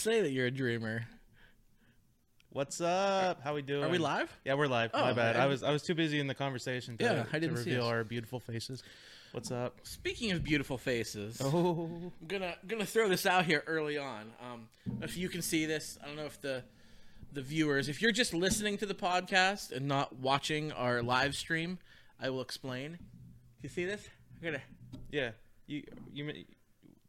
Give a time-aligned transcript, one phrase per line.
[0.00, 1.04] say that you're a dreamer.
[2.52, 3.42] What's up?
[3.44, 3.84] How we doing?
[3.84, 4.34] Are we live?
[4.44, 4.92] Yeah, we're live.
[4.92, 5.36] My Oh, bad.
[5.36, 5.44] okay.
[5.44, 7.70] I was I was too busy in the conversation to, Yeah, I didn't to see
[7.70, 7.92] reveal us.
[7.92, 8.82] our beautiful faces.
[9.32, 9.76] What's up?
[9.84, 11.88] Speaking of beautiful faces, Oh,
[12.20, 14.32] I'm gonna gonna throw this out here early on.
[14.42, 14.68] Um,
[15.00, 16.64] if you can see this, I don't know if the
[17.32, 21.78] the viewers, if you're just listening to the podcast and not watching our live stream,
[22.20, 22.98] I will explain.
[23.62, 24.08] You see this?
[24.40, 24.62] I'm gonna.
[25.12, 25.30] yeah.
[25.68, 26.32] You you ma-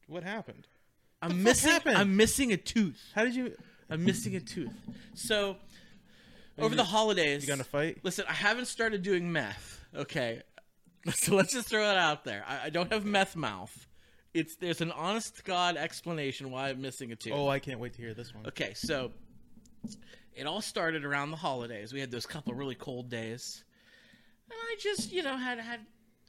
[0.06, 0.68] what happened?
[1.22, 1.72] I'm missing.
[1.72, 1.98] happened?
[1.98, 3.02] I'm missing a tooth.
[3.14, 3.56] How did you
[3.92, 4.74] I'm missing a tooth.
[5.14, 5.58] So
[6.58, 8.00] over the holidays, you gonna fight?
[8.04, 9.84] Listen, I haven't started doing meth.
[9.94, 10.42] Okay,
[11.14, 12.46] so let's just throw that out there.
[12.48, 13.88] I, I don't have meth mouth.
[14.34, 17.34] It's there's an honest to god explanation why I'm missing a tooth.
[17.36, 18.48] Oh, I can't wait to hear this one.
[18.48, 19.12] Okay, so
[20.34, 21.92] it all started around the holidays.
[21.92, 23.66] We had those couple really cold days,
[24.50, 25.82] and I just you know had had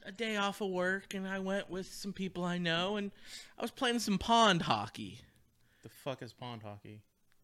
[0.05, 3.11] a day off of work, and I went with some people I know, and
[3.57, 5.19] I was playing some pond hockey.
[5.83, 7.01] The fuck is pond hockey?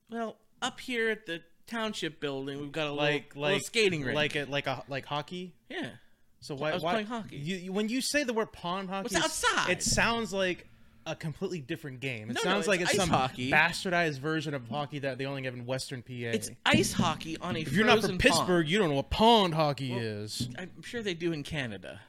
[0.10, 4.04] Well, up here at the township building, we've got a Like little, like little skating
[4.04, 4.16] rink.
[4.16, 5.54] Like a like a like hockey.
[5.70, 5.90] yeah.
[6.42, 7.36] So why I was why playing hockey.
[7.36, 9.70] You, you- when you say the word pond hockey, It's outside.
[9.72, 10.68] It sounds like
[11.06, 12.30] a completely different game.
[12.30, 13.52] It No, no, sounds it's like it's some hockey.
[13.52, 16.14] bastardized version of hockey that they only have in Western PA.
[16.14, 19.54] It's ice hockey on a if you're not from Pittsburgh, you don't know what pond
[19.54, 20.48] hockey is.
[20.58, 22.00] I'm sure they do in Canada.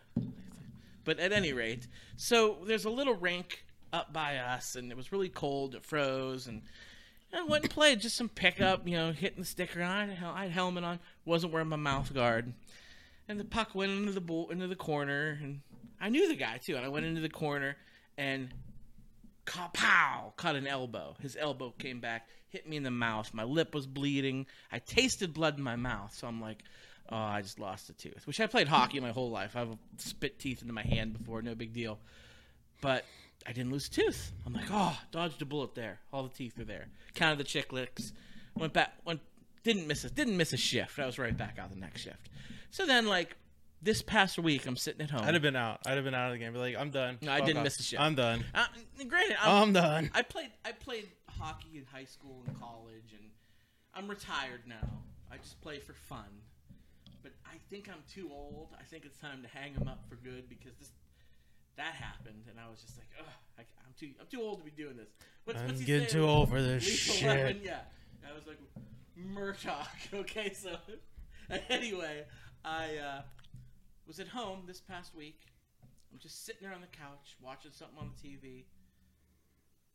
[1.04, 5.12] But at any rate, so there's a little rink up by us, and it was
[5.12, 5.74] really cold.
[5.74, 6.62] It froze, and
[7.32, 9.82] I went and played just some pickup, you know, hitting the sticker.
[9.82, 12.52] I had, I had helmet on, wasn't wearing my mouth guard,
[13.28, 15.60] and the puck went into the bull, into the corner, and
[16.00, 17.76] I knew the guy too, and I went into the corner
[18.16, 18.48] and
[19.44, 21.16] pow caught an elbow.
[21.20, 23.32] His elbow came back, hit me in the mouth.
[23.32, 24.46] My lip was bleeding.
[24.70, 26.62] I tasted blood in my mouth, so I'm like,
[27.10, 28.26] oh, I just lost a tooth.
[28.26, 29.56] Which I played hockey my whole life.
[29.56, 31.98] I've spit teeth into my hand before, no big deal.
[32.80, 33.04] But
[33.46, 34.32] I didn't lose a tooth.
[34.46, 35.98] I'm like, oh, dodged a bullet there.
[36.12, 36.88] All the teeth are there.
[37.14, 38.12] Counted the Chiclets.
[38.56, 38.94] Went back.
[39.04, 39.20] Went.
[39.62, 40.98] Didn't miss a didn't miss a shift.
[40.98, 42.30] I was right back out the next shift.
[42.70, 43.36] So then, like
[43.82, 45.22] this past week, I'm sitting at home.
[45.22, 45.80] I'd have been out.
[45.86, 46.52] I'd have been out of the game.
[46.52, 47.18] Be like, I'm done.
[47.20, 47.64] No, I Fuck didn't off.
[47.64, 48.00] miss a shit.
[48.00, 48.44] I'm done.
[48.54, 48.64] Uh,
[49.06, 50.10] granted, I'm, I'm done.
[50.14, 53.30] I played I played hockey in high school and college, and
[53.94, 54.88] I'm retired now.
[55.30, 56.24] I just play for fun.
[57.22, 58.68] But I think I'm too old.
[58.78, 60.90] I think it's time to hang him up for good because this
[61.76, 64.64] that happened, and I was just like, ugh, I, I'm too I'm too old to
[64.64, 65.08] be doing this.
[65.44, 66.24] What's, I'm what's getting saying?
[66.24, 67.26] too old for this shit.
[67.26, 67.60] Weapon?
[67.62, 67.80] Yeah,
[68.28, 68.58] I was like
[69.18, 69.86] Murtaugh.
[70.14, 70.76] Okay, so
[71.70, 72.24] anyway,
[72.64, 73.22] I uh,
[74.06, 75.40] was at home this past week.
[76.12, 78.64] I'm just sitting there on the couch watching something on the TV,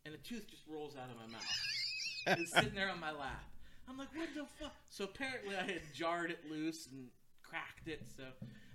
[0.05, 2.39] and a tooth just rolls out of my mouth.
[2.39, 3.43] it's sitting there on my lap.
[3.89, 4.73] I'm like, what the fuck?
[4.89, 7.07] So apparently I had jarred it loose and
[7.43, 8.01] cracked it.
[8.17, 8.23] So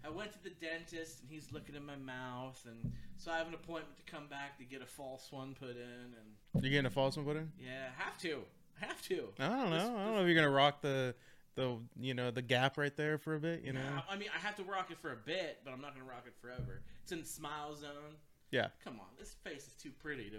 [0.04, 3.48] I went to the dentist, and he's looking in my mouth, and so I have
[3.48, 6.14] an appointment to come back to get a false one put in,
[6.54, 7.50] and You're getting a false one put in?
[7.58, 8.38] yeah, have to,
[8.80, 9.28] have to.
[9.38, 9.70] I don't know.
[9.70, 11.14] This- I don't this- know if you're gonna rock the
[11.56, 13.62] the you know the gap right there for a bit.
[13.64, 14.02] You know.
[14.08, 16.24] I mean, I have to rock it for a bit, but I'm not gonna rock
[16.26, 16.80] it forever.
[17.02, 18.14] It's in the smile zone.
[18.52, 18.68] Yeah.
[18.84, 20.38] Come on, this face is too pretty to.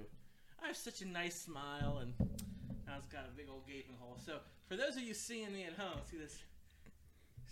[0.64, 2.14] I have such a nice smile, and
[2.88, 4.18] now it's got a big old gaping hole.
[4.26, 4.38] So,
[4.72, 6.38] for those of you seeing me at home, see this?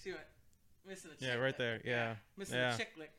[0.02, 0.26] See what?
[0.88, 1.58] Missing a chick Yeah, right lick.
[1.58, 1.82] there.
[1.84, 2.16] Yeah.
[2.38, 2.74] Missing Yeah.
[2.74, 3.10] a Chiclet.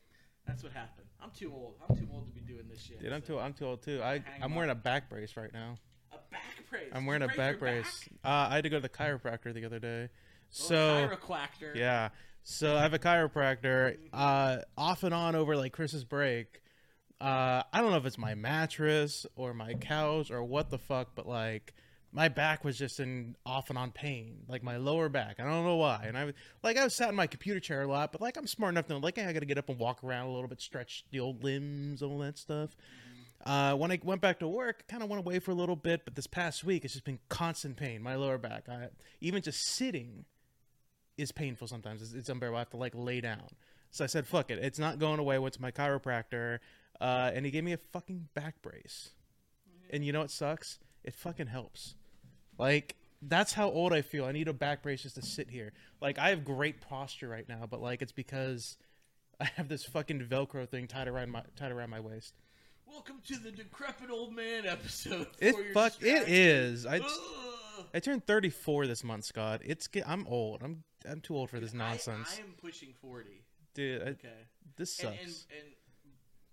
[0.46, 1.06] That's what happened.
[1.20, 1.74] I'm too old.
[1.86, 2.98] I'm too old to be doing this shit.
[3.02, 4.02] Dude, I'm so- too I'm too old too.
[4.02, 5.76] I I'm wearing a back brace right now.
[6.12, 6.88] A back brace.
[6.94, 8.08] I'm wearing a back brace.
[8.08, 8.18] back?
[8.24, 10.08] Uh, I had to go to the chiropractor the other day.
[10.10, 10.16] Oh,
[10.48, 11.74] So chiropractor.
[11.76, 12.08] yeah,
[12.42, 13.98] so I have a chiropractor.
[14.14, 16.62] Uh, off and on over like Chris's break.
[17.20, 21.14] Uh, I don't know if it's my mattress or my couch or what the fuck,
[21.14, 21.74] but like
[22.12, 25.36] my back was just in off and on pain, like my lower back.
[25.38, 26.04] I don't know why.
[26.06, 28.46] And I like, I was sat in my computer chair a lot, but like I'm
[28.46, 30.60] smart enough to like I got to get up and walk around a little bit,
[30.60, 32.76] stretch the old limbs, all that stuff.
[33.46, 36.04] Uh, when I went back to work, kind of went away for a little bit,
[36.04, 38.02] but this past week it's just been constant pain.
[38.02, 38.88] My lower back, I,
[39.20, 40.24] even just sitting,
[41.16, 42.02] is painful sometimes.
[42.02, 42.56] It's, it's unbearable.
[42.56, 43.48] I have to like lay down.
[43.92, 46.58] So I said, "Fuck it, it's not going away." Went to my chiropractor,
[47.00, 49.10] uh, and he gave me a fucking back brace.
[49.90, 51.94] And you know what sucks it fucking helps.
[52.60, 54.26] Like that's how old I feel.
[54.26, 55.72] I need a back brace just to sit here.
[56.00, 58.76] Like I have great posture right now, but like it's because
[59.40, 62.34] I have this fucking Velcro thing tied around my tied around my waist.
[62.86, 65.26] Welcome to the decrepit old man episode.
[65.38, 66.84] It fuck it is.
[66.86, 67.86] I Ugh.
[67.94, 69.62] I turned 34 this month, Scott.
[69.64, 70.62] It's I'm old.
[70.62, 73.42] I'm I'm too old for this I- nonsense, I, am pushing forty.
[73.74, 74.02] dude.
[74.02, 74.28] I, Okay.
[74.76, 75.16] this sucks.
[75.18, 75.68] and, and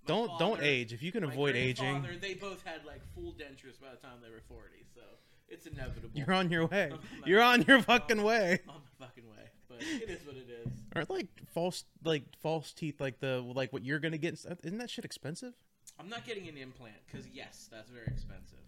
[0.04, 2.07] my don't don't age if you can avoid aging.
[2.21, 5.01] They both had like full dentures by the time they were forty, so
[5.49, 6.09] it's inevitable.
[6.13, 6.91] You're on your way.
[7.25, 8.59] You're on your fucking way.
[8.69, 10.71] on my fucking way, but it is what it is.
[10.95, 14.33] Aren't like false like false teeth like the like what you're gonna get?
[14.33, 15.53] Isn't that shit expensive?
[15.99, 18.59] I'm not getting an implant because yes, that's very expensive.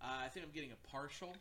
[0.00, 1.34] Uh, I think I'm getting a partial.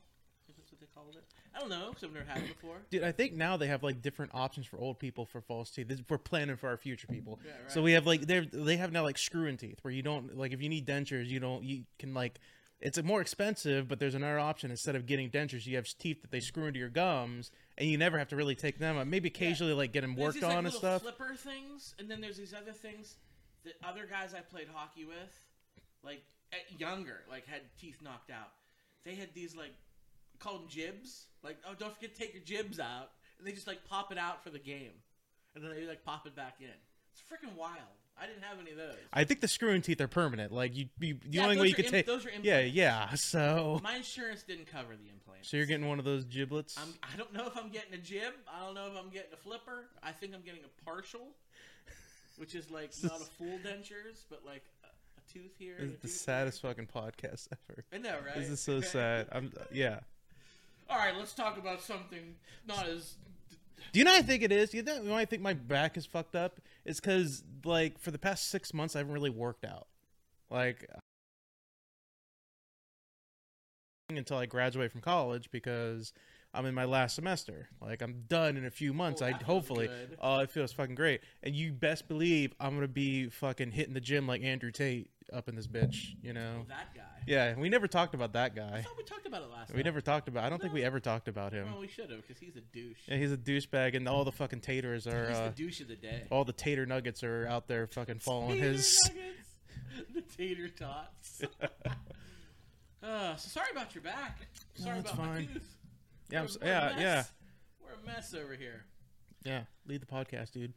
[0.48, 1.24] If that's what they called it.
[1.56, 2.76] I don't know because I've never had it before.
[2.90, 5.88] Dude, I think now they have like different options for old people for false teeth.
[5.88, 7.40] This, we're planning for our future people.
[7.46, 7.72] Yeah, right.
[7.72, 10.52] So we have like they they have now like screw-in teeth where you don't like
[10.52, 12.40] if you need dentures you don't you can like
[12.82, 16.32] it's more expensive but there's another option instead of getting dentures you have teeth that
[16.32, 19.08] they screw into your gums and you never have to really take them out.
[19.08, 21.02] Maybe occasionally like get them worked these, like, on and little stuff.
[21.02, 23.16] Flipper things, and then there's these other things
[23.64, 25.46] that other guys I played hockey with,
[26.04, 26.22] like
[26.54, 28.52] at younger, like had teeth knocked out.
[29.04, 29.74] They had these like
[30.40, 31.26] called them jibs.
[31.44, 34.18] Like, oh, don't forget to take your jibs out, and they just like pop it
[34.18, 34.94] out for the game,
[35.56, 36.68] and then they like pop it back in.
[37.14, 37.98] It's freaking wild.
[38.20, 38.96] I didn't have any of those.
[39.12, 40.52] I think the screw-in teeth are permanent.
[40.52, 42.46] Like you, you the Yeah, only way you could take those are implants.
[42.46, 42.60] yeah.
[43.10, 43.14] Yeah.
[43.16, 45.50] So My insurance didn't cover the implants.
[45.50, 46.78] so you're getting one of those giblets.
[46.78, 48.34] I'm, I don't know if I'm getting a jib.
[48.48, 49.86] I don't know if I'm getting a flipper.
[50.04, 51.30] I think I'm getting a partial,
[52.38, 54.88] which is like not a full dentures, but like a,
[55.34, 55.76] tooth here.
[55.80, 57.86] This is the saddest fucking podcast ever.
[57.94, 58.36] I know, right?
[58.36, 59.28] This is so sad.
[59.32, 60.00] I'm yeah.
[60.90, 62.36] All right, let's talk about something
[62.68, 63.14] not as.
[63.92, 64.74] Do you know what I think it is?
[64.74, 66.60] You know why I think my back is fucked up?
[66.86, 69.88] It's because like for the past six months I haven't really worked out.
[70.50, 70.90] Like
[74.10, 76.14] until I graduate from college because
[76.54, 77.70] I'm in my last semester.
[77.82, 79.22] Like I'm done in a few months.
[79.22, 79.90] Oh, I hopefully.
[80.20, 81.22] Oh, it feels fucking great.
[81.44, 85.48] And you best believe I'm gonna be fucking hitting the gym like Andrew Tate up
[85.48, 86.16] in this bitch.
[86.22, 86.66] You know?
[86.68, 87.04] That guy.
[87.28, 87.56] Yeah.
[87.58, 88.82] We never talked about that I guy.
[88.82, 89.70] thought we talked about it last.
[89.70, 89.84] We time.
[89.86, 90.44] never talked about.
[90.44, 91.70] I don't think we ever talked about him.
[91.72, 92.98] Well, we should have because he's a douche.
[93.08, 95.28] Yeah, he's a douchebag, and all the fucking taters are.
[95.30, 96.24] he's Uh, the douche of the day.
[96.32, 99.00] all the tater nuggets are out there fucking following Tater his.
[99.16, 100.14] nuggets.
[100.16, 101.42] the tater tots.
[103.04, 104.40] uh, so sorry about your back.
[104.76, 105.48] Sorry it's about my fine.
[105.54, 105.78] tooth.
[106.30, 107.32] Yeah, I'm We're- we're a yeah, yeah, mess.
[107.84, 108.84] We're a mess over here.
[109.44, 109.62] yeah.
[109.86, 110.74] Lead the podcast, dude.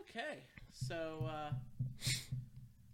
[0.00, 0.38] Okay,
[0.72, 1.52] so uh,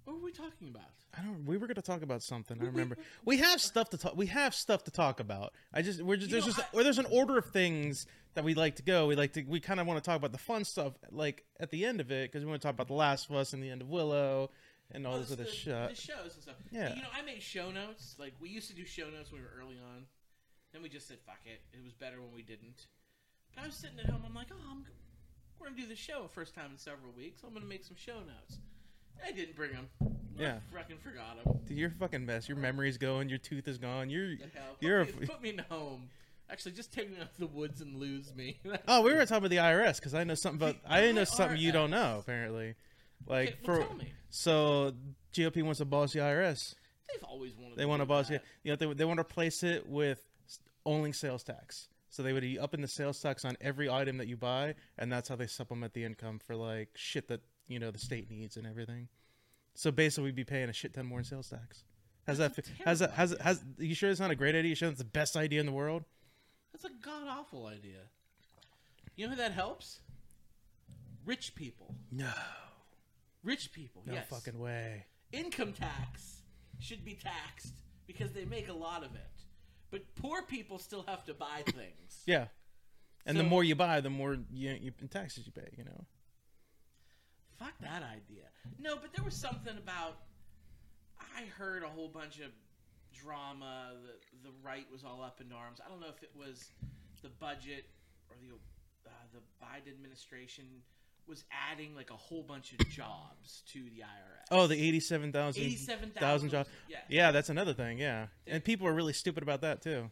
[0.09, 0.91] what were we talking about?
[1.17, 1.45] I don't.
[1.47, 2.59] We were gonna talk about something.
[2.61, 2.97] I remember.
[3.25, 4.17] We have stuff to talk.
[4.17, 5.53] We have stuff to talk about.
[5.73, 6.01] I just.
[6.03, 6.31] We're just.
[6.31, 6.75] You There's know, just.
[6.75, 9.07] I- or there's an order of things that we like to go.
[9.07, 9.43] We like to.
[9.43, 12.11] We kind of want to talk about the fun stuff, like at the end of
[12.11, 13.89] it, because we want to talk about the Last of Us and the end of
[13.89, 14.51] Willow,
[14.93, 15.89] and all Oh, this other the, shit.
[15.91, 16.55] the shows and stuff.
[16.71, 16.95] Yeah.
[16.95, 18.15] You know, I made show notes.
[18.19, 20.05] Like we used to do show notes when we were early on.
[20.73, 22.87] Then we just said, "Fuck it." It was better when we didn't.
[23.55, 24.23] But I was sitting at home.
[24.27, 24.85] I'm like, "Oh, I'm,
[25.59, 27.41] we're gonna do the show first time in several weeks.
[27.45, 28.59] I'm gonna make some show notes."
[29.27, 29.89] I didn't bring them.
[30.39, 30.59] Yeah.
[30.73, 31.59] I fucking forgot them.
[31.67, 32.49] Dude, you're a fucking mess.
[32.49, 33.29] Your memory's going.
[33.29, 34.09] Your tooth is gone.
[34.11, 34.31] You're.
[34.37, 34.37] The.
[34.45, 35.07] Put You're a.
[35.07, 36.09] me, put me in a home.
[36.51, 38.59] Actually, just take me out to the woods and lose me.
[38.89, 40.77] Oh, we were talking about the IRS because I know something about.
[40.89, 42.19] I know something you don't know.
[42.21, 42.75] Apparently,
[43.27, 44.13] like Okay, well, for tell me.
[44.31, 44.93] so
[45.35, 46.75] GOP wants to abolish the IRS.
[47.13, 47.77] They've always wanted.
[47.77, 48.35] They to want to do abolish that.
[48.37, 48.43] it.
[48.63, 51.89] You know, they they want to replace it with s- only sales tax.
[52.11, 54.75] So they would be up in the sales tax on every item that you buy,
[54.97, 58.31] and that's how they supplement the income for like shit that you know the state
[58.31, 59.09] needs and everything.
[59.75, 61.85] So basically, we'd be paying a shit ton more in sales tax.
[62.27, 62.57] How's that?
[62.57, 63.13] That's a fi- How's that?
[63.13, 63.45] How's idea.
[63.45, 63.61] how's?
[63.79, 64.71] You sure it's not a great idea?
[64.71, 66.05] You sure it's the best idea in the world?
[66.73, 68.01] That's a god awful idea.
[69.17, 70.01] You know who that helps?
[71.25, 71.95] Rich people.
[72.11, 72.31] No,
[73.43, 74.03] Rich people.
[74.07, 74.27] no yes.
[74.29, 75.05] fucking way.
[75.33, 76.43] Income tax
[76.81, 77.75] should be taxed
[78.07, 79.43] because they make a lot of it.
[79.91, 82.23] But poor people still have to buy things.
[82.27, 82.47] Yeah,
[83.27, 85.69] and the more you buy, the more you, you in taxes you pay.
[85.77, 86.05] You know.
[87.59, 88.45] Fuck that idea.
[88.79, 90.19] No, but there was something about.
[91.37, 92.51] I heard a whole bunch of
[93.13, 93.93] drama.
[94.43, 95.81] The the right was all up in arms.
[95.85, 96.71] I don't know if it was
[97.23, 97.85] the budget
[98.31, 98.55] or the
[99.09, 100.65] uh, the Biden administration
[101.27, 104.47] was adding like a whole bunch of jobs to the IRS.
[104.51, 105.63] Oh, the eighty-seven thousand.
[105.63, 106.71] 87,000 jobs.
[106.89, 106.99] Yeah.
[107.09, 107.99] Yeah, that's another thing.
[107.99, 110.11] Yeah, and people are really stupid about that too.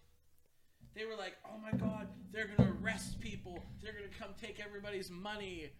[0.95, 3.63] They were like, "Oh my God, they're gonna arrest people.
[3.83, 5.71] They're gonna come take everybody's money,"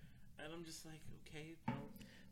[0.43, 1.57] and I'm just like, "Okay,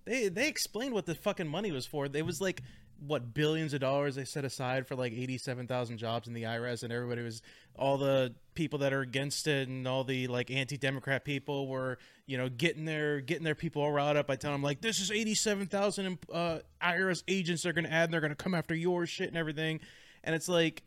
[0.04, 2.06] They they explained what the fucking money was for.
[2.06, 2.62] It was like
[3.06, 6.82] what billions of dollars they set aside for like eighty-seven thousand jobs in the IRS,
[6.82, 7.42] and everybody was
[7.76, 12.38] all the people that are against it and all the like anti-democrat people were you
[12.38, 15.10] know getting their getting their people all riled up by telling them like this is
[15.10, 19.28] eighty-seven thousand uh, IRS agents they're gonna add and they're gonna come after your shit
[19.28, 19.80] and everything,
[20.22, 20.82] and it's like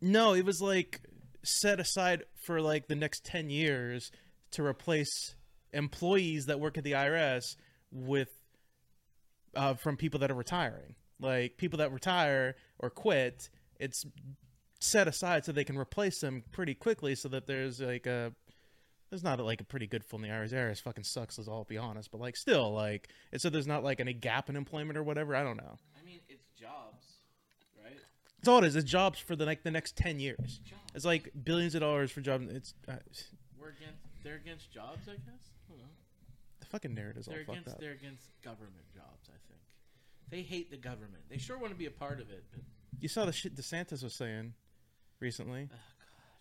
[0.00, 1.00] No, it was like
[1.44, 4.12] set aside for like the next 10 years
[4.52, 5.34] to replace
[5.72, 7.56] employees that work at the IRS
[7.90, 8.30] with
[9.54, 10.94] uh, from people that are retiring.
[11.20, 13.48] Like people that retire or quit,
[13.78, 14.04] it's
[14.80, 18.32] set aside so they can replace them pretty quickly so that there's like a
[19.12, 20.54] there's not like a pretty good full in the IRS.
[20.54, 22.10] IRS fucking sucks, as I'll be honest.
[22.10, 25.36] But like, still, like, and so there's not like any gap in employment or whatever.
[25.36, 25.76] I don't know.
[26.00, 27.04] I mean, it's jobs,
[27.84, 27.94] right?
[28.38, 28.74] That's all it is.
[28.74, 30.60] It's jobs for the like the next ten years.
[30.64, 30.80] Jobs.
[30.94, 32.46] It's like billions of dollars for jobs.
[32.50, 32.94] It's uh,
[33.60, 34.00] We're against.
[34.24, 35.50] They're against jobs, I guess.
[35.68, 35.84] I don't know.
[36.60, 37.74] the fucking narrative's all They're fucked against.
[37.76, 37.80] up.
[37.80, 39.28] They're against government jobs.
[39.28, 39.60] I think
[40.30, 41.22] they hate the government.
[41.30, 42.60] They sure want to be a part of it, but
[43.00, 44.54] You saw the shit DeSantis was saying
[45.20, 45.76] recently oh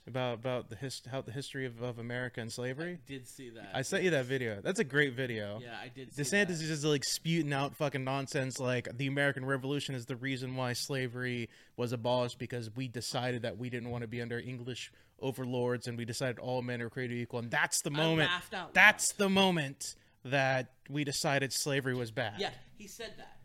[0.08, 2.98] about about the hist- how the history of, of America and slavery.
[3.06, 3.70] did see that.
[3.72, 4.60] I sent you that video.
[4.60, 5.60] That's a great video.
[5.62, 6.12] Yeah, I did.
[6.16, 10.16] See DeSantis is just like spewing out fucking nonsense like the American Revolution is the
[10.16, 14.40] reason why slavery was abolished because we decided that we didn't want to be under
[14.40, 18.32] English overlords and we decided all men are created equal and that's the I moment
[18.32, 18.74] laughed out loud.
[18.74, 19.94] that's the moment
[20.26, 22.36] that we decided slavery was bad.
[22.40, 23.38] Yeah, he said that.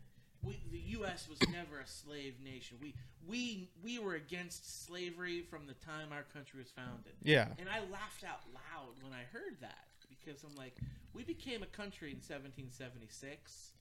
[0.43, 1.27] We, the U.S.
[1.27, 2.77] was never a slave nation.
[2.81, 2.93] We
[3.27, 7.13] we we were against slavery from the time our country was founded.
[7.23, 7.47] Yeah.
[7.59, 10.75] And I laughed out loud when I heard that because I'm like,
[11.13, 13.71] we became a country in 1776,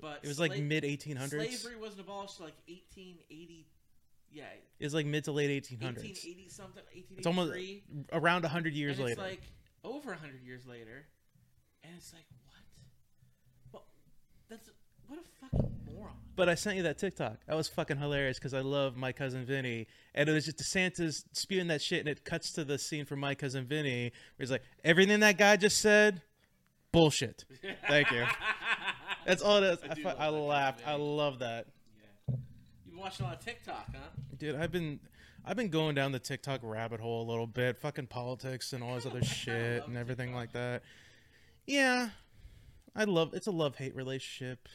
[0.00, 1.28] but It was like mid 1800s.
[1.30, 3.66] Slavery wasn't abolished like 1880.
[4.32, 4.44] Yeah,
[4.80, 5.80] It was like mid to late 1800s.
[6.02, 6.82] 1880 something.
[6.94, 7.16] 1883.
[7.18, 7.52] It's almost
[8.12, 9.20] around 100 years later.
[9.20, 9.42] like
[9.84, 11.04] over 100 years later,
[11.84, 13.72] and it's like what?
[13.72, 13.84] Well,
[14.48, 14.68] that's
[15.08, 16.12] what a fucking moron.
[16.36, 17.38] But I sent you that TikTok.
[17.46, 21.24] That was fucking hilarious because I love my cousin Vinny, and it was just DeSantis
[21.32, 24.04] spewing that shit, and it cuts to the scene from my cousin Vinny,
[24.36, 26.22] where he's like, "Everything that guy just said,
[26.92, 27.44] bullshit."
[27.88, 28.24] Thank you.
[29.26, 29.78] That's all it is.
[29.88, 30.82] I, do fu- I laughed.
[30.86, 31.66] I love that,
[32.28, 32.34] Yeah.
[32.84, 33.98] You've been watching a lot of TikTok, huh?
[34.36, 34.56] dude.
[34.56, 34.98] I've been,
[35.44, 38.96] I've been going down the TikTok rabbit hole a little bit, fucking politics and all
[38.96, 40.40] this other shit and everything TikTok.
[40.40, 40.82] like that.
[41.66, 42.10] Yeah,
[42.94, 43.34] I love.
[43.34, 44.68] It's a love hate relationship,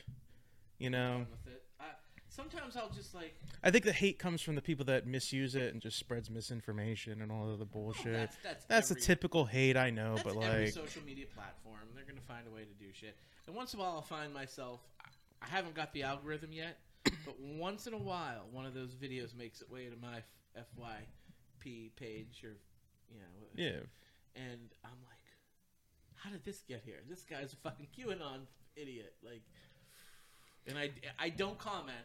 [0.79, 1.13] you know.
[1.13, 1.63] Fun with it.
[1.79, 1.83] I,
[2.29, 3.35] sometimes I'll just like.
[3.63, 7.21] I think the hate comes from the people that misuse it and just spreads misinformation
[7.21, 8.07] and all of the bullshit.
[8.07, 11.25] Oh, that's that's, that's every, the typical hate I know, but every like, social media
[11.35, 11.81] platform.
[11.95, 13.17] They're gonna find a way to do shit.
[13.47, 14.81] And once in a while, I'll find myself.
[15.41, 19.35] I haven't got the algorithm yet, but once in a while, one of those videos
[19.37, 20.23] makes its way to my
[20.57, 22.55] FYP page or,
[23.11, 23.79] you know, yeah,
[24.35, 25.16] and I'm like,
[26.27, 26.97] how did this get here?
[27.09, 28.41] This guy's a fucking QAnon
[28.75, 29.13] idiot.
[29.23, 29.41] Like,
[30.67, 31.95] and I, I don't comment.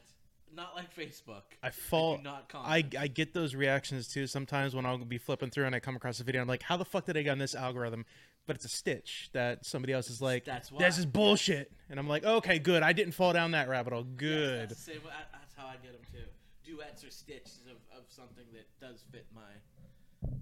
[0.55, 1.43] Not like Facebook.
[1.63, 2.19] I fall.
[2.19, 2.95] do not comment.
[2.95, 5.97] I, I get those reactions too sometimes when I'll be flipping through and I come
[5.97, 6.43] across a video.
[6.43, 8.05] I'm like, how the fuck did I get on this algorithm?
[8.47, 10.81] But it's a stitch that somebody else is like, That's why.
[10.81, 11.73] this is bullshit.
[11.89, 12.83] And I'm like, okay, good.
[12.83, 14.03] I didn't fall down that rabbit hole.
[14.05, 14.69] Good.
[14.69, 15.01] That's, the same,
[15.33, 16.29] that's how I get them too.
[16.65, 19.41] Duets or stitches of, of something that does fit my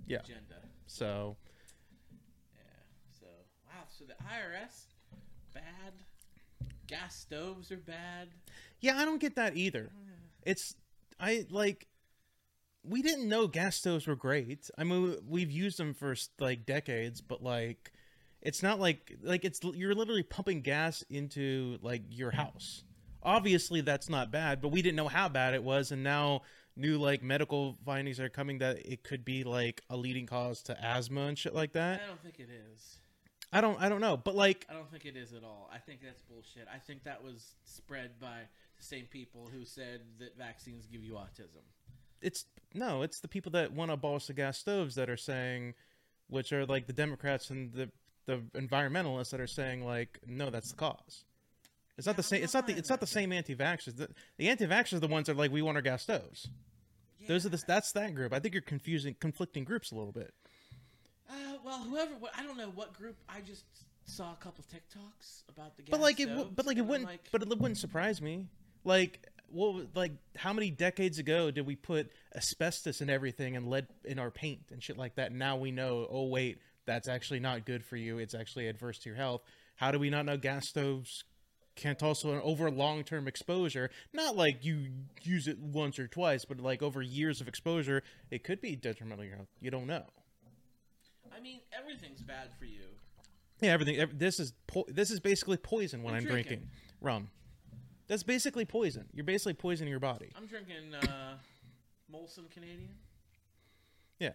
[0.06, 0.18] Yeah.
[0.18, 0.56] agenda.
[0.86, 1.36] So.
[4.00, 4.86] So the IRS
[5.52, 5.92] bad.
[6.86, 8.28] Gas stoves are bad.
[8.80, 9.90] Yeah, I don't get that either.
[10.42, 10.74] It's
[11.20, 11.86] I like
[12.82, 14.70] we didn't know gas stoves were great.
[14.78, 17.92] I mean, we've used them for like decades, but like
[18.40, 22.84] it's not like like it's you're literally pumping gas into like your house.
[23.22, 26.40] Obviously, that's not bad, but we didn't know how bad it was, and now
[26.74, 30.82] new like medical findings are coming that it could be like a leading cause to
[30.82, 32.00] asthma and shit like that.
[32.02, 33.00] I don't think it is.
[33.52, 35.68] I don't I don't know, but like I don't think it is at all.
[35.74, 36.68] I think that's bullshit.
[36.72, 38.38] I think that was spread by
[38.76, 41.64] the same people who said that vaccines give you autism.
[42.22, 45.74] it's no, it's the people that want to abolish the gas stoves that are saying,
[46.28, 47.90] which are like the Democrats and the
[48.26, 51.24] the environmentalists that are saying like, no, that's the cause.
[51.98, 52.42] It's not the same.
[52.42, 52.74] It's not the.
[52.74, 53.96] It's not the same anti-vaxxers.
[53.96, 56.48] The, the anti-vaxxers are the ones that are like, we want our gas stoves.
[57.20, 57.28] Yeah.
[57.28, 57.62] Those are the.
[57.66, 58.32] That's that group.
[58.32, 60.32] I think you're confusing conflicting groups a little bit.
[61.64, 62.12] Well, whoever.
[62.36, 63.16] I don't know what group.
[63.28, 63.64] I just
[64.04, 66.26] saw a couple TikToks about the gas But like it.
[66.26, 67.08] w- But like it wouldn't.
[67.08, 68.46] like, But it wouldn't surprise me.
[68.84, 69.86] Like what?
[69.94, 74.30] Like how many decades ago did we put asbestos in everything and lead in our
[74.30, 75.32] paint and shit like that?
[75.32, 76.06] Now we know.
[76.10, 78.18] Oh wait, that's actually not good for you.
[78.18, 79.42] It's actually adverse to your health.
[79.76, 81.24] How do we not know gas stoves
[81.76, 83.90] can't also over long term exposure?
[84.12, 84.88] Not like you
[85.22, 89.24] use it once or twice, but like over years of exposure, it could be detrimental
[89.24, 89.48] to your health.
[89.60, 90.04] You don't know.
[91.36, 92.82] I mean, everything's bad for you.
[93.60, 93.96] Yeah, everything.
[93.98, 96.58] ev- This is po- this is basically poison when I'm I'm, drinking.
[96.58, 96.70] drinking.
[97.00, 97.30] rum.
[98.08, 99.06] That's basically poison.
[99.14, 100.30] You're basically poisoning your body.
[100.36, 101.36] I'm drinking uh,
[102.12, 102.88] Molson Canadian.
[104.18, 104.32] Yeah.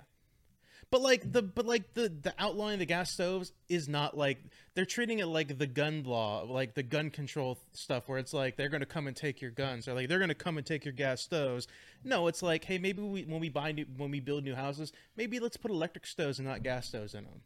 [0.92, 4.38] But like the but like the the outlawing the gas stoves is not like
[4.76, 8.56] they're treating it like the gun law, like the gun control stuff, where it's like
[8.56, 10.94] they're gonna come and take your guns, or like they're gonna come and take your
[10.94, 11.68] gas stoves.
[12.04, 14.94] No, it's like hey, maybe we when we buy new when we build new houses,
[15.18, 17.42] maybe let's put electric stoves and not gas stoves in them.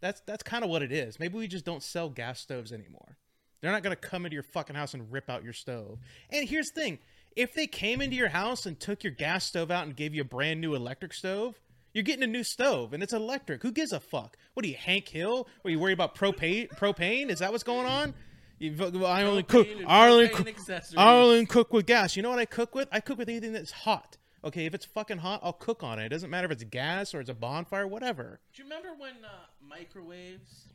[0.00, 1.20] That's that's kind of what it is.
[1.20, 3.16] Maybe we just don't sell gas stoves anymore.
[3.60, 5.98] They're not gonna come into your fucking house and rip out your stove.
[6.30, 6.98] And here's the thing:
[7.36, 10.22] if they came into your house and took your gas stove out and gave you
[10.22, 11.60] a brand new electric stove,
[11.92, 13.62] you're getting a new stove and it's electric.
[13.62, 14.36] Who gives a fuck?
[14.54, 15.48] What are you, Hank Hill?
[15.64, 16.68] Are you worried about propane?
[16.70, 17.30] Propane?
[17.30, 18.14] Is that what's going on?
[18.58, 18.74] You,
[19.06, 19.66] I only cook.
[19.66, 20.48] Propane I only cook.
[20.96, 22.14] I only cook with gas.
[22.14, 22.88] You know what I cook with?
[22.92, 24.18] I cook with anything that's hot.
[24.42, 26.06] Okay, if it's fucking hot, I'll cook on it.
[26.06, 28.40] It doesn't matter if it's gas or it's a bonfire, whatever.
[28.54, 29.28] Do you remember when uh,
[29.66, 30.68] microwaves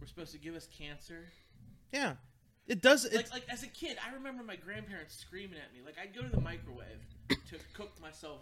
[0.00, 1.26] were supposed to give us cancer?
[1.92, 2.14] Yeah,
[2.66, 3.04] it does.
[3.04, 5.80] It, Like, like as a kid, I remember my grandparents screaming at me.
[5.84, 8.40] Like, I'd go to the microwave to cook myself.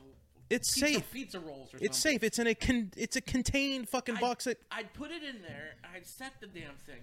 [0.52, 1.12] It's pizza, safe.
[1.12, 2.18] Pizza rolls or it's something.
[2.18, 2.22] safe.
[2.22, 4.44] It's in a con- It's a contained fucking I'd- box.
[4.44, 5.74] That I'd put it in there.
[5.94, 7.00] I'd set the damn thing,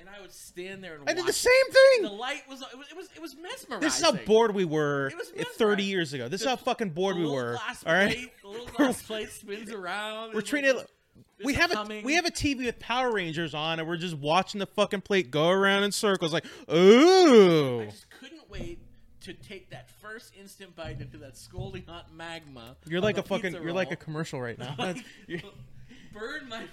[0.00, 1.26] and I would stand there and I did watch.
[1.28, 2.02] the same The thing.
[2.02, 3.80] The light was it was it was, it was mesmerizing.
[3.80, 6.28] This is how bored we were It was uh, 30 years ago.
[6.28, 7.52] This is The how fucking bored we little were.
[7.54, 8.12] glass All right.
[8.14, 10.30] plate, the little glass plate spins around.
[10.32, 10.90] We're and treating it.
[11.44, 12.04] We have a humming.
[12.04, 15.30] we have a TV with Power Rangers on, and we're just watching the fucking plate
[15.32, 16.32] go around in circles.
[16.32, 18.78] Like, ooh, I just couldn't wait
[19.22, 22.76] to take that first instant bite into that scalding hot magma.
[22.86, 24.74] you're like a fucking pizza you're like a commercial right now.
[26.12, 26.64] Burn my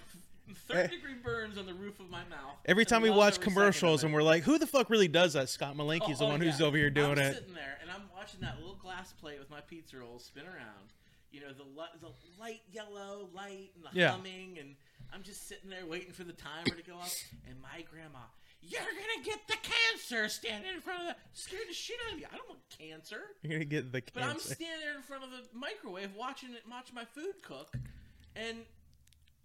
[0.68, 2.58] third degree burns on the roof of my mouth.
[2.65, 5.48] Every time we watch commercials and we're like, who the fuck really does that?
[5.50, 6.51] Scott Malinky's the Oh, one yeah.
[6.51, 7.34] who's over here doing I'm it.
[7.36, 10.91] sitting there and I'm watching that little glass plate with my pizza rolls spin around.
[11.32, 12.10] You know the li- the
[12.41, 14.12] light yellow light and the Yeah.
[14.12, 14.75] humming, and
[15.13, 17.08] I'm just sitting there waiting for the timer to go up.
[17.48, 18.25] And my grandma,
[18.62, 22.20] you're gonna get the cancer standing in front of the scared the shit out of
[22.20, 22.25] me.
[22.32, 23.22] I don't want cancer.
[23.42, 24.13] You're gonna get the cancer.
[24.13, 27.75] But I'm standing there in front of the microwave watching it, watch my food cook,
[28.36, 28.58] and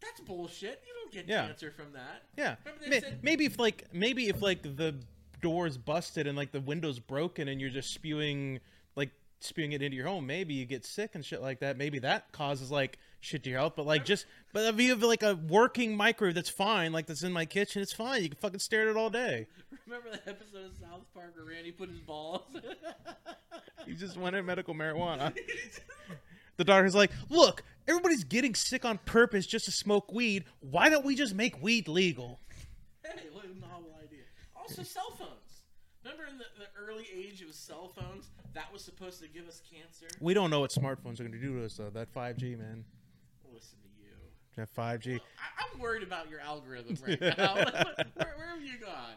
[0.00, 0.83] that's bullshit.
[0.87, 1.47] You don't get Yeah.
[1.47, 2.25] cancer from that.
[2.37, 2.56] Yeah,
[2.88, 4.97] May- said- maybe if like maybe if like the
[5.40, 8.61] door's busted and like the window's broken and you're just spewing
[8.97, 11.76] like spewing it into your home, maybe you get sick and shit like that.
[11.76, 13.75] Maybe that causes like shit to your health.
[13.76, 17.22] But like just but if you have like a working microwave that's fine, like that's
[17.22, 18.22] in my kitchen, it's fine.
[18.22, 19.46] You can fucking stare at it all day.
[19.87, 22.42] Remember that episode of South Park where Randy put his balls?
[23.87, 25.37] he just wanted medical marijuana.
[26.57, 30.44] The doctor's like, look, everybody's getting sick on purpose just to smoke weed.
[30.61, 32.40] Why don't we just make weed legal?
[33.03, 34.22] hey, what a novel idea.
[34.57, 35.62] Also, cell phones.
[36.05, 39.62] Remember in the, the early age of cell phones, that was supposed to give us
[39.70, 40.07] cancer?
[40.20, 41.90] We don't know what smartphones are going to do to us though.
[41.90, 42.85] That 5G, man.
[44.57, 45.17] Listen to you.
[45.17, 45.21] That 5G.
[45.21, 47.55] I, I'm worried about your algorithm right now.
[48.14, 49.14] where, where have you gone?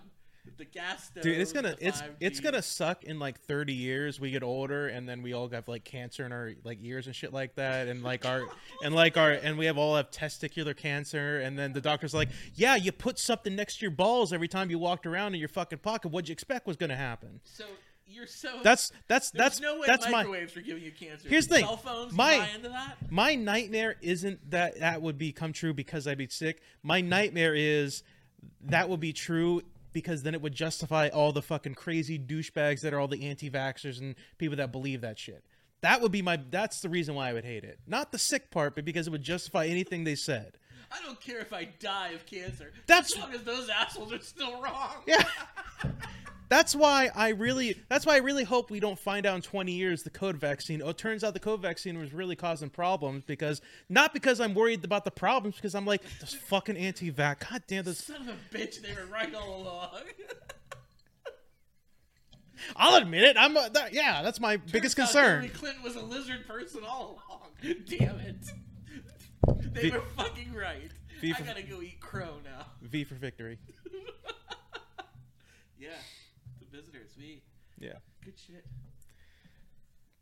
[0.58, 1.12] The gas.
[1.14, 4.20] Dude, it's gonna it's it's gonna suck in like 30 years.
[4.20, 7.16] We get older, and then we all have like cancer in our like ears and
[7.16, 8.44] shit like that, and like our
[8.84, 12.30] and like our and we have all have testicular cancer, and then the doctor's like,
[12.56, 15.50] yeah, you put something next to your balls every time you walked around in your
[15.50, 16.12] fucking pocket.
[16.12, 17.40] What'd you expect was gonna happen?
[17.44, 17.66] So
[18.10, 18.60] you're so.
[18.64, 21.28] That's that's that's no way that's my are giving you cancer.
[21.28, 21.66] Here's the thing.
[21.66, 22.14] Cell phones.
[22.14, 22.98] My- you buy into that.
[23.12, 26.62] my nightmare isn't that that would become true because I'd be sick.
[26.84, 28.04] My nightmare is
[28.66, 29.62] that would be true
[29.94, 34.00] because then it would justify all the fucking crazy douchebags that are all the anti-vaxxers
[34.00, 35.44] and people that believe that shit.
[35.82, 36.38] That would be my.
[36.50, 37.80] That's the reason why I would hate it.
[37.86, 40.58] Not the sick part, but because it would justify anything they said.
[40.92, 42.72] I don't care if I die of cancer.
[42.88, 44.96] That's- as long as those assholes are still wrong.
[45.06, 45.24] Yeah.
[46.50, 47.76] That's why I really.
[47.90, 50.82] That's why I really hope we don't find out in 20 years the COVID vaccine.
[50.82, 54.54] Oh, it turns out the COVID vaccine was really causing problems because not because I'm
[54.54, 57.50] worried about the problems, because I'm like this fucking anti-vax.
[57.50, 58.06] God damn this.
[58.06, 60.04] Son of a bitch, they were right all along.
[62.76, 63.38] I'll admit it.
[63.38, 63.56] I'm.
[63.56, 65.42] A, that, yeah, that's my biggest Turns out concern.
[65.44, 67.42] Hillary Clinton was a lizard person all along.
[67.88, 68.36] Damn it.
[69.74, 70.92] They V- were fucking right.
[71.22, 72.66] V I for- gotta go eat crow now.
[72.82, 73.60] V for victory.
[75.80, 75.90] Yeah,
[77.00, 77.18] visitors.
[77.18, 77.42] We
[77.80, 77.94] Yeah.
[78.24, 78.66] good shit.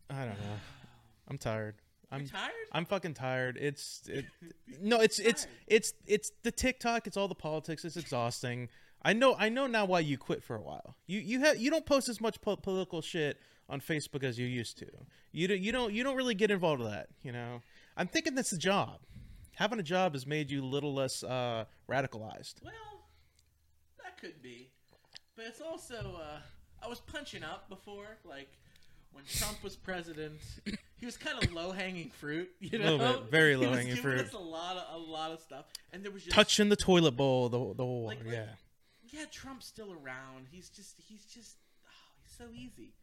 [0.10, 0.58] I don't know.
[1.28, 1.76] I'm tired.
[2.12, 2.52] I'm You tired?
[2.72, 3.58] I'm fucking tired.
[3.60, 4.26] It's it,
[4.82, 7.08] no, it's it's it's it's the TikTok.
[7.08, 7.84] It's all the politics.
[7.84, 8.70] It's exhausting.
[9.04, 10.96] I know I know now why you quit for a while.
[11.08, 14.46] You you have you don't post as much po- political shit on Facebook as you
[14.46, 14.88] used to.
[15.32, 17.08] You do, you don't you don't really get involved with that.
[17.24, 17.62] You know.
[17.98, 19.00] I'm thinking that's the job.
[19.56, 22.56] Having a job has made you a little less uh, radicalized.
[22.62, 23.08] Well,
[24.04, 24.70] that could be,
[25.36, 26.40] but it's also uh,
[26.84, 28.50] I was punching up before, like
[29.12, 30.40] when Trump was president.
[30.98, 32.96] He was kind of low hanging fruit, you know.
[32.96, 34.22] Little bit, very He was low-hanging fruit.
[34.22, 37.12] us a lot of a lot of stuff, and there was just Touching the toilet
[37.12, 38.46] bowl, the the whole Like- like- yeah.
[39.12, 40.48] Yeah, Trump's still around.
[40.52, 41.90] He's just he's just oh,
[42.24, 42.94] he's so easy.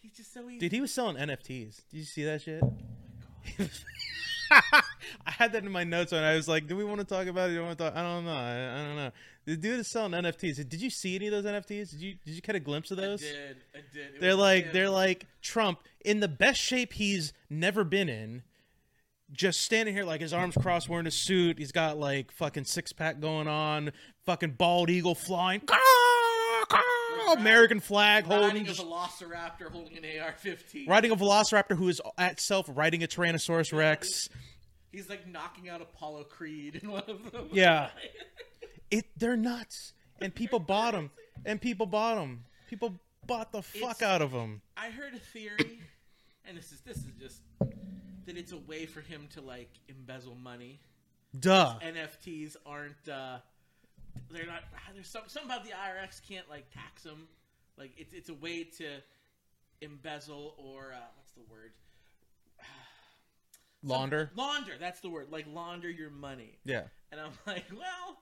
[0.00, 0.58] He's just so easy.
[0.60, 1.82] Dude, he was selling NFTs.
[1.90, 2.62] Did you see that shit?
[4.50, 7.26] I had that in my notes and I was like, do we want to talk
[7.26, 7.54] about it?
[7.54, 7.96] Do we want to talk?
[7.96, 8.32] I don't know.
[8.32, 9.10] I, I don't know.
[9.44, 10.68] The dude is selling NFTs.
[10.68, 11.90] Did you see any of those NFTs?
[11.90, 13.20] Did you did you get a glimpse of I those?
[13.22, 13.56] did.
[13.74, 14.14] I did.
[14.16, 14.72] It They're like him.
[14.72, 18.42] they're like Trump in the best shape he's never been in.
[19.32, 21.58] Just standing here like his arms crossed, wearing a suit.
[21.58, 23.92] He's got like fucking six pack going on,
[24.26, 25.62] fucking bald eagle flying,
[27.30, 30.88] American flag holding, riding a velociraptor holding an AR-15.
[30.88, 34.28] riding a velociraptor who is at self riding a Tyrannosaurus Rex.
[34.90, 37.48] He's like knocking out Apollo Creed in one of them.
[37.52, 37.90] Yeah.
[38.90, 41.10] It they're nuts, and people bought them,
[41.46, 42.44] and people bought them.
[42.68, 44.60] People bought the fuck It's- out of them.
[44.76, 45.80] I heard a theory,
[46.44, 47.40] and this is this is just
[48.26, 50.78] that it's a way for him to like embezzle money.
[51.40, 51.78] Duh.
[51.82, 53.08] NFTs aren't.
[53.08, 53.38] uh
[54.30, 54.62] They're not.
[54.94, 57.28] There's some something about the IRS can't like tax them.
[57.78, 58.86] Like it's it's a way to
[59.80, 61.72] embezzle or uh, what's the word?
[63.82, 64.30] Launder.
[64.36, 64.72] Launder.
[64.78, 65.28] That's the word.
[65.30, 66.58] Like launder your money.
[66.64, 66.82] Yeah.
[67.10, 68.18] And I'm like, well,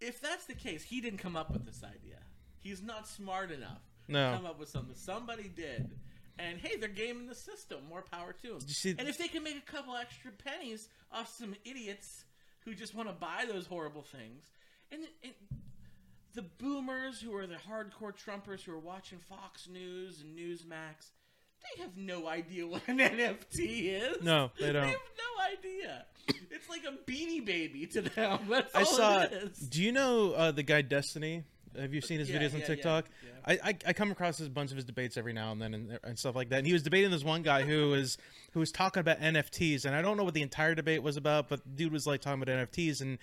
[0.00, 2.18] if that's the case, he didn't come up with this idea.
[2.58, 4.30] He's not smart enough No.
[4.32, 4.94] to come up with something.
[4.94, 5.90] Somebody did.
[6.38, 7.78] And hey, they're gaming the system.
[7.88, 8.60] More power to them.
[8.62, 12.24] see- and if they can make a couple extra pennies off some idiots
[12.64, 14.44] who just want to buy those horrible things,
[14.92, 15.32] and, and
[16.34, 21.10] the boomers who are the hardcore Trumpers who are watching Fox News and Newsmax,
[21.76, 23.84] they have no idea what an NFT
[24.16, 24.22] is.
[24.22, 24.82] No, they don't.
[24.82, 26.04] They have no idea.
[26.50, 28.40] It's like a beanie baby to them.
[28.48, 29.22] That's I saw.
[29.22, 29.58] it is.
[29.58, 31.44] Do you know uh, the guy Destiny?
[31.78, 33.06] Have you seen his Yeah, videos on yeah, TikTok?
[33.24, 33.30] yeah,
[33.64, 35.98] I, I I come across a bunch of his debates every now and then and,
[36.04, 36.58] and stuff like that.
[36.58, 38.18] And he was debating this one guy who was
[38.52, 41.48] who was talking about NFTs, and I don't know what the entire debate was about,
[41.48, 43.18] but dude was like talking about NFTs, and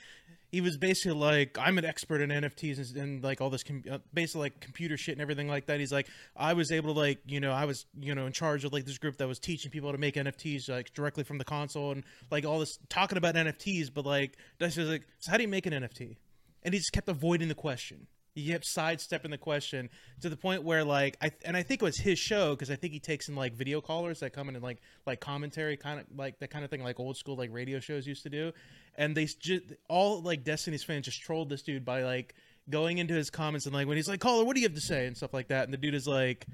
[0.52, 3.84] he was basically like, "I'm an expert in NFTs and, and like all this, com-
[3.90, 7.00] uh, basically like computer shit and everything like that." He's like, "I was able to
[7.00, 9.40] like, you know, I was you know in charge of like this group that was
[9.40, 12.78] teaching people how to make NFTs like directly from the console and like all this
[12.90, 16.18] talking about NFTs, but like that's just like, so how do you make an NFT?"
[16.64, 18.08] And he just kept avoiding the question.
[18.36, 19.90] He kept sidestepping the question
[20.22, 22.76] to the point where like I and I think it was his show because I
[22.76, 26.00] think he takes in like video callers that come in and like like commentary kind
[26.00, 28.52] of like that kind of thing like old school like radio shows used to do,
[28.96, 32.36] and they just all like Destiny's fans just trolled this dude by like
[32.70, 34.82] going into his comments and like when he's like caller what do you have to
[34.82, 35.08] say?
[35.08, 35.64] and stuff like that.
[35.64, 36.46] And the dude is like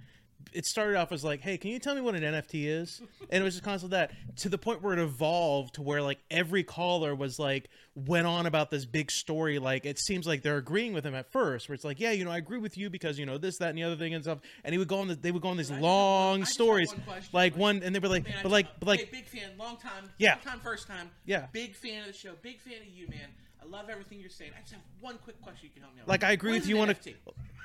[0.54, 3.42] it started off as like, "Hey, can you tell me what an NFT is?" And
[3.42, 6.64] it was just constantly that to the point where it evolved to where like every
[6.64, 9.60] caller was like went on about this big story.
[9.60, 12.24] Like it seems like they're agreeing with him at first, where it's like, "Yeah, you
[12.24, 14.24] know, I agree with you because you know this, that, and the other thing and
[14.24, 15.08] stuff." And he would go on.
[15.10, 17.94] The, they would go on these I one- long have stories, one like one, and
[17.94, 20.36] they were like, Man, but like, but like, hey, big fan, long time, Yeah.
[20.36, 21.48] long time, first time, Yeah.
[21.52, 23.30] big fan of the show, big fan of you, man.
[23.66, 24.52] I love everything you're saying.
[24.58, 26.08] I just have one quick question you can help me out.
[26.08, 26.30] Like, with.
[26.30, 26.96] I agree with you on a-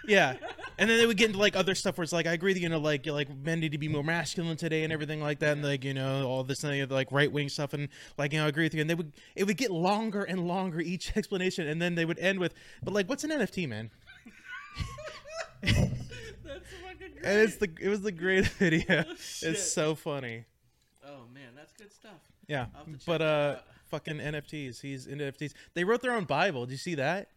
[0.07, 0.37] yeah.
[0.79, 2.61] And then they would get into like other stuff where it's like, I agree that
[2.61, 5.53] you know, like like men need to be more masculine today and everything like that,
[5.53, 8.33] and like you know all this and the other, like right wing stuff, and like
[8.33, 8.81] you know, I agree with you.
[8.81, 12.19] And they would it would get longer and longer each explanation, and then they would
[12.19, 13.91] end with, but like, what's an NFT, man?
[15.63, 17.25] That's fucking great.
[17.25, 19.05] And it's the it was the greatest video.
[19.07, 20.47] Oh, it's so funny.
[21.05, 22.13] oh man, that's good stuff.
[22.49, 23.57] Yeah, I'll have to check but uh.
[23.91, 24.81] Fucking NFTs.
[24.81, 25.53] He's into NFTs.
[25.75, 26.67] They wrote their own Bible.
[26.67, 27.29] Did you see that?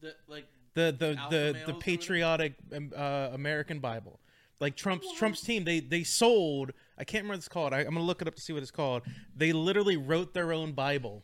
[0.00, 4.20] The like the the Alpha the, the patriotic um, uh, American Bible.
[4.60, 6.72] Like Trump's Trump's team, they they sold.
[6.98, 7.72] I can't remember what it's called.
[7.72, 9.02] I, I'm gonna look it up to see what it's called.
[9.36, 11.22] They literally wrote their own Bible.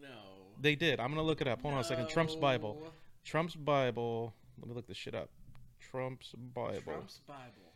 [0.00, 0.08] no.
[0.60, 1.00] They did.
[1.00, 1.62] I'm gonna look it up.
[1.62, 2.08] Hold on a second.
[2.08, 2.92] Trump's Bible.
[3.24, 4.34] Trump's Bible.
[4.60, 5.30] Let me look this shit up.
[5.80, 6.80] Trump's Bible.
[6.82, 7.72] Trump's Bible.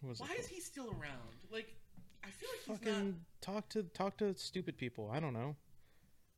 [0.00, 0.40] What was it Why called?
[0.40, 1.36] is he still around?
[1.52, 1.74] Like,
[2.24, 3.14] I feel like he's Fucking not.
[3.54, 5.10] talk to talk to stupid people.
[5.12, 5.56] I don't know.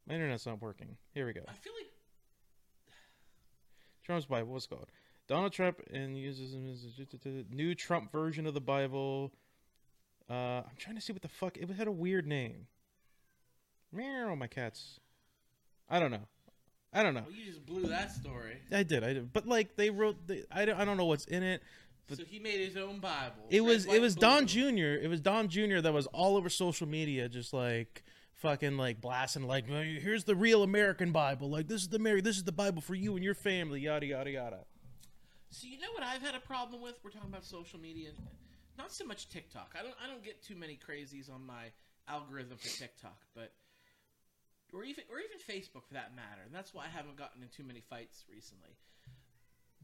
[0.07, 0.97] My internet's not working.
[1.13, 1.43] Here we go.
[1.49, 1.91] I feel like
[4.05, 4.53] Trump's Bible.
[4.53, 4.89] What's it called?
[5.27, 6.55] Donald Trump and uses
[7.51, 9.33] new Trump version of the Bible.
[10.29, 11.57] Uh, I'm trying to see what the fuck.
[11.57, 12.67] It had a weird name.
[13.93, 15.01] Meow, my cats.
[15.89, 16.27] I don't know.
[16.93, 17.23] I don't know.
[17.27, 18.59] well, you just blew that story.
[18.73, 19.03] I did.
[19.03, 19.33] I did.
[19.33, 20.27] But like they wrote.
[20.27, 20.79] The, I don't.
[20.79, 21.63] I don't know what's in it.
[22.07, 23.47] But- so he made his own Bible.
[23.51, 23.87] It was.
[23.87, 24.21] It was blue.
[24.29, 24.99] Don Jr.
[25.03, 25.81] It was Don Jr.
[25.81, 30.63] that was all over social media, just like fucking like blasting like here's the real
[30.65, 33.33] American Bible like this is the Mary this is the Bible for you and your
[33.33, 34.59] family yada yada yada
[35.49, 36.97] So you know what I've had a problem with?
[37.03, 38.11] We're talking about social media,
[38.77, 39.75] not so much TikTok.
[39.79, 41.73] I don't I don't get too many crazies on my
[42.07, 43.53] algorithm for TikTok, but
[44.75, 46.43] or even or even Facebook for that matter.
[46.45, 48.77] And that's why I haven't gotten in too many fights recently.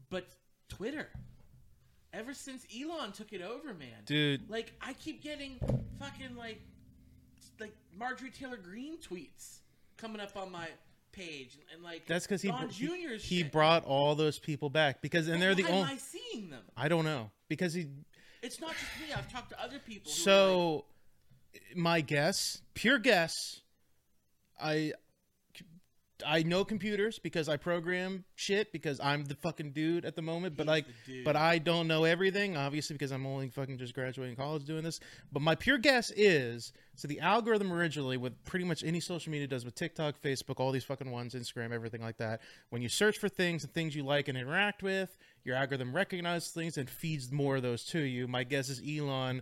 [0.09, 0.27] But
[0.69, 1.09] Twitter,
[2.13, 5.59] ever since Elon took it over, man, dude like I keep getting
[5.99, 6.61] fucking like
[7.59, 9.59] like Marjorie Taylor Greene tweets
[9.97, 10.67] coming up on my
[11.11, 12.67] page, and, and like That's because he, br-
[13.17, 13.51] he shit.
[13.51, 15.81] brought all those people back because and they're the only.
[15.81, 16.63] am I seeing them?
[16.75, 17.87] I don't know because he.
[18.41, 19.13] It's not just me.
[19.15, 20.11] I've talked to other people.
[20.11, 20.85] Who are like, So
[21.75, 23.61] my guess, pure guess,
[24.59, 24.93] I
[26.25, 30.57] I know computers because I program shit because I'm the fucking dude at the moment.
[30.57, 30.85] But like,
[31.23, 34.99] but I don't know everything, obviously, because I'm only fucking just graduating college doing this.
[35.31, 39.47] But my pure guess is so the algorithm originally, with pretty much any social media
[39.47, 42.41] does with TikTok, Facebook, all these fucking ones, Instagram, everything like that.
[42.69, 46.49] When you search for things and things you like and interact with, your algorithm recognizes
[46.51, 48.27] things and feeds more of those to you.
[48.27, 49.41] My guess is Elon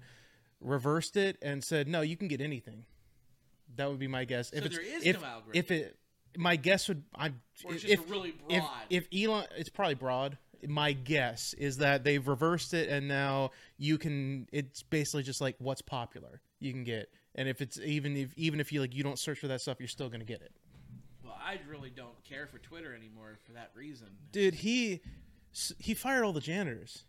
[0.61, 2.85] reversed it and said, "No, you can get anything."
[3.75, 4.51] That would be my guess.
[4.51, 5.51] if So it's there is if, no algorithm.
[5.53, 5.97] if it,
[6.37, 8.71] my guess would I'm if really if broad.
[8.89, 10.37] if Elon, it's probably broad.
[10.67, 14.47] My guess is that they've reversed it and now you can.
[14.51, 18.59] It's basically just like what's popular you can get, and if it's even if even
[18.59, 20.51] if you like you don't search for that stuff, you're still gonna get it.
[21.23, 24.07] well, I really don't care for Twitter anymore for that reason.
[24.33, 24.99] Dude, he
[25.77, 27.03] he fired all the janitors.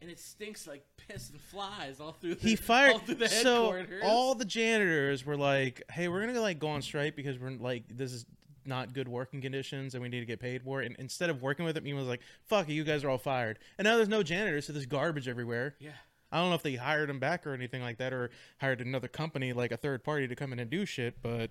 [0.00, 2.34] And it stinks like piss and flies all through.
[2.34, 6.40] The, he fired all through the so all the janitors were like hey we're gonna
[6.40, 8.26] like go on strike because we're like this is
[8.66, 11.42] not good working conditions and we need to get paid for it and instead of
[11.42, 13.96] working with it he was like fuck it you guys are all fired and now
[13.96, 15.90] there's no janitors so there's garbage everywhere yeah.
[16.32, 19.08] i don't know if they hired him back or anything like that or hired another
[19.08, 21.50] company like a third party to come in and do shit but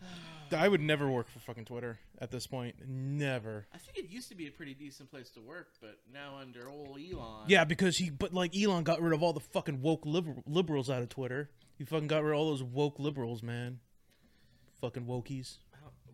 [0.56, 4.28] i would never work for fucking twitter at this point never I think it used
[4.28, 7.44] to be a pretty decent place to work, but now under old Elon.
[7.48, 10.88] Yeah, because he, but like Elon got rid of all the fucking woke liber- liberals
[10.88, 11.50] out of Twitter.
[11.78, 13.80] He fucking got rid of all those woke liberals, man.
[14.80, 15.58] Fucking wokies.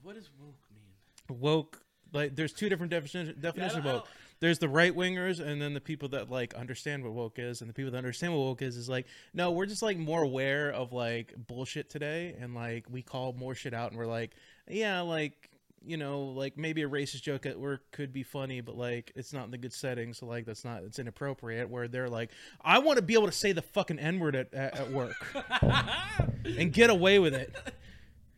[0.03, 1.41] What does woke mean?
[1.41, 1.83] Woke,
[2.13, 4.09] like, there's two different definitions definitions of woke.
[4.41, 7.69] There's the right wingers, and then the people that like understand what woke is, and
[7.69, 10.71] the people that understand what woke is is like, no, we're just like more aware
[10.71, 14.35] of like bullshit today, and like we call more shit out, and we're like,
[14.69, 15.51] yeah, like.
[15.81, 19.33] You know, like maybe a racist joke at work could be funny, but like it's
[19.33, 21.71] not in the good setting, so like that's not it's inappropriate.
[21.71, 24.53] Where they're like, I want to be able to say the fucking n word at,
[24.53, 25.15] at at work
[26.45, 27.55] and get away with it.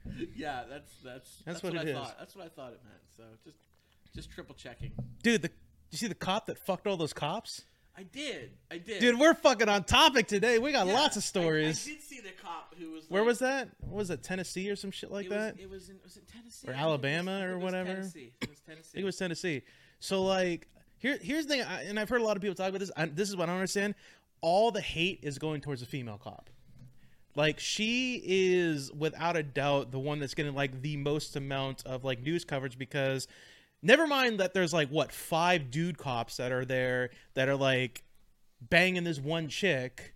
[0.37, 1.97] yeah, that's that's that's, what what, I is.
[1.97, 2.17] thought.
[2.19, 3.01] That's what I thought it meant.
[3.17, 3.59] So just
[4.15, 4.93] just triple checking.
[5.23, 5.51] Dude, the
[5.91, 7.63] you see the cop that fucked all those cops?
[7.99, 8.53] I did.
[8.71, 9.01] I did.
[9.01, 10.59] Dude, we're fucking on topic today.
[10.59, 11.87] We got Yeah, lots of stories.
[11.87, 13.05] I, did see the cop who was.
[13.09, 13.69] Where was that?
[13.81, 15.61] What was it Tennessee or some shit like it that?
[15.61, 17.95] It was in was it Tennessee Or I was- Alabama I or was whatever?
[17.95, 18.33] Tennessee.
[18.41, 18.89] It was Tennessee.
[18.91, 19.63] I think it was Tennessee.
[19.99, 22.69] So like, here here's the thing, I, and I've heard a lot of people talk
[22.69, 22.91] about this.
[22.97, 23.95] I, this is what I don't understand.
[24.41, 26.49] All the hate is going towards the female cop.
[27.41, 32.05] Like she is without a doubt the one that's getting like the most amount of
[32.05, 33.27] like news coverage because
[33.83, 38.05] never mind that there's like what five dude cops that are there that are like
[38.61, 40.13] banging this one chick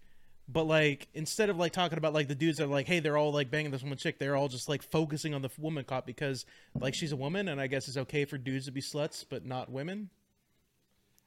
[0.46, 3.16] but like instead of like talking about like the dudes that are like hey they're
[3.16, 6.04] all like banging this one chick they're all just like focusing on the woman cop
[6.04, 6.44] because
[6.78, 9.46] like she's a woman and i guess it's okay for dudes to be sluts but
[9.46, 10.10] not women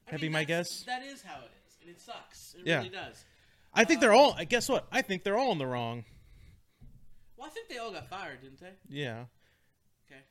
[0.06, 0.84] I that'd mean, be my guess.
[0.84, 2.56] That is how it is, and it sucks.
[2.58, 2.78] It Yeah.
[2.78, 3.26] really does.
[3.78, 6.04] I think they're all guess what i think they're all in the wrong
[7.38, 8.74] Well, I think they all got fired, didn't they?
[8.90, 9.26] yeah
[10.10, 10.22] Okay.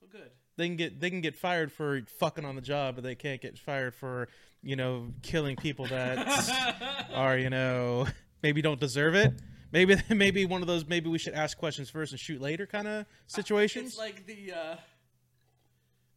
[0.00, 0.30] Well, good.
[0.56, 3.40] they can get they can get fired for fucking on the job but they can't
[3.40, 4.28] get fired for
[4.62, 8.06] you know killing people that are you know
[8.42, 9.32] maybe don't deserve it
[9.72, 12.88] maybe maybe one of those maybe we should ask questions first and shoot later kind
[12.88, 14.52] of situations It's like the.
[14.52, 14.76] uh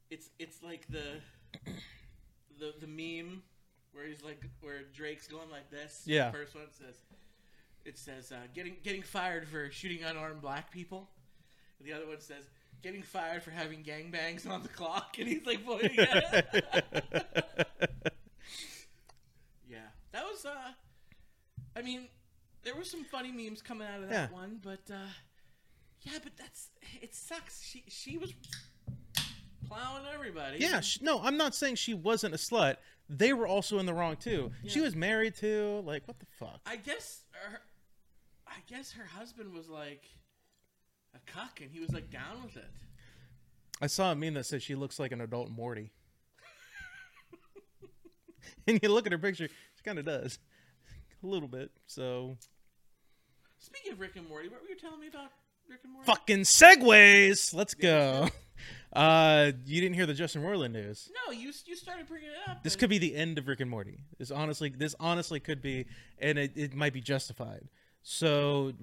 [0.09, 1.21] It's it's like the
[2.59, 3.43] the the meme
[3.93, 6.03] where he's like where Drake's going like this.
[6.05, 6.31] Yeah.
[6.31, 6.95] The first one says
[7.85, 11.09] it says uh, getting getting fired for shooting unarmed black people.
[11.79, 12.43] And the other one says
[12.83, 18.07] getting fired for having gangbangs on the clock, and he's like pointing at it.
[19.69, 19.77] Yeah,
[20.11, 20.45] that was.
[20.45, 20.51] uh
[21.75, 22.07] I mean,
[22.63, 24.35] there were some funny memes coming out of that Yeah.
[24.35, 25.07] one, but uh
[26.01, 26.69] yeah, but that's
[27.01, 27.13] it.
[27.15, 27.63] Sucks.
[27.63, 28.33] She she was
[29.67, 30.57] plowing everybody.
[30.59, 32.77] Yeah, sh no, I'm not saying she wasn't a slut.
[33.09, 34.51] They were also in the wrong too.
[34.65, 36.61] She was married to like what the fuck?
[36.65, 37.21] I guess.
[37.31, 37.59] Her,
[38.47, 40.03] I guess her husband was like
[41.15, 42.69] a cuck, and he was like down with it.
[43.81, 45.91] I saw a meme that said she looks like an adult Morty.
[48.67, 50.37] and you look at her picture, she kind of does
[51.23, 51.71] a little bit.
[51.87, 52.37] So
[53.59, 55.31] Speaking of Rick and Morty, what were you telling me about
[55.69, 56.05] Rick and Morty?
[56.05, 57.53] fucking segues.
[57.53, 58.27] Let's go.
[58.93, 61.09] Uh, you didn't hear the Justin Roiland news.
[61.25, 62.63] No, you you started bringing it up.
[62.63, 63.99] This and- could be the end of Rick and Morty.
[64.17, 65.85] This honestly, this honestly could be,
[66.19, 67.67] and it, it might be justified.
[68.03, 68.73] So,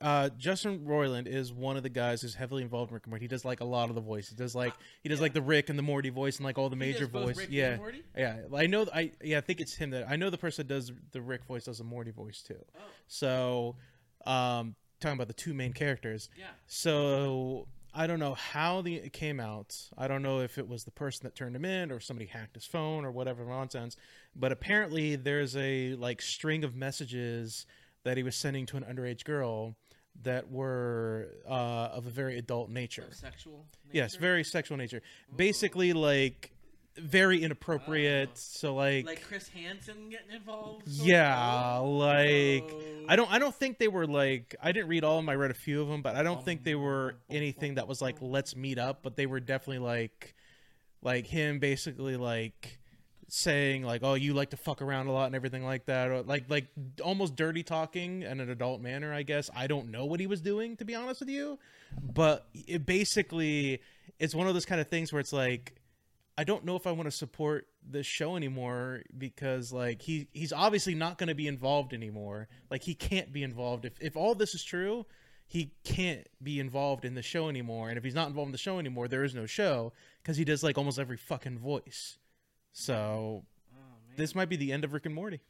[0.00, 3.24] uh, Justin Roiland is one of the guys who's heavily involved in Rick and Morty.
[3.24, 4.30] He does like a lot of the voice.
[4.30, 4.72] He does like
[5.02, 7.36] he does like the Rick and the Morty voice and like all the major voice.
[7.50, 7.76] Yeah,
[8.16, 8.38] yeah.
[8.54, 8.86] I know.
[8.92, 9.38] I yeah.
[9.38, 10.30] I think it's him that I know.
[10.30, 12.56] The person that does the Rick voice does the Morty voice too.
[12.74, 13.76] Oh, So,
[14.24, 16.30] um, talking about the two main characters.
[16.38, 16.46] yeah.
[16.66, 19.76] So I don't know how the it came out.
[19.98, 22.54] I don't know if it was the person that turned him in or somebody hacked
[22.54, 23.96] his phone or whatever nonsense.
[24.34, 27.66] But apparently there's a like string of messages
[28.04, 29.76] that he was sending to an underage girl
[30.22, 33.06] that were uh, of a very adult nature.
[33.10, 33.66] Of sexual.
[33.92, 35.02] Yes, very sexual nature.
[35.34, 36.51] Basically, like
[36.96, 38.30] very inappropriate.
[38.32, 38.36] Oh.
[38.36, 40.86] So like, Like Chris Hansen getting involved.
[40.86, 40.94] of?
[40.94, 43.04] yeah, like Oh.
[43.08, 45.28] I don't I don't think they were like I didn't read all of them.
[45.28, 47.88] I read a few of them, but I don't oh think they were anything that
[47.88, 49.02] was like let's meet up.
[49.02, 50.34] But they were definitely like
[51.02, 52.78] like him basically like
[53.28, 56.22] saying like oh you like to fuck around a lot and everything like that or
[56.22, 56.66] like like
[57.02, 60.42] almost dirty talking in an adult manner i guess i don't know what he was
[60.42, 61.58] doing to be honest with you
[62.14, 63.80] but it basically
[64.18, 65.74] it's one of those kind of things where it's like
[66.38, 70.52] I don't know if I want to support this show anymore because like he he's
[70.52, 72.48] obviously not going to be involved anymore.
[72.70, 75.04] Like he can't be involved if if all this is true,
[75.46, 77.90] he can't be involved in the show anymore.
[77.90, 79.92] And if he's not involved in the show anymore, there is no show
[80.22, 82.18] because he does like almost every fucking voice.
[82.72, 83.76] So Oh,
[84.08, 84.16] man.
[84.16, 85.40] this might be the end of Rick and Morty.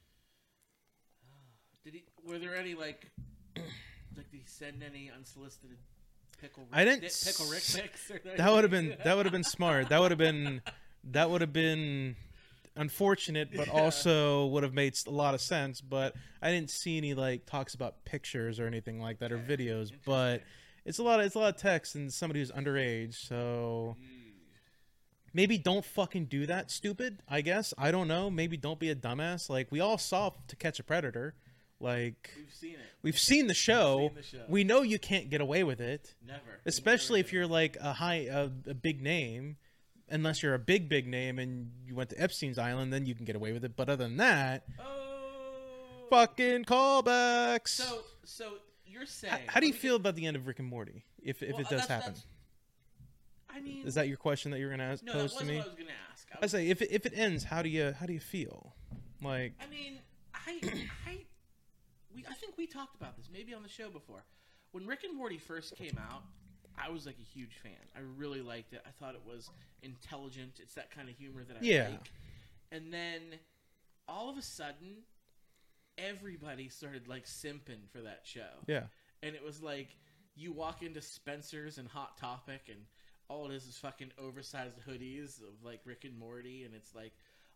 [1.84, 2.04] Did he?
[2.24, 3.10] Were there any like,
[3.56, 3.64] like
[4.14, 5.78] did he send any unsolicited
[6.42, 6.64] pickle?
[6.64, 8.36] Rick, I didn't di- pickle Rick.
[8.36, 9.88] That would have been that would have been smart.
[9.88, 10.60] That would have been
[11.04, 12.16] that would have been
[12.76, 13.72] unfortunate, but Yeah.
[13.72, 15.80] also would have made a lot of sense.
[15.80, 19.92] But I didn't see any like talks about pictures or anything like that or videos.
[20.04, 20.42] But
[20.84, 23.14] it's a lot of it's a lot of text and somebody who's underage.
[23.14, 24.06] So Ew.
[25.34, 26.70] maybe don't fucking do that.
[26.70, 27.18] Stupid.
[27.28, 28.30] I guess I don't know.
[28.30, 29.48] Maybe don't be a dumbass.
[29.50, 31.34] Like we all saw To Catch a Predator.
[31.82, 32.78] Like We've seen it.
[33.02, 34.08] we've seen the show.
[34.08, 34.44] seen the show.
[34.48, 36.38] We know you can't get away with it Never.
[36.64, 39.56] especially Never if you're like a high a, a big name
[40.08, 43.24] unless you're a big big name and you went to epstein's island then you can
[43.24, 46.06] get away with it but other than that Oh.
[46.10, 48.52] fucking callbacks So so
[48.86, 49.44] you're saying?
[49.48, 51.62] how do you feel about the end of rick and morty if, if get- it
[51.64, 52.26] does that's- happen that's-
[53.54, 55.12] I mean, is that your question that you're gonna ask, no?
[55.12, 56.26] Pose to wasn't me what I was gonna ask.
[56.32, 58.74] I, i say if it, if it ends how do you how do you feel
[59.22, 59.98] like I mean,
[60.34, 60.58] I
[61.06, 61.18] I
[62.14, 64.24] we I think we talked about this maybe on the show before.
[64.72, 66.22] When Rick and Morty first came out,
[66.82, 67.72] I was like a huge fan.
[67.94, 68.82] I really liked it.
[68.86, 69.50] I thought it was
[69.82, 70.60] intelligent.
[70.62, 71.88] It's that kind of humor that I Yeah.
[71.90, 72.10] like.
[72.70, 73.20] And then
[74.08, 75.02] all of a sudden,
[75.98, 78.48] everybody started like simping for that show.
[78.66, 78.84] yeah
[79.22, 79.88] And it was like
[80.34, 82.78] you walk into Spencer's and Hot Topic, and
[83.28, 87.12] all it is is fucking oversized hoodies of like Rick and Morty, and it's like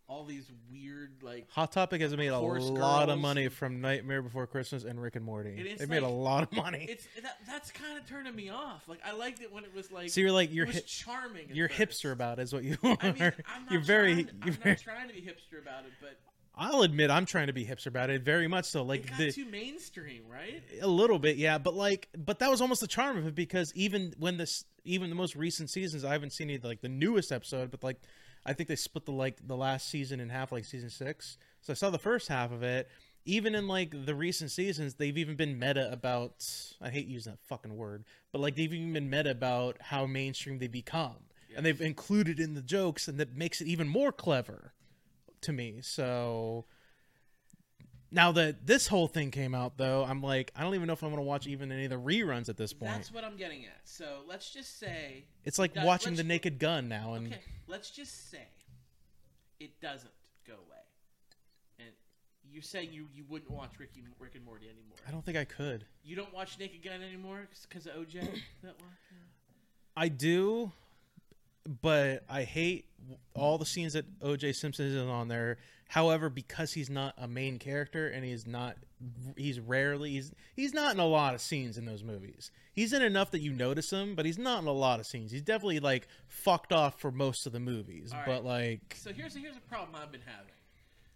[0.08, 3.80] all these weird like hot topic has made a Horse lot of girls money from
[3.80, 6.52] nightmare before christmas and rick and morty It is they made a like- lot of
[6.52, 8.88] money it's that, that's kind of turning me off.
[8.88, 10.82] Like I liked it when it was like so you're like it you're was hi-
[10.86, 11.50] charming.
[11.50, 12.02] at you're first.
[12.02, 13.32] hipster about it is what you are I mean, I'm
[13.64, 16.16] not you're very Trying, you're I'm very not trying to be hipster about it, but
[16.58, 18.80] I'll admit I'm trying to be hipster about it, very much so.
[18.80, 20.62] it Like got the too mainstream, right?
[20.80, 21.58] a little bit, yeah.
[21.58, 25.10] But like, but that was almost the charm of it because even when this, even
[25.10, 28.00] the most recent seasons, I haven't seen any like the newest episode, but like,
[28.46, 31.36] I think they split the like the last season in half, like season six.
[31.60, 32.88] So I saw the first half of it.
[33.24, 36.48] Even in like the recent seasons, they've even been meta about.
[36.80, 40.58] I hate using that fucking word, but like they've even been meta about how mainstream
[40.58, 41.16] they become,
[41.56, 44.72] and they've included in the jokes, and that makes it even more clever
[45.40, 45.80] to me.
[45.82, 46.66] So
[48.10, 51.02] now that this whole thing came out, though, I'm like, I don't even know if
[51.02, 52.92] I'm going to watch even any of the reruns at this point.
[52.92, 53.80] That's what I'm getting at.
[53.84, 57.90] So let's just say, it's like That- watching The Naked Gun now, and okay, let's
[57.90, 58.42] just say
[59.60, 60.10] it doesn't
[60.46, 60.82] go away,
[61.78, 61.88] and
[62.50, 64.98] you're saying you you wouldn't watch Ricky Rick and Morty anymore.
[65.06, 65.84] I don't think I could.
[66.04, 68.20] You don't watch Naked Gun anymore because of OJ.
[68.62, 68.90] that one.
[69.96, 70.70] I do,
[71.82, 72.86] but I hate
[73.34, 74.52] all the scenes that O.J.
[74.52, 75.58] Simpson is on there.
[75.88, 78.76] However, because he's not a main character and he's not,
[79.36, 82.50] he's rarely he's he's not in a lot of scenes in those movies.
[82.72, 85.30] He's in enough that you notice him, but he's not in a lot of scenes.
[85.30, 88.10] He's definitely like fucked off for most of the movies.
[88.12, 88.26] All right.
[88.26, 90.50] But like, So here's a, here's a problem I've been having.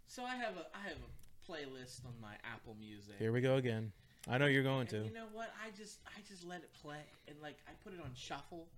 [0.06, 3.14] So I have a I have a playlist on my Apple Music.
[3.18, 3.90] here we go again.
[4.28, 4.96] I know you're going And to.
[4.98, 5.50] you know what?
[5.64, 8.68] I just I just let it play, and like I put it on shuffle.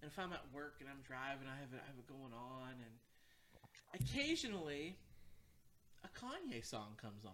[0.00, 2.32] And if I'm at work and I'm driving, I have it I have it going
[2.32, 4.96] on, and occasionally
[6.04, 7.32] a Kanye song comes on,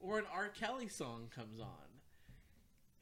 [0.00, 0.48] or an R.
[0.48, 2.00] Kelly song comes on,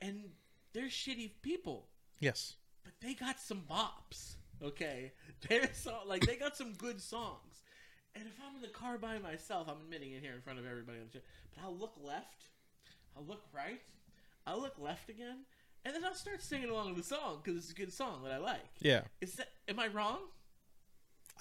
[0.00, 0.31] and
[0.72, 1.87] they're shitty people,
[2.18, 2.55] Yes.
[2.85, 4.35] but they got some bops.
[4.62, 5.12] Okay,
[5.48, 7.62] they're so like they got some good songs.
[8.16, 10.67] And if I'm in the car by myself, I'm admitting it here in front of
[10.67, 12.46] everybody on the show, but I'll look left,
[13.17, 13.81] I'll look right,
[14.48, 15.44] I'll look left again,
[15.85, 18.33] and then I'll start singing along with the song because it's a good song that
[18.33, 18.60] I like.
[18.81, 19.02] Yeah.
[19.20, 20.18] Is that am I wrong?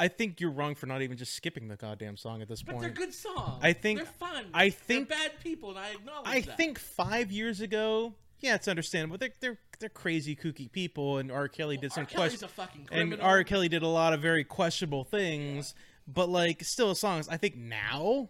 [0.02, 2.74] I think you're wrong for not even just skipping the goddamn song at this But
[2.76, 2.82] point.
[2.84, 3.60] they're good songs.
[3.62, 4.46] I think- they're fun.
[4.54, 6.56] I think- they're bad people, and I acknowledge I that.
[6.56, 9.18] think five years ago, yeah, it's understandable.
[9.18, 11.48] They're they're they're crazy, kooky people, and R.
[11.50, 12.06] Kelly did some R.
[12.10, 13.22] Kelly's question, a fucking and.
[13.22, 13.44] R.
[13.46, 15.74] Kelly did a lot of very questionable things.
[16.08, 17.28] But like, still songs.
[17.30, 18.30] I think now,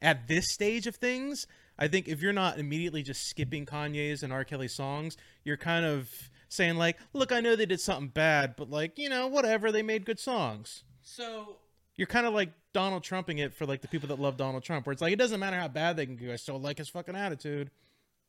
[0.00, 1.46] at this stage of things,
[1.78, 4.44] I think if you're not immediately just skipping Kanye's and R.
[4.44, 6.10] Kelly songs, you're kind of
[6.48, 9.82] saying like, "Look, I know they did something bad, but like, you know, whatever, they
[9.82, 11.56] made good songs." So
[11.96, 14.86] You're kind of like Donald Trumping it for like the people that love Donald Trump,
[14.86, 16.88] where it's like it doesn't matter how bad they can do, I still like his
[16.88, 17.70] fucking attitude.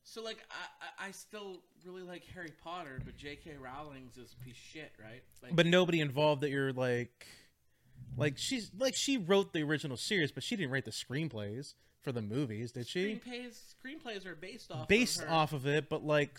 [0.04, 0.38] so like
[1.00, 3.58] I I- still really like Harry Potter, but J.K.
[3.60, 5.24] Rowling's is a piece of shit, right?
[5.43, 7.28] Like, But nobody involved that you're like,
[8.18, 11.74] like she's like she wrote the original series, but she didn't write the screenplays
[12.06, 13.20] for the movies, did she?
[13.26, 16.38] screenplays screenplays are based off based of off of it, but like,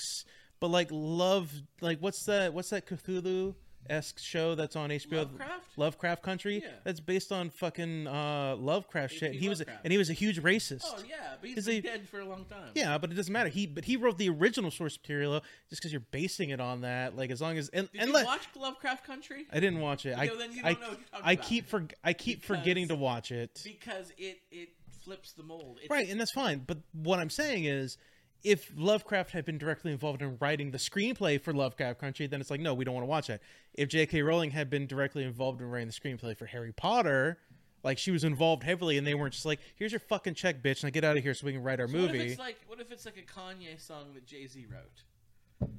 [0.61, 1.53] but like love,
[1.83, 2.55] like what's that?
[2.55, 3.55] What's that Cthulhu
[3.91, 5.19] esque show that's on HBO?
[5.19, 5.79] Lovecraft?
[5.79, 6.61] Lovecraft Country.
[6.65, 6.71] Yeah.
[6.85, 9.31] That's based on fucking uh, Lovecraft shit.
[9.31, 9.39] H.P.
[9.39, 9.81] He was, Lovecraft.
[9.85, 10.83] and he was a huge racist.
[10.87, 12.71] Oh yeah, but he's Is been he- dead for a long time.
[12.75, 13.49] Yeah, but it doesn't matter.
[13.49, 15.43] He, but he wrote the original source material.
[15.71, 18.25] Just because you're basing it on that, like as long as and Did and you
[18.25, 19.47] watch Lovecraft Country?
[19.53, 20.17] I didn't watch it.
[20.19, 22.41] I, know, then you I, don't know what you're talking I keep for, I keep
[22.43, 23.61] Because- forgetting to watch it.
[23.65, 24.71] Because it it
[25.07, 25.79] flips the mold.
[25.81, 26.65] It's, Right, and that's fine.
[26.67, 27.97] But what I'm saying is,
[28.43, 32.51] if Lovecraft had been directly involved in writing the screenplay for Lovecraft Country, then it's
[32.51, 33.41] like, no, we don't want to watch it.
[33.75, 34.23] If J.K.
[34.23, 37.39] Rowling had been directly involved in writing the screenplay for Harry Potter,
[37.83, 40.83] like she was involved heavily, and they weren't just like, here's your fucking check, bitch,
[40.83, 42.27] and I get out of here so we can write our So What if movie.
[42.27, 45.71] it's like what if it's like a Kanye song that Jay Z wrote?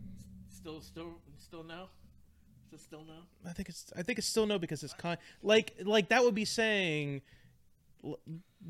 [0.49, 1.89] Still, still, still no.
[2.67, 3.49] Is it still no?
[3.49, 6.35] I think it's I think it's still no because it's con like like that would
[6.35, 7.21] be saying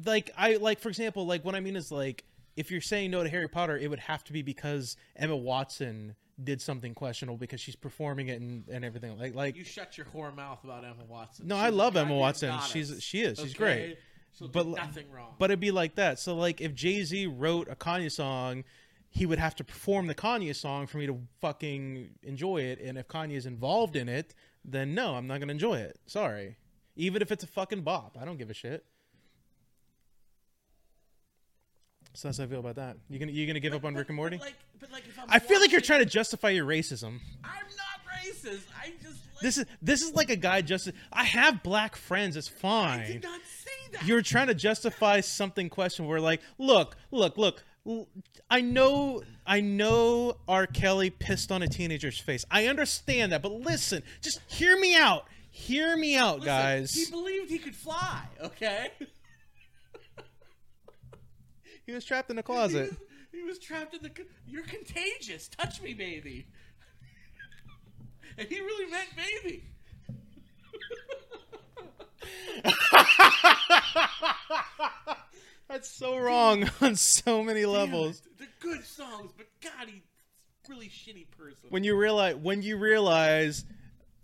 [0.06, 2.24] like I like for example like what I mean is like
[2.56, 6.16] if you're saying no to Harry Potter it would have to be because Emma Watson
[6.44, 10.06] did something questionable because she's performing it and, and everything like like You shut your
[10.08, 11.48] whore mouth about Emma Watson.
[11.48, 12.50] No, She's I love Emma Watson.
[12.50, 13.40] goddess, She's- she is.
[13.40, 13.58] She's okay?
[13.58, 13.98] great.
[14.38, 15.34] She'll But do nothing wrong.
[15.40, 18.64] but it'd be like that so like if Jay-Z wrote a Kanye song
[19.10, 22.98] he would have to perform the Kanye song for me to fucking enjoy it and
[23.00, 26.58] if Kanye is involved in it then no I'm not gonna enjoy it sorry
[26.96, 28.86] even if it's a fucking bop I don't give a shit
[32.14, 34.00] so that's how I feel about that you gonna you gonna give up on But-
[34.00, 36.06] Rick and Morty But like, but like if I'm I feel like you're trying to
[36.06, 38.62] justify your racism I'm not racist.
[38.80, 39.06] I just
[39.36, 43.00] like, this is this is like a guy just I have black friends it's fine.
[43.02, 44.06] I did not say that.
[44.08, 47.64] you're trying to justify something question where like look look look
[48.50, 53.52] I know i know r kelly pissed on a teenager's face i understand that but
[53.54, 58.24] listen just hear me out hear me out Listen, guys He believed he could fly.
[58.44, 58.92] Okay.
[61.88, 63.00] he was trapped in a He closet was,
[63.32, 64.10] he was trapped in the.
[64.12, 65.48] co- You're contagious.
[65.48, 66.46] Touch me, baby.
[68.38, 69.64] and he really meant baby.
[75.68, 80.02] that's so wrong on so many levels The good songs, but God, he's
[80.70, 81.70] really shitty person.
[81.70, 83.64] when you realize when you realize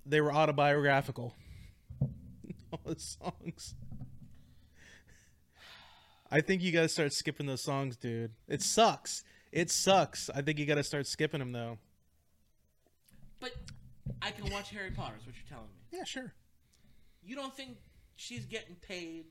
[0.06, 1.34] they were autobiographical
[2.72, 3.76] all the songs
[6.34, 10.58] i think you gotta start skipping those songs dude it sucks it sucks i think
[10.60, 11.78] you gotta start skipping them though
[13.40, 13.52] but
[14.22, 15.16] I can watch Harry Potter.
[15.20, 15.98] Is what you're telling me.
[15.98, 16.34] yeah sure
[17.26, 17.78] You don't think
[18.16, 19.26] she's getting paid?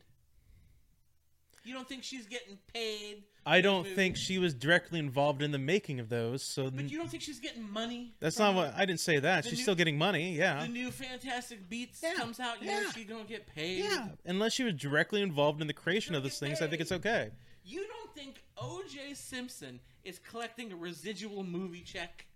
[1.65, 3.23] You don't think she's getting paid?
[3.45, 6.97] i don't think she was directly involved in the making of those so But you
[6.97, 8.15] don't think she's getting money?
[8.21, 10.93] that's not what i didn't say that she's new- still getting money yeah The new
[10.93, 12.61] Fantastic Beasts Yeah, comes out.
[12.63, 12.91] You know yeah.
[12.93, 13.85] she gonna get paid.
[13.85, 16.93] yeah unless she was directly involved in the creation of those things i think it's
[16.93, 17.31] okay
[17.65, 19.15] You don't think O.J.
[19.15, 22.27] Simpson is collecting a residual movie check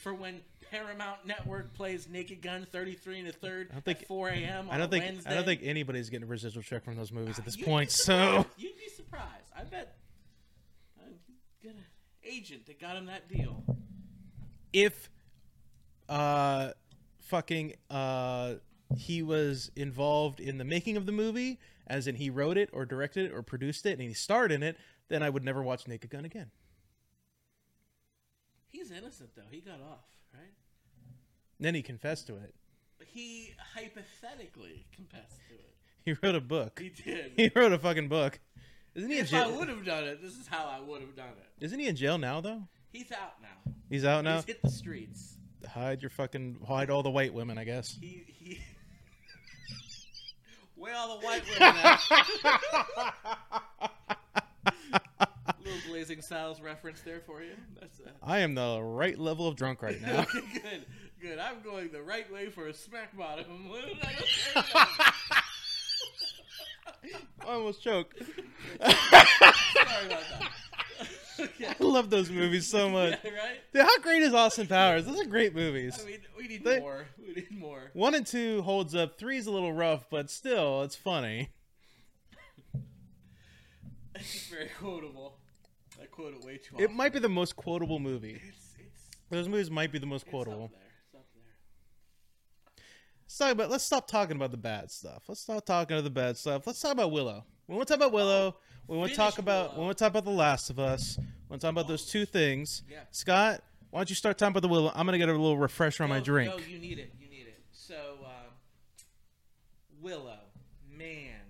[0.00, 0.40] for when
[0.70, 4.68] Paramount Network plays Naked Gun 33 and a third I don't think- at 4 a.m.
[4.68, 5.30] on I don't think Wednesday?
[5.30, 7.90] I don't think anybody's getting a residual check from those movies at this You'd point.
[7.90, 8.46] So.
[8.56, 9.50] You'd be surprised.
[9.56, 9.96] I bet.
[11.00, 11.10] I
[11.64, 11.84] got an
[12.24, 13.64] agent that got him that deal.
[14.72, 15.10] if
[16.08, 16.70] uh
[17.20, 18.54] fucking uh
[18.96, 22.84] he was involved in the making of the movie, as in he wrote it or
[22.84, 24.76] directed it or produced it and he starred in it,
[25.08, 26.50] then I would never watch Naked Gun again.
[28.70, 29.42] He's innocent though.
[29.50, 30.52] He got off, right?
[31.58, 32.54] Then he confessed to it.
[33.06, 35.66] He hypothetically confessed to it.
[36.02, 36.80] He wrote a book.
[36.80, 37.32] He did.
[37.36, 38.40] He wrote a fucking book.
[38.94, 41.14] Isn't he in if I would have done it, this is how I would have
[41.14, 41.64] done it.
[41.64, 42.62] Isn't he in jail now though?
[42.90, 43.72] He's out now.
[43.90, 44.36] He's out now.
[44.36, 45.36] He's hit the streets.
[45.68, 47.98] Hide your fucking hide all the white women, I guess.
[48.00, 48.60] He he.
[50.74, 52.00] Where all the white women at?
[56.00, 57.50] Blazing Saddles reference there for you.
[57.78, 60.24] That's uh, I am the right level of drunk right now.
[60.32, 60.86] good.
[61.20, 61.38] Good.
[61.38, 63.70] I'm going the right way for a smack bottom.
[64.56, 64.62] I?
[67.46, 68.16] I almost choked.
[68.18, 68.30] Sorry
[68.80, 70.50] about that.
[71.38, 71.66] okay.
[71.66, 73.18] I love those movies so much.
[73.22, 73.58] Yeah, right?
[73.74, 75.04] Dude, how great is Austin Powers?
[75.04, 76.00] Those are great movies.
[76.02, 77.04] I mean, we need They- more.
[77.18, 77.90] We need more.
[77.92, 79.18] One and two holds up.
[79.18, 81.50] Three's a little rough, but still, it's funny.
[84.14, 85.39] It's very quotable.
[86.20, 86.84] Quote it way too often.
[86.84, 88.40] It might be the most quotable movie.
[88.46, 90.64] It's, it's, Those movies might be the most quotable.
[90.64, 90.80] up there.
[91.06, 92.82] It's up there.
[93.22, 93.70] Let's talk about.
[93.70, 95.22] Let's stop talking about the bad stuff.
[95.28, 96.66] Let's stop talking about the bad stuff.
[96.66, 97.44] Let's talk about Willow.
[97.66, 98.56] We want to talk about Willow.
[98.86, 99.70] We want to talk about.
[99.70, 99.80] Willow.
[99.80, 101.16] We want to talk about The Last of Us.
[101.18, 102.82] We want to talk about those two things.
[102.90, 102.98] Yeah.
[103.12, 104.92] Scott, why don't you start talking about the Willow?
[104.94, 106.50] I'm gonna get a little refresher on my No, drink.
[106.50, 107.12] No, you need it.
[107.18, 107.62] You need it.
[107.72, 107.94] So,
[108.24, 108.50] uh,
[110.00, 110.40] Willow,
[110.90, 111.40] man,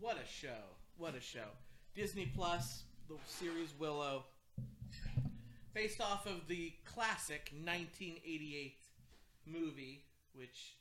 [0.00, 0.48] what a show!
[0.96, 1.48] What a show!
[1.94, 4.24] Disney Plus, the series Willow,
[5.74, 8.76] based off of the classic 1988
[9.46, 10.76] movie, which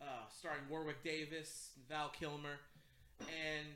[0.00, 0.04] uh,
[0.36, 2.58] starring Warwick Davis, Val Kilmer,
[3.20, 3.66] and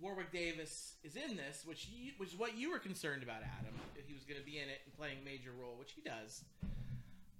[0.00, 3.74] Warwick Davis is in this, which you, which is what you were concerned about, Adam.
[3.96, 6.02] If he was going to be in it and playing a major role, which he
[6.02, 6.44] does.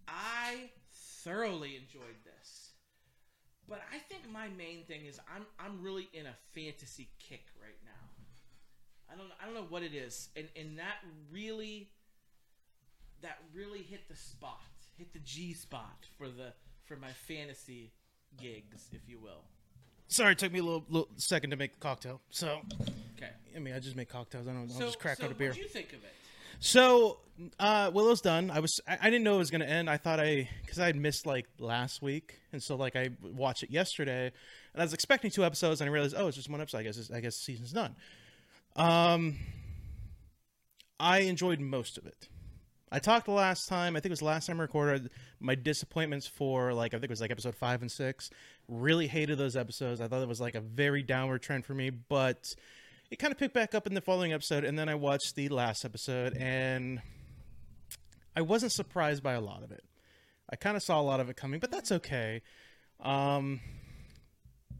[0.08, 0.70] I
[1.22, 2.65] thoroughly enjoyed this,
[3.68, 7.78] but I think my main thing is I'm I'm really in a fantasy kick right
[7.84, 9.12] now.
[9.12, 10.96] I don't I don't know what it is, and and that
[11.30, 11.90] really
[13.22, 14.60] that really hit the spot,
[14.96, 16.52] hit the G spot for the
[16.84, 17.92] for my fantasy
[18.36, 19.44] gigs, if you will.
[20.08, 22.20] Sorry, it took me a little, little second to make the cocktail.
[22.30, 22.60] So,
[23.16, 23.30] Okay.
[23.56, 24.46] I mean, I just make cocktails.
[24.46, 24.70] I don't.
[24.70, 25.48] I'll just crack so out a beer.
[25.48, 26.14] What do you think of it?
[26.59, 27.18] So,
[27.59, 28.50] uh, Willow's done.
[28.50, 29.90] I was, I, I didn't know it was gonna end.
[29.90, 33.62] I thought I, because I had missed like last week, and so like I watched
[33.62, 36.61] it yesterday, and I was expecting two episodes, and I realized, oh, it's just one
[36.61, 36.78] episode.
[36.78, 37.94] I guess, I guess season's done.
[38.74, 39.36] Um,
[40.98, 42.28] I enjoyed most of it.
[42.90, 43.96] I talked the last time.
[43.96, 45.11] I think it was the last time I recorded.
[45.40, 48.30] My disappointments for like I think it was like episode five and six.
[48.68, 50.00] Really hated those episodes.
[50.00, 52.54] I thought it was like a very downward trend for me, but
[53.11, 54.64] it kind of picked back up in the following episode.
[54.64, 57.00] And then I watched the last episode, and
[58.34, 59.84] I wasn't surprised by a lot of it.
[60.50, 62.42] I kind of saw a lot of it coming, but that's okay.
[63.00, 63.61] Um,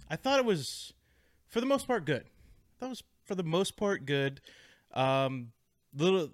[0.09, 0.93] I thought it was,
[1.49, 2.25] for the most part, good.
[2.81, 4.41] That was for the most part good.
[4.95, 5.53] Um,
[5.95, 6.31] little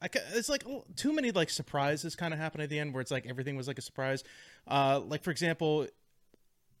[0.00, 3.00] I it's like oh, too many like surprises kind of happen at the end where
[3.00, 4.22] it's like everything was like a surprise.
[4.68, 5.86] Uh, like for example,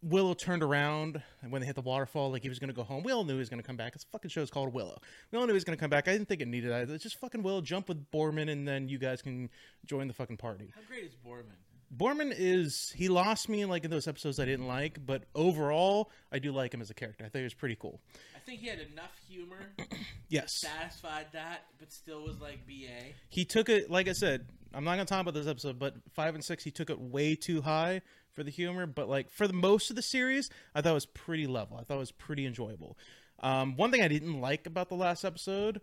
[0.04, 3.02] Willow turned around and when they hit the waterfall, like he was gonna go home.
[3.02, 3.94] We all knew he was gonna come back.
[3.94, 4.98] This fucking show's called Willow.
[5.32, 6.08] We all knew he was gonna come back.
[6.08, 6.90] I didn't think it needed that.
[6.90, 9.48] It's just fucking Willow jump with Boorman and then you guys can
[9.86, 10.70] join the fucking party.
[10.74, 11.54] How great is Boorman?
[11.96, 16.38] Boorman is he lost me like in those episodes I didn't like, but overall I
[16.38, 17.24] do like him as a character.
[17.24, 18.00] I think he was pretty cool.
[18.34, 19.70] I think he had enough humor,
[20.28, 20.60] Yes.
[20.60, 23.14] satisfied that, but still was like BA.
[23.28, 26.34] he took it like i said i'm not gonna talk about this episode but five
[26.34, 28.02] and six he took it way too high
[28.34, 31.06] for the humor but like for the most of the series i thought it was
[31.06, 32.96] pretty level i thought it was pretty enjoyable
[33.40, 35.80] um, one thing i didn't like about the last episode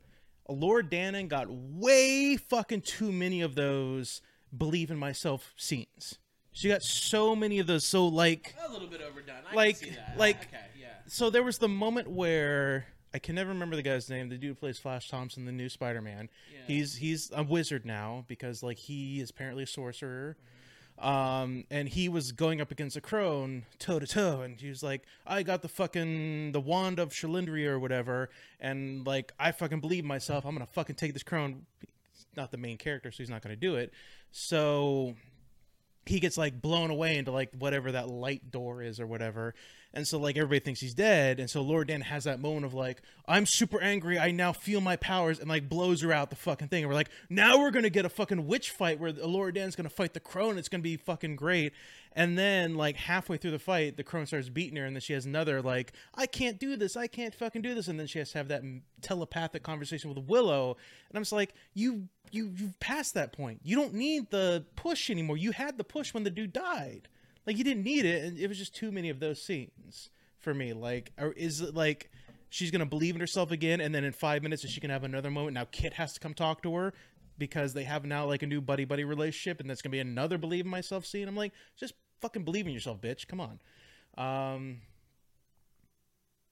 [0.50, 4.22] Elora Danan got way fucking too many of those
[4.56, 6.18] believe in myself scenes
[6.52, 9.44] she got so many of those so like A little bit overdone.
[9.50, 10.18] I Like- can see that.
[10.18, 10.88] like- okay, yeah.
[11.08, 14.28] so there was the moment where I can never remember the guy's name.
[14.30, 16.30] The dude who plays Flash Thompson, the new Spider-Man.
[16.54, 16.60] Yeah.
[16.68, 20.36] He's he's a wizard now because like he is apparently a sorcerer.
[21.02, 24.84] Um, and he was going up against a crone toe to toe, and he was
[24.84, 28.30] like, "I got the fucking the wand of Cherlindrea or whatever,
[28.60, 30.46] and like I fucking believe myself.
[30.46, 33.56] I'm gonna fucking take this crone." He's not the main character, so he's not gonna
[33.56, 33.92] do it.
[34.32, 35.16] So
[36.06, 39.56] he gets like blown away into like whatever that light door is or whatever.
[39.94, 41.40] And so like everybody thinks he's dead.
[41.40, 44.18] And so Lord Dan has that moment of like, I'm super angry.
[44.18, 46.84] I now feel my powers and like blows her out the fucking thing.
[46.84, 49.90] And we're like, now we're to get a fucking witch fight where Lord Dan's to
[49.90, 50.58] fight the crone.
[50.58, 51.74] It's going to be fucking great.
[52.14, 54.86] And then like halfway through the fight, the crone starts beating her.
[54.86, 56.96] And then she has another like, I can't do this.
[56.96, 57.90] I can't fucking do this.
[57.90, 58.64] And then she has to have that
[59.02, 60.78] telepathic conversation with Willow.
[61.10, 63.60] And I'm just like, you, you, you've passed that point.
[63.64, 65.36] You don't need the push anymore.
[65.36, 67.10] You had the push when the dude died.
[67.46, 70.54] Like you didn't need it, and it was just too many of those scenes for
[70.54, 70.74] me.
[70.74, 72.12] Like, or is it like
[72.50, 75.32] she's gonna believe in herself again, and then in five minutes she can have another
[75.32, 75.56] moment?
[75.56, 76.94] Now Kit has to come talk to her
[77.38, 80.38] because they have now like a new buddy buddy relationship, and that's gonna be another
[80.38, 81.28] believe in myself scene.
[81.28, 83.28] I'm like, just fucking believe in yourself, bitch.
[83.28, 83.60] Come on.
[84.18, 84.82] Um.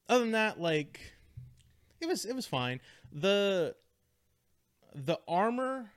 [0.07, 0.99] Other than that, like,
[2.01, 2.81] it was it was fine.
[3.11, 3.75] The
[4.95, 5.91] the armor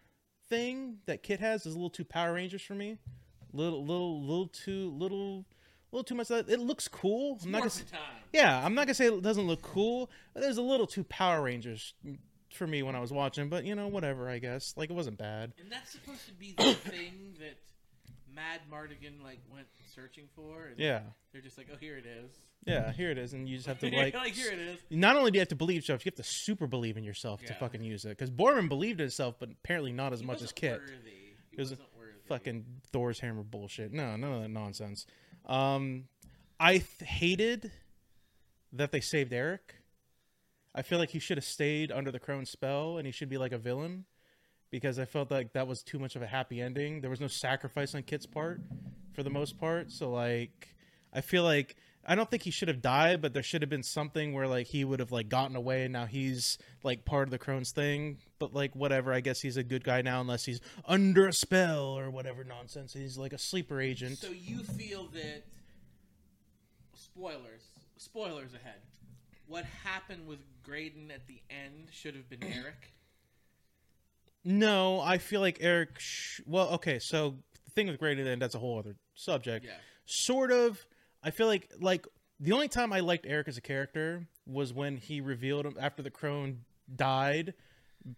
[0.51, 2.99] thing that Kit has is a little too Power Rangers for me.
[3.53, 5.45] Little, little, little too, little,
[5.91, 6.31] little too much.
[6.31, 6.53] Of that.
[6.53, 7.39] It looks cool.
[7.45, 8.01] I'm not gonna, time.
[8.33, 11.95] yeah, I'm not gonna say it doesn't look cool, was a little too Power Rangers
[12.55, 13.49] for me when I was watching.
[13.49, 14.29] But you know, whatever.
[14.29, 15.53] I guess like it wasn't bad.
[15.61, 17.59] And that's supposed to be the thing that
[18.35, 20.67] Mad Mardigan like went searching for.
[20.71, 21.01] And Yeah,
[21.33, 22.31] They're just like, oh, here it is.
[22.65, 22.93] yeah.
[22.93, 24.15] Here it is, and you just have to like.
[24.15, 24.79] like here it is.
[24.91, 27.43] Not only do you have to believe yourself, you have to super believe in yourself
[27.45, 28.11] to fucking use it.
[28.11, 30.81] Because Boorman believed in himself, but apparently not as He much as Kit.
[30.81, 31.11] Worthy.
[31.51, 31.81] He was wasn't.
[32.29, 33.93] Fucking Thor's hammer bullshit.
[33.93, 35.07] No, none of that nonsense.
[35.47, 36.05] Um,
[36.59, 37.73] I th- hated
[38.73, 39.77] that they saved Eric.
[40.75, 43.37] I feel like he should have stayed under the crone spell and he should be
[43.39, 44.07] like a villain
[44.71, 47.01] because I felt like that was too much of a happy ending.
[47.03, 48.61] There was no sacrifice on Kit's part
[49.13, 49.93] for the most part.
[49.93, 50.75] So like
[51.13, 53.85] I feel like I don't think he should have died, but there should have been
[53.85, 57.31] something where like he would have like gotten away and now he's like part of
[57.31, 58.19] the crone's thing.
[58.39, 61.97] But like whatever, I guess he's a good guy now unless he's under a spell
[61.97, 62.93] or whatever nonsense.
[62.93, 64.19] He's like a sleeper agent.
[64.19, 65.45] So you feel that
[66.95, 67.63] spoilers,
[67.97, 68.81] spoilers ahead.
[69.47, 72.93] What happened with Graydon at the end should have been Eric.
[74.45, 75.99] No, I feel like Eric.
[75.99, 79.65] Sh- well, okay, so the thing with Grady, then that's a whole other subject.
[79.65, 79.73] Yeah.
[80.05, 80.85] Sort of.
[81.23, 82.07] I feel like like
[82.41, 86.03] the only time I liked Eric as a character was when he revealed him after
[86.03, 86.61] the crone
[86.95, 87.55] died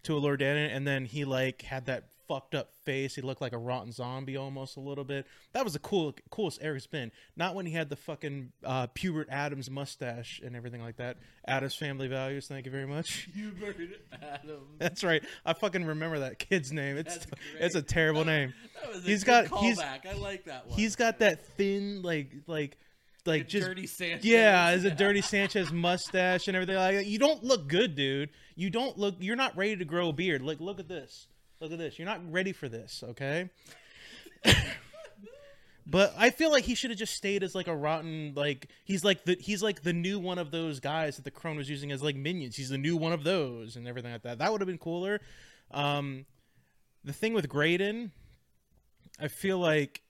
[0.05, 3.15] to a Lord Danon, and then he like had that fucked up face.
[3.15, 5.27] He looked like a rotten zombie almost a little bit.
[5.53, 7.13] That was the cool coolest Eric's been.
[7.37, 11.19] Not when he had the fucking uh, Pubert Adams mustache and everything like that.
[11.47, 12.47] Adams Family Values.
[12.49, 13.29] Thank you very much.
[13.35, 13.77] Hubert
[14.23, 14.63] Adams.
[14.79, 15.23] That's right.
[15.45, 16.97] I fucking remember that kid's name.
[16.97, 17.27] It's That's
[17.61, 18.55] it's a terrible That- name.
[18.83, 20.79] That was a He's good got- he's- I like that one.
[20.79, 22.79] He's got that thin like like
[23.27, 24.25] like A just dirty Sanchez.
[24.25, 27.07] yeah, as a dirty Sanchez mustache and everything like that.
[27.07, 28.31] You don't look good, dude.
[28.57, 29.16] You don't look.
[29.20, 30.43] You're not ready to grow a beard.
[30.43, 31.27] Like, look at this.
[31.61, 31.99] Look at this.
[31.99, 33.03] You're not ready for this.
[33.03, 33.51] Okay.
[35.87, 39.05] but I feel like he should have just stayed as like a rotten like he's
[39.05, 41.93] like the he's like the new one of those guys that the crone was using
[41.93, 42.57] as like minions.
[42.57, 44.39] He's the new one of those and everything like that.
[44.39, 45.20] That would have been cooler.
[45.70, 46.27] Um,
[47.05, 48.12] the thing with Graydon,
[49.20, 50.03] I feel like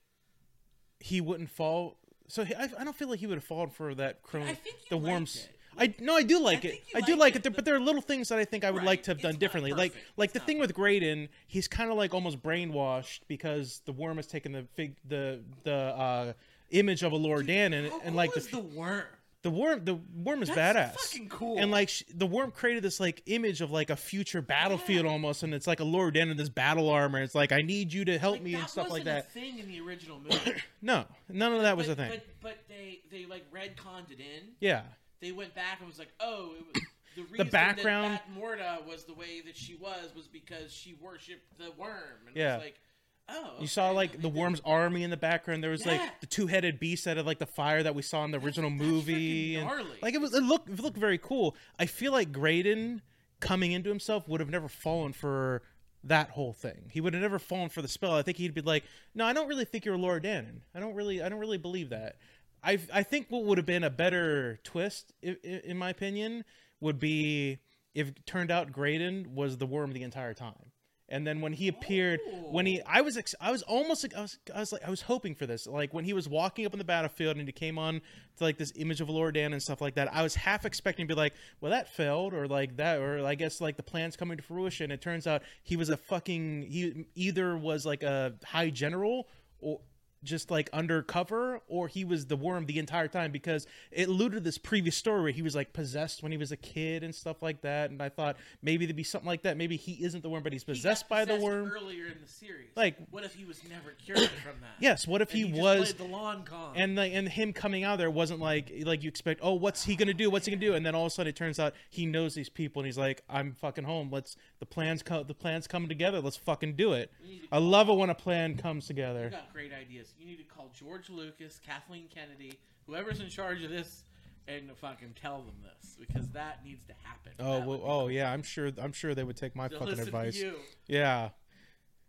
[1.01, 1.99] he wouldn't fall.
[2.29, 4.18] So he, I, I don't feel like he would have fallen for that.
[4.33, 5.49] I think the worms.
[5.77, 6.83] I no, I do like I it.
[6.95, 8.62] I do liked like it, it, there, but- there are little things that I think
[8.64, 9.72] I would Right, like to have done differently.
[9.72, 10.18] Like perfect.
[10.18, 14.16] like It's the thing with Graydon, he's kind of like almost brainwashed because the worm
[14.16, 16.33] has taken the fig the the uh,
[16.70, 19.03] image of a Lord Dan and, and like the the worm.
[19.45, 21.59] The worm the worm is That's badass fucking cool.
[21.59, 25.43] and like sh- the worm created this like image of like a future battlefield almost
[25.43, 28.07] and it's like a Lord Dan in this battle armor it's like I need you
[28.07, 30.19] to help Like, me that and stuff like wasn't a that thing in the original
[30.19, 30.55] movie.
[30.83, 34.19] no none of that was but, a thing But, but they they like retconned it
[34.21, 34.49] in.
[34.61, 34.81] yeah
[35.21, 36.83] They went back and was like, oh, it was,
[37.17, 41.59] the reason background- that Bavmorda was the way that she was was because she worshipped
[41.59, 41.99] the worm.
[42.29, 42.55] And Yeah.
[42.55, 42.81] it was like,
[43.29, 43.55] oh.
[43.61, 45.62] You saw like the worm's army in the background.
[45.62, 45.93] There was Yeah.
[45.93, 48.70] like the two-headed beast out of like the fire that we saw in the original
[48.70, 49.57] that's movie.
[49.57, 49.68] and,
[50.03, 51.57] like it was, it looked, it looked very cool.
[51.79, 53.03] I feel like Graydon
[53.41, 55.62] coming into himself would have never fallen for
[56.03, 56.91] that whole thing.
[56.91, 58.14] He would have never fallen for the spell.
[58.14, 60.61] I think he'd be like, "No, I don't really think you're Elora Danan.
[60.75, 62.16] I don't really, I don't really believe that."
[62.62, 66.45] I, I think what would have been a better twist, in, in my opinion,
[66.81, 67.59] would be
[67.95, 70.72] if it turned out Graydon was the worm the entire time.
[71.09, 74.23] And then when he appeared, when he, I was, ex- I was almost, like, I
[74.23, 75.67] was, I was like, I was hoping for this.
[75.67, 78.01] Like when he was walking up on the battlefield and he came on
[78.39, 80.13] to like this image of Lordan and stuff like that.
[80.15, 83.35] I was half expecting to be like, well, that failed, or like that, or I
[83.35, 84.91] guess like the plan's coming to fruition.
[84.91, 89.29] It turns out he was a fucking, he either was like a high general
[89.61, 89.81] or
[90.25, 93.31] just like undercover or he was the worm the entire time?
[93.33, 96.51] Because it alluded to this previous story where he was like possessed when he was
[96.53, 99.57] a kid and stuff like that and i thought maybe there'd be something like that.
[99.57, 101.70] Maybe he isn't the worm but he's He got possessed by the worm.
[101.70, 102.68] earlier in the series.
[102.77, 104.75] Like- what if he was never cured from that?
[104.81, 106.72] yes what if he, just was played the lawn con.
[106.77, 109.97] and like and him coming out there wasn't like like you expect oh what's he
[109.97, 110.31] gonna do?
[110.31, 110.75] What's he gonna do?
[110.75, 112.99] And then all of a sudden it turns out he knows these people and he's
[112.99, 114.11] like i'm fucking home.
[114.11, 116.20] Let's the plans come the plans coming together.
[116.20, 117.11] Let's fucking do it.
[117.22, 119.29] You need to i love it when a plan comes together.
[119.31, 120.14] Got great ideas.
[120.19, 124.05] You need to call George Lucas, Kathleen Kennedy, whoever's in charge of this,
[124.47, 127.33] and fucking tell them this because that needs to happen.
[127.41, 129.99] oh That well, oh yeah i'm sure i'm sure they would take my They'll fucking
[130.01, 130.55] advice you.
[130.87, 131.31] Yeah.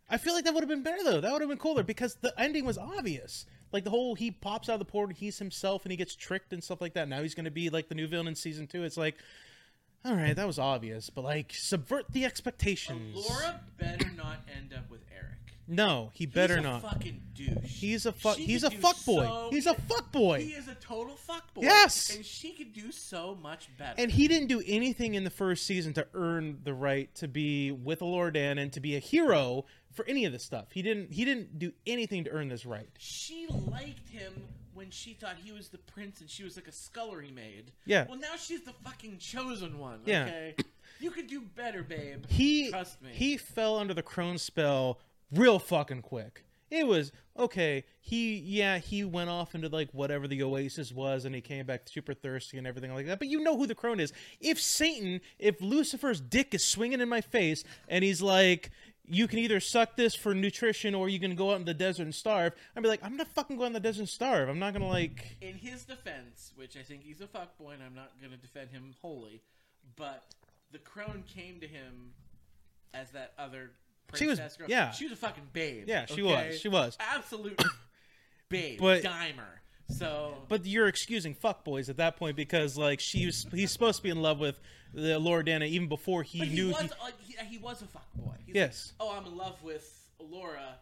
[0.10, 1.22] I feel like that would have been better though.
[1.22, 3.46] That would have been cooler because the ending was obvious.
[3.72, 6.54] Like the whole he pops out of the portal, he's himself, and he gets tricked
[6.54, 7.08] and stuff like that.
[7.10, 8.84] Now he's going to be like the new villain in season two.
[8.84, 9.16] It's like,
[10.04, 13.16] all right, that was obvious, but like subvert the expectations.
[13.30, 15.02] Laura better not end up with.
[15.68, 16.82] No, he better he's a not.
[16.82, 17.58] Fucking douche.
[17.64, 18.38] He's a fuck.
[18.38, 19.24] He's a fuck boy.
[19.26, 20.42] so- He's a fuck boy.
[20.44, 21.64] He is a total fuck boy.
[21.64, 22.16] Yes!
[22.16, 23.96] and she could do so much better.
[23.98, 27.72] And he didn't do anything in the first season to earn the right to be
[27.72, 30.68] with Lordan and to be a hero for any of this stuff.
[30.72, 31.12] He didn't.
[31.12, 32.90] He didn't do anything to earn this right.
[33.00, 34.34] she liked him
[34.74, 37.72] when she thought he was the prince and she was like a scullery maid.
[37.86, 38.06] Yeah.
[38.10, 40.02] Well, now she's the fucking chosen one.
[40.06, 40.24] Yeah.
[40.26, 40.56] Okay.
[41.00, 42.26] You could do better, babe.
[42.30, 43.10] he Trust me.
[43.14, 45.00] he fell under the crone spell
[45.32, 46.46] real fucking quick.
[46.72, 47.86] It was okay.
[48.02, 51.88] He yeah he went off into like whatever the oasis was, and he came back
[51.88, 53.20] super thirsty and everything like that.
[53.20, 54.12] But you know who the crone is.
[54.40, 58.72] If Satan, if Lucifer's dick is swinging in my face, and he's like.
[59.08, 62.02] You can either suck this for nutrition or you can go out in the desert
[62.02, 62.54] and starve.
[62.76, 64.50] I'd be like, I'm gonna fucking go out in the desert and starve.
[64.50, 67.94] I'm not gonna like in his defense, which I think he's a fuckboy, and I'm
[67.94, 69.44] not to defend him wholly,
[69.96, 70.34] but
[70.72, 72.14] the crone came to him
[72.96, 73.74] as that other
[74.14, 74.68] She was- girl.
[74.70, 74.92] yeah.
[74.92, 75.86] she was a fucking babe.
[75.88, 76.50] Yeah, she okay?
[76.52, 76.60] was.
[76.60, 76.96] She was.
[77.00, 77.62] absolute
[78.50, 79.44] babe, But- dimer.
[79.88, 84.04] So, But you're excusing fuckboys at that point because like she was he's supposed to
[84.04, 84.60] be in love with
[84.96, 87.86] the Laura Dana even before he he knew was he, like he, he was a
[87.86, 88.34] fuck boy.
[88.48, 88.94] He's Yes.
[89.00, 89.88] Like, oh, I'm in love with
[90.20, 90.80] Laura,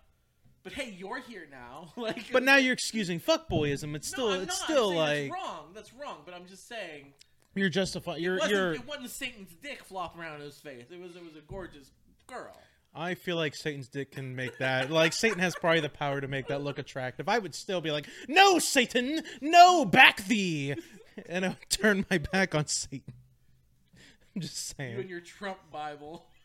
[0.64, 1.92] but hey, you're here now.
[2.02, 3.94] like, But now you're excusing fuckboyism.
[3.94, 4.70] It's No, still I'm it's not.
[4.70, 5.66] still like that's wrong.
[5.76, 6.18] That's wrong.
[6.24, 7.12] But I'm just saying
[7.56, 10.86] you're justifying it you're wasn't, you're it wasn't Satan's dick flopping around in his face.
[10.90, 11.92] It was it was a gorgeous
[12.26, 12.56] girl.
[12.96, 14.92] I feel like Satan's dick can make that.
[14.92, 17.28] Like Satan has probably the power to make that look attractive.
[17.28, 20.76] I would still be like, "No, Satan, no, back thee,"
[21.28, 23.14] and I would turn my back on Satan.
[24.36, 24.94] I'm just saying.
[24.94, 26.26] You and your Trump Bible.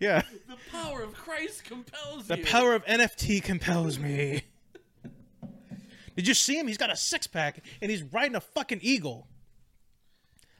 [0.00, 2.44] Yeah, the power of Christ compels the you.
[2.44, 4.42] The power of NFT compels me.
[6.16, 6.66] Did you see him?
[6.66, 9.28] He's got a six pack and he's riding a fucking eagle.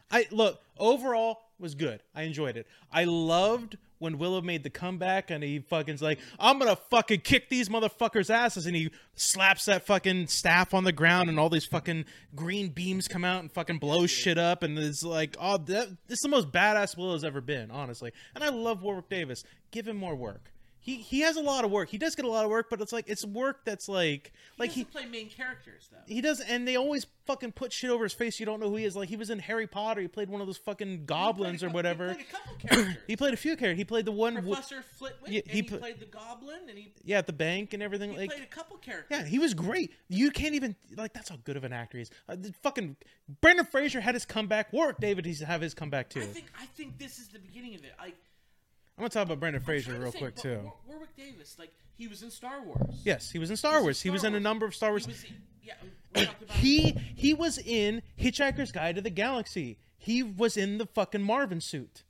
[0.08, 2.02] I look overall was good.
[2.14, 2.66] I enjoyed it.
[2.92, 7.48] I loved when Willow made the comeback and he fucking's like, I'm gonna fucking kick
[7.48, 11.64] these motherfuckers' asses, and he slaps that fucking staff on the ground, and all these
[11.64, 12.04] fucking
[12.34, 16.18] green beams come out and fucking blow shit up, and it's like, oh, that, this
[16.18, 18.12] is the most badass Willow's ever been, honestly.
[18.34, 19.44] And I love Warwick Davis.
[19.70, 20.51] Give him more work.
[20.84, 21.88] He he has a lot of work.
[21.90, 24.70] He does get a lot of work, but it's like it's work that's like like
[24.72, 25.98] he he doesn't play main characters though.
[26.12, 28.40] he does, and they always fucking put shit over his face.
[28.40, 28.96] You don't know who he is.
[28.96, 30.00] Like he was in Harry Potter.
[30.00, 32.08] He played one of those fucking goblins or whatever.
[32.08, 32.96] He played a couple characters.
[33.06, 33.78] He played a few characters.
[33.78, 36.76] He played the one, w- Flitwick, Yeah, and he he, pl- played the Goblin, and
[36.76, 38.10] he, yeah, at the bank and everything.
[38.12, 39.06] he like, played a couple characters.
[39.16, 39.92] yeah, he was great.
[40.08, 42.10] You can't even like that's how good of an actor he is.
[42.28, 42.96] Uh, the fucking
[43.40, 44.72] Brendan Fraser had his comeback.
[44.72, 46.22] Warwick Davis he's have his comeback too.
[46.22, 47.92] I think I think this is the beginning of it.
[48.00, 48.16] Like
[48.96, 50.72] I'm gonna talk about Brendan Fraser real think, quick too.
[50.86, 53.00] Warwick Davis, like he was in Star Wars.
[53.04, 54.00] Yes, he was in Star Wars.
[54.02, 55.06] He was in a number of Star Wars.
[55.06, 55.24] He was,
[55.62, 55.74] yeah,
[56.14, 59.78] we about He he was in Hitchhiker's Guide to the Galaxy.
[59.98, 62.02] He was in the fucking Marvin suit.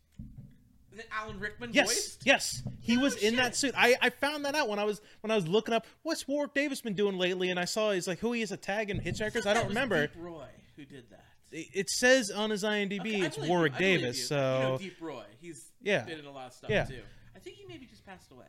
[0.97, 2.23] that Alan Rickman Yes, voiced.
[2.27, 3.75] yes, he was in that suit.
[3.77, 6.53] I, I found that out when I was when I was looking up what's Warwick
[6.55, 8.99] Davis been doing lately, and I saw he's like who he is a tag in
[9.01, 9.41] Hitchhikers.
[9.47, 10.07] I That don't remember.
[10.09, 11.25] Deep Roy who did that.
[11.53, 14.25] It it says on his IMDb Okay, it's Warwick you, Davis, you.
[14.25, 15.25] so you know Deep Roy.
[15.41, 16.03] He's Yeah.
[16.05, 16.85] been in a lot of stuff Yeah.
[16.85, 17.01] too.
[17.35, 18.47] I think he maybe just passed away.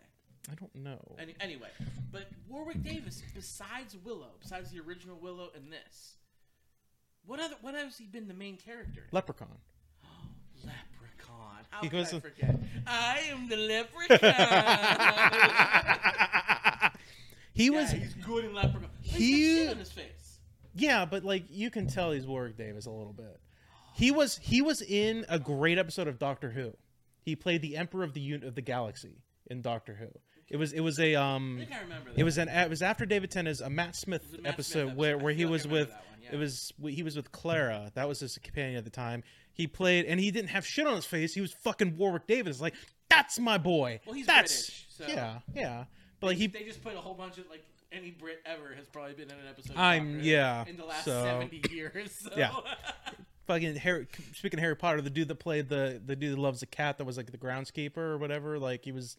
[0.52, 1.00] I don't know.
[1.18, 1.70] Any, anyway,
[2.12, 6.16] but Warwick Davis, besides Willow, besides the original Willow and this,
[7.26, 9.02] what other what else has he been the main character?
[9.02, 9.08] in?
[9.12, 9.48] Leprechaun.
[10.04, 10.08] Oh,
[10.66, 11.64] Leprechaun.
[11.70, 12.56] How He could I forget?
[12.86, 14.20] I am the leprechaun.
[17.54, 18.82] he yeah, was he's good in Leprechaun.
[18.82, 20.40] But he- He's shit on his face.
[20.76, 23.40] yeah, but like you can tell he's Warwick Davis a little bit.
[23.96, 26.74] He was he was in a great episode of Doctor Who.
[27.24, 30.08] He played the Emperor of the Un- of the Galaxy in Doctor Who.
[30.50, 32.20] It was it was a um I think I remember that.
[32.20, 34.86] It was an it was after David Tennant's a Matt Smith was a Matt episode
[34.88, 35.22] Smith where episode.
[35.22, 36.30] I where he feel like was I remember with that one, yeah.
[36.34, 37.92] it was he was with Clara.
[37.96, 39.24] That was his companion at the time.
[39.54, 41.34] He played and he didn't have shit on his face.
[41.34, 42.60] He was fucking Warwick Davis.
[42.62, 42.76] Like
[43.10, 44.02] that's my boy.
[44.06, 45.86] Well, he's that's British, so- yeah yeah.
[46.20, 48.88] But like he they just put a whole bunch of like any Brit ever has
[48.88, 49.74] probably been in an episode.
[49.74, 52.12] Of I'm- Doctor Who yeah, in the last so- seventy years.
[52.24, 52.32] So.
[52.38, 52.52] Yeah.
[53.48, 54.08] Fucking Harry.
[54.36, 56.98] Speaking of Harry Potter, the dude that played the the dude that loves the cat
[56.98, 58.60] that was like the groundskeeper or whatever.
[58.60, 59.18] Like he was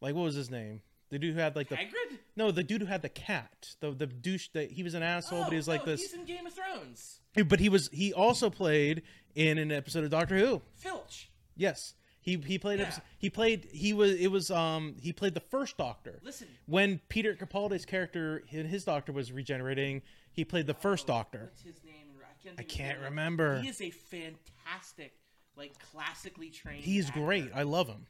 [0.00, 0.80] like what was his name?
[1.10, 2.18] The dude who had like the Hagrid.
[2.34, 3.74] no, the dude who had the cat.
[3.80, 6.00] The the douche that he was an asshole, Oh, but he was like no, this.
[6.02, 7.20] He's in Game of Thrones.
[7.46, 9.02] But he was he also played
[9.34, 10.62] in an episode of Doctor Who.
[10.76, 11.30] Filch.
[11.56, 11.94] Yes.
[12.20, 12.86] He he played Yeah.
[12.86, 16.20] episode, he played he was it was um he played the first Doctor.
[16.24, 16.48] Listen.
[16.66, 20.00] When Peter Capaldi's character his his Doctor was regenerating,
[20.32, 21.50] he played the first Doctor.
[21.52, 21.94] What's his name?
[22.44, 22.58] I can't.
[22.58, 23.04] I think of can't name.
[23.10, 23.60] remember.
[23.60, 25.12] He is a fantastic,
[25.56, 26.84] like classically trained.
[26.84, 27.20] He's actor.
[27.20, 27.50] great.
[27.54, 28.06] I love him.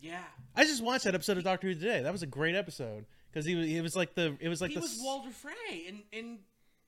[0.00, 0.22] Yeah.
[0.54, 2.02] I just watched that episode of Doctor Who today.
[2.02, 4.70] That was a great episode because he was it was like the it was like
[4.70, 6.38] he the was Walder Frey in in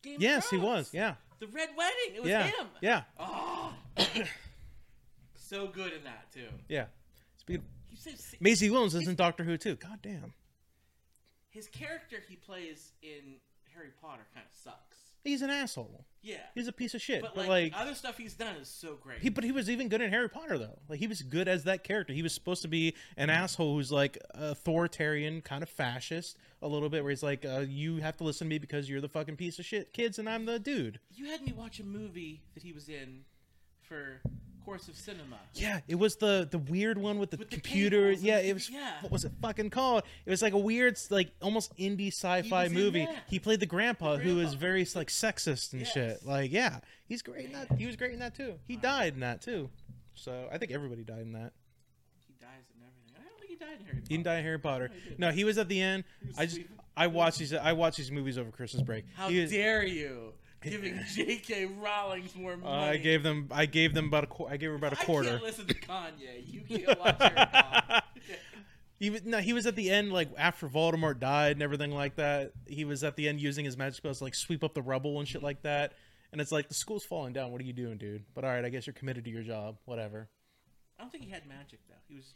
[0.03, 2.15] Game of yes he was yeah The Red Wedding.
[2.15, 2.67] It was yeah him.
[2.81, 3.73] yeah Oh.
[5.35, 6.47] so good in that too.
[6.69, 6.85] yeah.
[7.39, 9.75] Speaking You said Maisie Williams is in Doctor Who too.
[9.77, 10.33] God damn.
[11.51, 13.37] his character he plays in
[13.75, 14.99] Harry Potter kind of sucks.
[15.25, 16.05] He's an asshole.
[16.23, 16.37] Yeah.
[16.55, 17.23] He's a piece of shit.
[17.23, 19.21] but, But, like, like, other stuff he's done is so great.
[19.21, 20.79] he but he was even good in Harry Potter though.
[20.89, 22.13] Like he was good as that character.
[22.13, 26.89] He was supposed to be an asshole who's like authoritarian, kind of fascist a little
[26.91, 29.37] bit, where he's like, uh, "You have to listen to me because you're the fucking
[29.37, 32.63] piece of shit kids, and I'm the dude." you had me watch a movie that
[32.63, 33.25] he was in
[33.83, 34.21] for
[34.71, 35.37] Course of Cinema.
[35.55, 38.13] Yeah, it was the the weird one with the With the computer.
[38.13, 38.71] yeah, it was.
[38.71, 39.01] yeah.
[39.01, 40.05] What was it fucking called?
[40.25, 43.09] It was like a weird, like almost indie sci-fi in movie.
[43.29, 45.93] He played the grandpa, who was very like sexist and Yes.
[45.93, 46.25] shit.
[46.25, 47.73] Like, yeah, he's great in that.
[47.79, 48.55] He was great in that too.
[48.69, 49.71] He died in that too.
[50.15, 51.53] So I think everybody died in that.
[52.29, 53.15] He dies in everything.
[53.19, 54.05] I don't think he died in Harry Potter.
[54.09, 54.91] He didn't die in Harry Potter.
[55.09, 55.15] he.
[55.19, 56.05] No, he was at the end.
[56.39, 56.77] I just sleeping.
[56.97, 59.05] I watched these I watched these movies over Christmas break.
[59.17, 60.33] How was- dare you?
[60.63, 61.67] Giving J.K.
[61.67, 62.89] Rowling's more Uh, money.
[62.91, 63.49] I gave them.
[63.51, 64.27] I gave them about a.
[64.29, 65.31] Qu- I gave her about a quarter.
[65.31, 66.45] can't listen to Kanye.
[66.47, 68.03] You can't watch Harry Potter.
[68.99, 72.17] He was no, he was at the end, like after Voldemort died and everything like
[72.17, 72.53] that.
[72.67, 75.19] He was at the end using his magic spells to like sweep up the rubble
[75.21, 75.95] and shit like that.
[76.33, 77.51] And it's like the school's falling down.
[77.51, 78.25] What are you doing, dude?
[78.35, 79.79] But all right, I guess you're committed to your job.
[79.87, 80.29] Whatever.
[80.99, 81.95] I don't think he had magic though.
[82.09, 82.27] He was.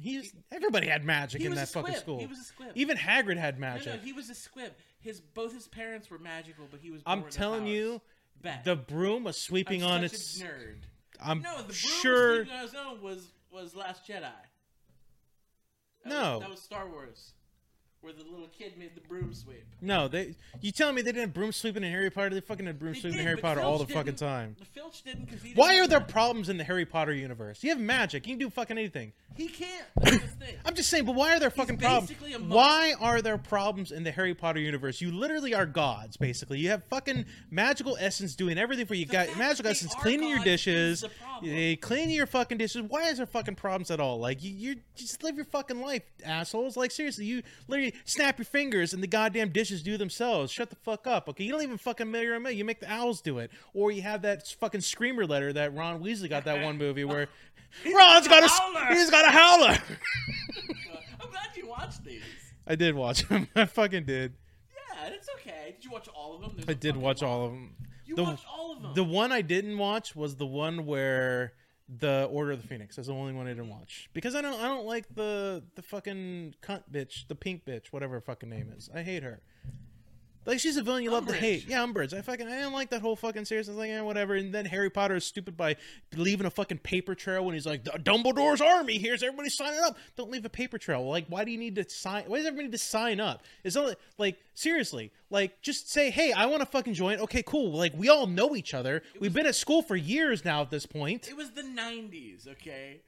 [0.00, 2.18] He's everybody had magic in that fucking school.
[2.18, 2.70] He was a squib.
[2.74, 3.86] Even Hagrid had magic.
[3.86, 4.72] no, no, he was a squib.
[5.00, 7.02] His both his parents were magical, but he was.
[7.02, 8.00] Born I'm telling you,
[8.42, 8.64] Bet.
[8.64, 10.40] the broom was sweeping I'm on its.
[10.40, 10.76] a nerd.
[11.22, 12.38] I'm No, the broom sure.
[12.40, 14.22] was on his own was was Last Jedi.
[16.02, 16.32] That No.
[16.32, 17.32] was, that was Star Wars,
[18.04, 19.64] where the little kid made the broom sweep.
[19.80, 20.34] No, they.
[20.60, 22.30] You telling me they didn't broom sweeping in Harry Potter?
[22.30, 24.12] They fucking had broom They sweeping in did, Harry but Potter all the Filch fucking
[24.12, 24.18] didn't.
[24.28, 24.56] time.
[24.58, 25.54] The Filch didn't because he.
[25.54, 27.62] Why didn't- are there problems in the Harry Potter universe?
[27.64, 28.26] You have magic.
[28.26, 29.12] You can do fucking anything.
[29.36, 29.84] He can't.
[30.00, 30.54] That's his thing.
[30.64, 32.08] I'm just saying, but why are there fucking problems?
[32.08, 32.52] basically a monk.
[32.54, 35.00] Why are there problems in the Harry Potter universe?
[35.00, 36.58] You literally are gods, basically.
[36.60, 39.00] You have fucking magical essence doing everything for you.
[39.00, 41.00] You got magical they essence are cleaning your gods is dishes.
[41.00, 41.50] the problem.
[41.50, 42.82] Eh, they clean your fucking dishes.
[42.82, 44.18] Why is there fucking problems at all?
[44.20, 46.76] Like you, you just live your fucking life, assholes.
[46.76, 50.52] Like seriously, you literally snap your fingers and the goddamn dishes do themselves.
[50.52, 51.44] Shut the fuck up, okay?
[51.44, 52.52] You don't even fucking mirror me.
[52.52, 56.02] You make the owls do it, or you have that fucking screamer letter that Ron
[56.02, 57.28] Weasley got that one movie where
[57.94, 58.94] Ron's got a howler.
[58.94, 59.68] he's got a howler.
[61.20, 62.22] I'm glad you watched these.
[62.66, 63.48] I did watch them.
[63.54, 64.34] I fucking did.
[64.74, 65.72] Yeah, it's okay.
[65.74, 66.52] Did you watch all of them?
[66.56, 67.74] There's I did watch all of them.
[68.06, 68.92] You the, watched all of them.
[68.94, 71.52] The one I didn't watch was the one where
[71.88, 72.96] the Order of the Phoenix.
[72.96, 75.82] That's the only one I didn't watch because I don't I don't like the the
[75.82, 78.88] fucking cunt bitch, the pink bitch, whatever her fucking name is.
[78.94, 79.40] I hate her.
[80.46, 81.66] Like she's a villain you love to hate.
[81.66, 82.12] Yeah, Umbridge.
[82.12, 83.68] I fucking I didn't like that whole fucking series.
[83.68, 84.34] I was like, yeah, whatever.
[84.34, 85.76] And then Harry Potter is stupid by
[86.14, 88.98] leaving a fucking paper trail when he's like, Dumbledore's army.
[88.98, 89.96] Here's everybody signing up.
[90.16, 91.06] Don't leave a paper trail.
[91.08, 92.24] Like, why do you need to sign?
[92.26, 93.42] Why does everybody need to sign up?
[93.62, 97.18] It's only like seriously, like just say, hey, I want to fucking join.
[97.20, 97.72] Okay, cool.
[97.72, 99.02] Like we all know each other.
[99.20, 100.62] We've been at school for years now.
[100.62, 102.46] At this point, It was the '90s.
[102.48, 103.00] Okay,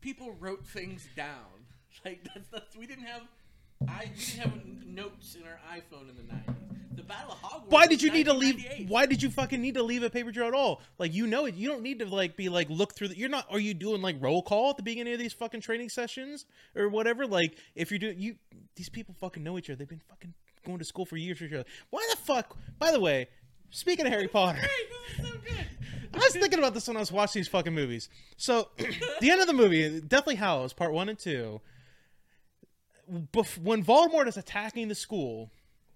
[0.00, 1.28] people wrote things down.
[2.06, 3.20] Like that's, that's we didn't have.
[3.88, 6.54] I didn't have notes in our iPhone in the '90s.
[6.94, 7.70] The Battle of Hogwarts.
[7.70, 10.30] why did you need to leave why did you fucking need to leave a paper
[10.30, 12.94] trail at all like you know it you don't need to like be like look
[12.94, 15.32] through the, you're not are you doing like roll call at the beginning of these
[15.32, 16.44] fucking training sessions
[16.76, 18.36] or whatever like if you're doing you
[18.76, 20.34] these people fucking know each other they've been fucking
[20.66, 23.26] going to school for years for each other why the fuck by the way
[23.70, 24.68] speaking of harry potter Hey,
[25.16, 25.66] this is so good.
[26.14, 28.10] I was thinking about this when I was watching these fucking movies.
[28.36, 28.68] So,
[29.20, 31.62] the end of the movie, Deathly Hallows, part one and two.
[33.06, 35.50] When Voldemort is attacking the school,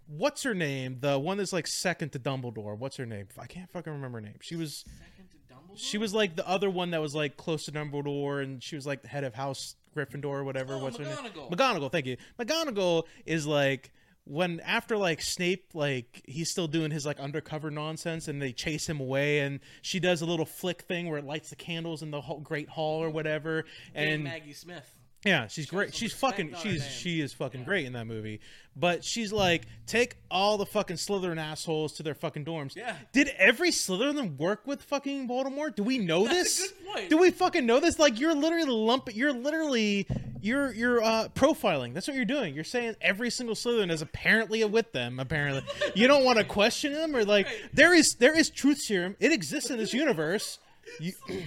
[0.07, 0.99] what's her name?
[1.01, 2.77] The one that's like second to Dumbledore.
[2.77, 3.29] What's her name?
[3.39, 4.39] I can't fucking remember her name.
[4.41, 5.79] She was Second to Dumbledore.
[5.79, 8.87] she was like the other one that was like close to Dumbledore, and she was
[8.87, 10.75] like the head of House Gryffindor or whatever.
[10.75, 11.15] Oh, What's her name?
[11.15, 11.51] McGonagall.
[11.51, 11.93] McGonagall.
[11.93, 12.17] Thank you.
[12.39, 13.93] McGonagall is like
[14.25, 18.89] when after like Snape like he's still doing his like undercover nonsense, and they chase
[18.89, 22.11] him away, and she does a little flick thing where it lights the candles in
[22.11, 24.93] the whole Great Hall or whatever, and and Maggie Smith.
[25.27, 25.95] Yeah, she's great.
[25.95, 26.55] She's fucking.
[26.63, 28.41] She's she is fucking great in that movie.
[28.79, 32.77] But she's like, take all the fucking Slytherin assholes to their fucking dorms.
[32.77, 32.95] Yeah.
[33.13, 35.75] Did every Slytherin work with fucking Voldemort?
[35.77, 36.61] Do we know That's a this?
[36.73, 37.11] good point.
[37.11, 37.99] Do we fucking know this?
[37.99, 39.09] Like, you're literally lump.
[39.15, 40.07] You're literally
[40.43, 41.95] you're you're uh, profiling.
[41.95, 42.55] That's what you're doing.
[42.55, 45.19] You're saying every single Slytherin is apparently with them.
[45.21, 45.63] Apparently,
[45.95, 47.57] you don't want to question them or like Right.
[47.73, 49.17] there is there is truth serum.
[49.21, 50.59] It exists in this universe.
[51.01, 51.13] You,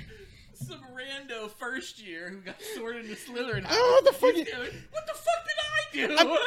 [0.68, 3.66] Some rando first year who got sorted into Slytherin.
[3.66, 4.46] I don't know what the fuck you-
[4.92, 6.38] What the fuck did I do?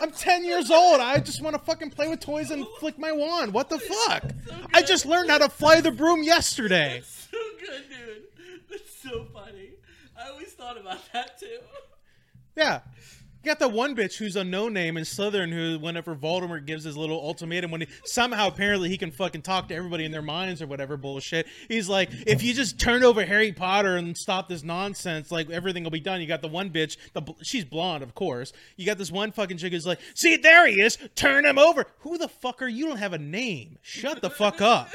[0.00, 1.00] I'm 10 years old.
[1.00, 3.52] I just want to fucking play with toys and flick my wand.
[3.52, 4.24] What the fuck?
[4.72, 7.02] I just learned how to fly the broom yesterday.
[7.04, 8.22] so good, dude.
[8.70, 9.70] That's so funny.
[10.16, 11.58] I always thought about that too.
[12.56, 12.80] Yeah.
[13.48, 16.98] Got that one bitch who's a no name in Slytherin who, whenever Voldemort gives his
[16.98, 20.60] little ultimatum, when he somehow apparently he can fucking talk to everybody in their minds
[20.60, 24.62] or whatever bullshit, he's like, if you just turn over Harry Potter and stop this
[24.62, 26.20] nonsense, like everything will be done.
[26.20, 28.52] You got the one bitch, the she's blonde, of course.
[28.76, 31.86] You got this one fucking chick who's like, see, there he is, turn him over.
[32.00, 32.76] Who the fuck are you?
[32.76, 33.78] You don't have a name.
[33.80, 34.90] Shut the fuck up.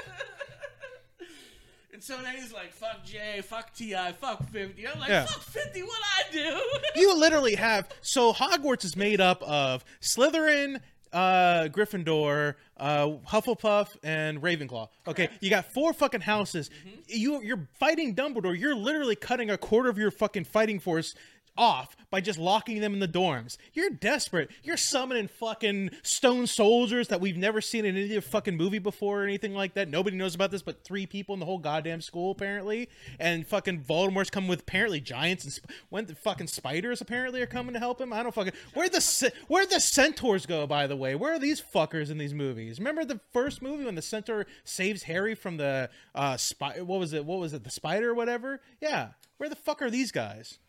[2.04, 4.86] So then he's like, fuck Jay, fuck T.I., fuck 50.
[4.86, 5.24] I'm like, Yeah.
[5.26, 6.60] fuck 50, what I do?
[7.00, 10.82] you literally have so Hogwarts is made up of Slytherin,
[11.14, 14.90] uh, Gryffindor, uh, Hufflepuff, and Ravenclaw.
[15.08, 16.70] Okay, you got four fucking houses.
[17.08, 18.60] You you're fighting Dumbledore.
[18.60, 21.16] You're literally cutting a quarter of your fucking fighting force
[21.58, 23.58] off by just locking them in the dorms.
[23.74, 24.50] You're desperate.
[24.64, 29.24] You're summoning fucking stone soldiers that we've never seen in any fucking movie before or
[29.24, 29.90] anything like that.
[29.90, 32.90] Nobody knows about this but three people in the whole goddamn school apparently.
[33.20, 37.48] And fucking Voldemort's coming with apparently giants and sp- when the fucking spiders apparently are
[37.48, 38.14] coming to help him.
[38.14, 41.16] I don't fucking where the where the centaurs go by the way.
[41.16, 42.80] Where are these fuckers in these movies?
[42.80, 47.26] Remember the first movie when the centaur saves Harry from the uh what was it?
[47.26, 47.64] What was it?
[47.64, 48.62] The spider or whatever?
[48.82, 49.10] Yeah.
[49.38, 50.60] Where the fuck are these guys?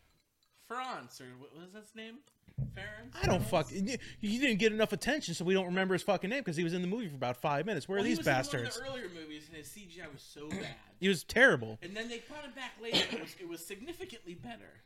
[0.67, 2.15] France or what was his name?
[2.73, 3.11] Ference?
[3.21, 3.69] I don't fuck.
[3.71, 6.63] You you didn't get enough attention, so we don't remember his fucking name because he
[6.63, 7.87] was in the movie for about five minutes.
[7.89, 10.11] Where Well, are he these was in one of the earlier movies, and his CGI
[10.11, 10.67] was so bad.
[10.99, 11.79] He was terrible.
[11.81, 12.97] And then they brought him back later.
[13.11, 14.83] It was, it was significantly better,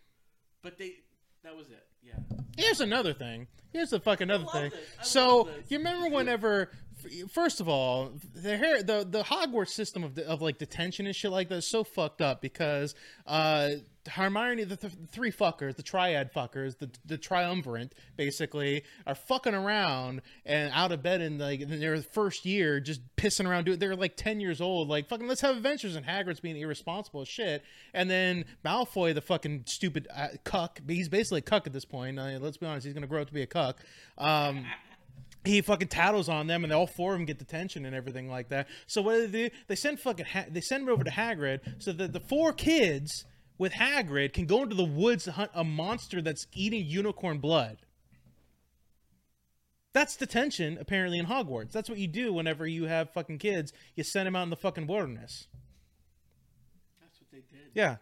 [0.63, 0.95] but they
[1.43, 1.85] that was it.
[2.03, 2.13] Yeah.
[2.57, 3.47] Here's another thing.
[3.71, 4.71] Here's the fucking other thing.
[5.03, 6.71] So you remember whenever,
[7.31, 11.31] first of all, the hair, the the Hogwarts system of of like detention and shit
[11.31, 12.95] like that is so fucked up because
[13.27, 13.69] uh
[14.07, 20.21] Hermione, the th- three fuckers, the triad fuckers, the the triumvirate, basically, are fucking around
[20.45, 23.65] and out of bed in like in their first year, just pissing around.
[23.65, 25.27] Doing, they're like ten years old, like fucking.
[25.27, 27.63] Let's have adventures, and Hagrid's being irresponsible as shit.
[27.93, 32.17] And then Malfoy, the fucking stupid uh, cuck, he's basically a cuck at this point.
[32.17, 33.79] Let's be honest, he's gonna grow up to be a cuck.
[34.17, 34.65] Um,
[35.45, 38.49] he fucking tattles on them, and all four of them get detention and everything like
[38.49, 38.67] that.
[38.87, 39.55] So what do they do?
[39.67, 43.25] They send fucking ha- they send him over to Hagrid so that the four kids
[43.59, 47.77] with Hagrid can go into the woods to hunt a monster that's eating unicorn blood.
[49.93, 51.71] That's detention, apparently, in Hogwarts.
[51.71, 53.73] That's what you do whenever you have fucking kids.
[53.95, 55.47] You send them out in the fucking wilderness.
[57.01, 57.71] That's what they did.
[57.73, 57.97] Yeah.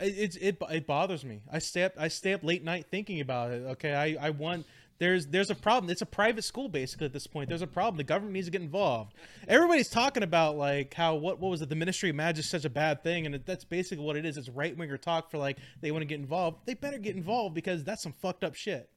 [0.00, 1.42] It, it it it bothers me.
[1.50, 3.62] I stay up I stay up late night thinking about it.
[3.62, 4.66] Okay, I I want
[4.98, 5.90] there's there's a problem.
[5.90, 7.48] It's a private school basically at this point.
[7.48, 7.96] There's a problem.
[7.96, 9.14] The government needs to get involved.
[9.48, 11.68] Everybody's talking about like how what what was it?
[11.68, 14.24] The Ministry of Magic is such a bad thing, and it, that's basically what it
[14.24, 14.36] is.
[14.36, 16.58] It's right winger talk for like they want to get involved.
[16.64, 18.88] They better get involved because that's some fucked up shit.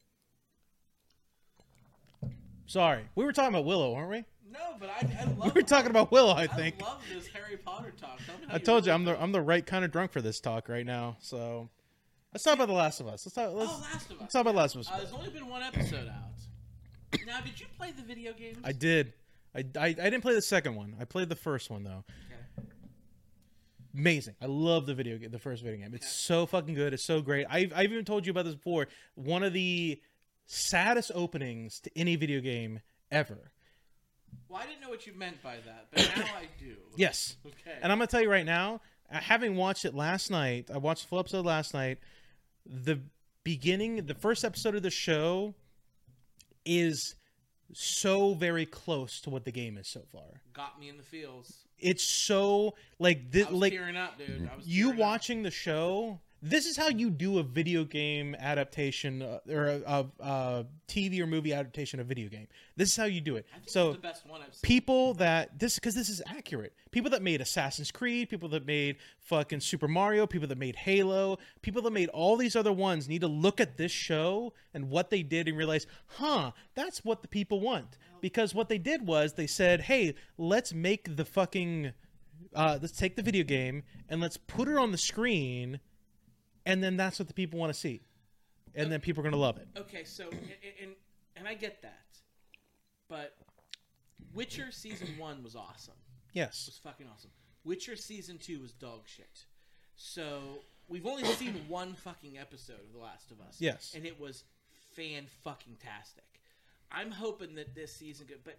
[2.67, 4.23] Sorry, we were talking about Willow, weren't we?
[4.51, 5.37] No, but I, I love.
[5.55, 6.81] We were talking about Willow, I I think.
[6.81, 8.19] love this Harry Potter talk.
[8.25, 9.21] Tell me how I told you I'm the.
[9.21, 11.17] I'm the right kind of drunk for this talk right now.
[11.21, 11.69] So
[12.37, 13.25] let's talk about the Last of Us.
[13.25, 13.51] Let's talk.
[13.53, 14.17] Let's, Oh, Last of Us.
[14.21, 14.91] let's talk about Last of Us.
[14.91, 17.19] Uh, there's only been one episode out.
[17.25, 18.59] Now, did you play the video games?
[18.63, 19.13] I did.
[19.55, 20.95] I, I I didn't play the second one.
[21.01, 22.03] I played the first one though.
[22.59, 22.67] Okay.
[23.97, 24.35] Amazing.
[24.39, 25.31] I love the video game.
[25.31, 25.95] The first video game.
[25.95, 26.93] It's so fucking good.
[26.93, 27.47] It's so great.
[27.49, 28.87] I've I've even told you about this before.
[29.15, 29.99] One of the
[30.45, 33.51] saddest openings to any video game ever.
[34.47, 36.75] Well, I didn't know what you meant by that, but now I do.
[36.95, 37.37] Yes.
[37.45, 37.77] Okay.
[37.81, 38.81] And I'm gonna tell you right now,
[39.11, 41.97] uh, having watched it last night, I watched the full episode last night.
[42.69, 42.99] The
[43.43, 45.55] beginning, the first episode of the show,
[46.65, 47.15] is
[47.73, 50.41] so very close to what the game is so far.
[50.53, 51.65] Got me in the feels.
[51.79, 54.49] It's so like thi- I was like tearing up, dude.
[54.51, 55.07] I was you tearing up.
[55.07, 56.19] watching the show.
[56.41, 61.19] This is how you do a video game adaptation uh, or a, a, a TV
[61.19, 62.47] or movie adaptation of video game.
[62.75, 63.47] This is how you do it.
[63.51, 64.59] I think So the best one I've seen.
[64.61, 68.97] people that this because this is accurate people that made assassin's creed people that made
[69.19, 73.21] fucking super mario people that made halo people that made all these other ones need
[73.21, 77.27] to look at this show and what they did and realize huh that's what the
[77.27, 81.91] people want because what they did was they said hey let's make the fucking
[82.55, 85.79] uh, let's take the video game and let's put it on the screen
[86.67, 88.01] and then that's what the people want to see
[88.75, 90.41] and then people are going to love it Okay, so and,
[90.83, 90.91] and
[91.35, 92.05] and I get that,
[93.09, 93.35] but
[94.33, 95.93] Witcher season one was awesome.
[96.33, 97.31] yes it was fucking awesome.
[97.63, 99.45] Witcher season two was dog shit.
[99.95, 103.57] So we've only seen one fucking episode of The Last of Us.
[103.59, 103.93] Yes.
[103.95, 104.43] and it was
[104.95, 106.23] fan fucking tastic.
[106.91, 108.57] I'm hoping that this season, good, but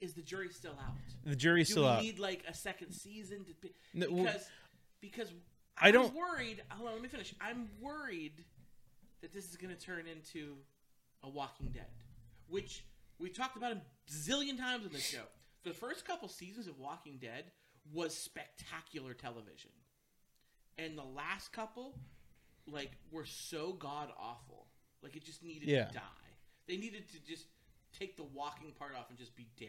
[0.00, 0.94] is the jury still out?
[1.24, 4.24] the jury's Do still we out need like a second season to be, No, well,
[4.24, 4.46] because
[5.00, 5.28] because
[5.80, 6.62] I I'm don't- worried.
[6.70, 7.34] Hold on, let me finish.
[7.40, 8.44] I'm worried
[9.20, 10.56] that this is going to turn into
[11.22, 11.86] a Walking Dead,
[12.48, 12.84] which
[13.18, 15.22] we talked about a zillion times on this show.
[15.64, 17.44] The first couple seasons of Walking Dead
[17.92, 19.70] was spectacular television,
[20.78, 21.94] and the last couple,
[22.66, 24.66] like, were so god awful.
[25.02, 25.86] Like it just needed Yeah.
[25.86, 26.00] to die.
[26.68, 27.46] They needed to just
[27.92, 29.68] take the walking part off and just be dead,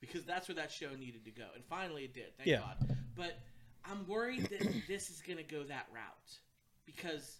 [0.00, 1.46] because that's where that show needed to go.
[1.54, 2.36] And finally, it did.
[2.36, 2.58] Thank Yeah.
[2.60, 2.96] God.
[3.16, 3.38] But
[3.84, 6.38] I'm worried that this is going to go that route
[6.86, 7.38] because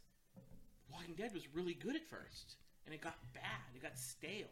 [0.92, 3.42] Walking Dead was really good at first, and it got bad.
[3.74, 4.46] It got stale.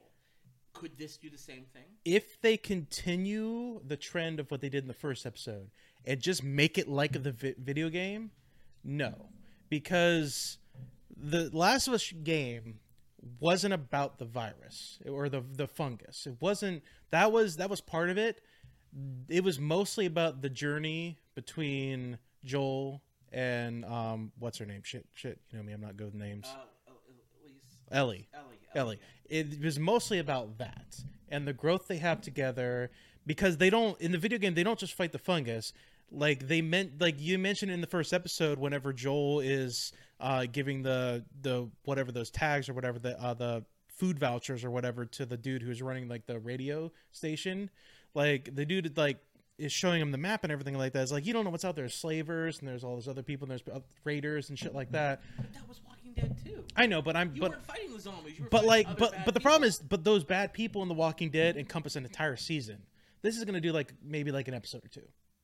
[0.74, 1.82] Could this do the same thing?
[2.04, 5.70] if they continue the trend of what they did in the first episode
[6.04, 8.30] and just make it like the vi- video game,
[8.84, 9.26] no,
[9.68, 10.58] because
[11.16, 12.78] the Last of Us game
[13.40, 16.26] wasn't about the virus or the the fungus.
[16.26, 18.40] It wasn't that was that was part of it.
[19.28, 24.82] It was mostly about the journey between Joel and um, what's her name?
[24.84, 25.38] Shit, shit.
[25.50, 26.46] You know me, I'm not good with names.
[26.48, 26.92] Uh,
[27.44, 28.28] Elise, Ellie.
[28.34, 29.00] Ellie, Ellie.
[29.28, 30.96] It was mostly about that
[31.28, 32.90] and the growth they have together
[33.26, 35.72] because they don't in the video game they don't just fight the fungus.
[36.10, 40.82] Like they meant like you mentioned in the first episode whenever Joel is uh giving
[40.82, 45.26] the the whatever those tags or whatever the uh the food vouchers or whatever to
[45.26, 47.68] the dude who's running like the radio station.
[48.14, 49.18] Like the dude like
[49.58, 51.02] is showing him the map and everything like that.
[51.02, 51.84] It's like you don't know what's out there.
[51.84, 54.92] There's slavers and there's all those other people and there's uh, raiders and shit like
[54.92, 55.20] that.
[55.36, 56.64] But that was Walking Dead too.
[56.76, 58.40] I know, but I'm You but weren't fighting the zombies.
[58.50, 59.82] But like but but the problem people.
[59.84, 62.78] is but those bad people in the walking dead encompass an entire season
[63.22, 65.02] this is going to do like maybe like an episode or two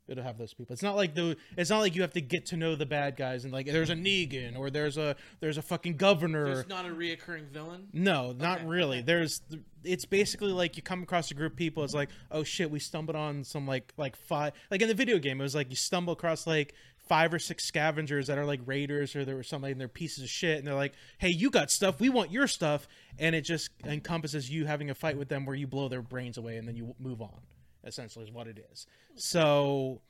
[0.09, 0.73] it'll have those people.
[0.73, 3.17] It's not like the it's not like you have to get to know the bad
[3.17, 6.45] guys and like there's a negan or there's a there's a fucking governor.
[6.55, 7.89] There's not a reoccurring villain.
[7.93, 9.03] no not Okay, really.
[9.03, 9.41] there's
[9.83, 12.79] it's basically like you come across a group of people it's like oh shit we
[12.79, 15.77] stumbled on some like like five like in the video game it was like you
[15.77, 16.73] stumble across like
[17.07, 20.25] five or six scavengers that are like raiders or there was somebody and they're pieces
[20.25, 22.87] of shit and they're like hey you got stuff we want your stuff.
[23.19, 26.37] And it just encompasses you having a fight with them where you blow their brains
[26.37, 27.41] away and then you move on
[27.85, 28.87] essentially is what it is.
[29.17, 30.01] So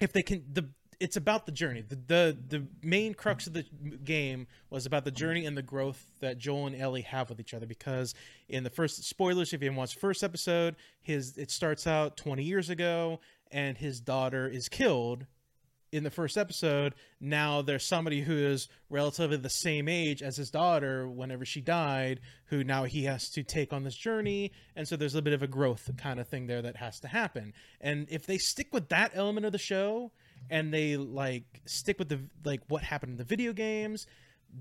[0.00, 0.68] if they can the
[1.00, 1.82] it's about the journey.
[1.82, 3.64] The, the the main crux of the
[4.04, 7.54] game was about the journey and the growth that joel and ellie have with each
[7.54, 8.14] other because
[8.48, 12.16] in the first spoilers if you haven't watched the first episode his it starts out
[12.16, 13.20] 20 years ago
[13.50, 15.26] and his daughter is killed
[15.94, 20.50] in the first episode now there's somebody who is relatively the same age as his
[20.50, 24.52] daughter whenever she died who now he has to take on this journey.
[24.76, 27.08] And so there's a bit of a growth kind of thing there that has to
[27.08, 27.52] happen.
[27.80, 30.12] And if they stick with that element of the show
[30.50, 34.06] and they like stick with the like what happened in the video games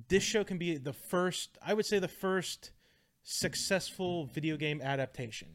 [0.08, 2.72] this show can be the first i would say the first
[3.24, 5.50] successful video game adaptation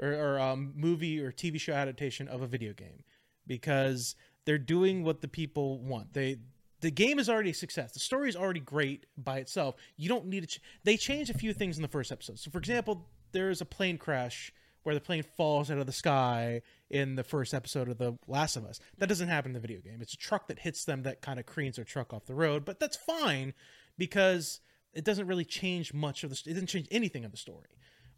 [0.00, 3.04] or, or um, movie or tv show adaptation of a video game.
[3.46, 4.14] Because
[4.50, 6.36] they're doing what the people want they
[6.80, 10.26] the game is already a success the story is already great by itself you don't
[10.26, 13.06] need to ch- they change a few things in the first episode so for example
[13.30, 17.54] there's a plane crash where the plane falls out of the sky in the first
[17.54, 18.80] episode of The Last of Us.
[18.98, 19.98] That doesn't happen in the video game.
[20.00, 22.64] It's a truck that hits them that kind of cranes their truck off the road,
[22.64, 23.52] but that's fine
[23.98, 24.60] because
[24.94, 26.42] it doesn't really change much of the.
[26.46, 27.68] It doesn't change anything of the story.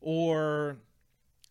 [0.00, 0.78] Or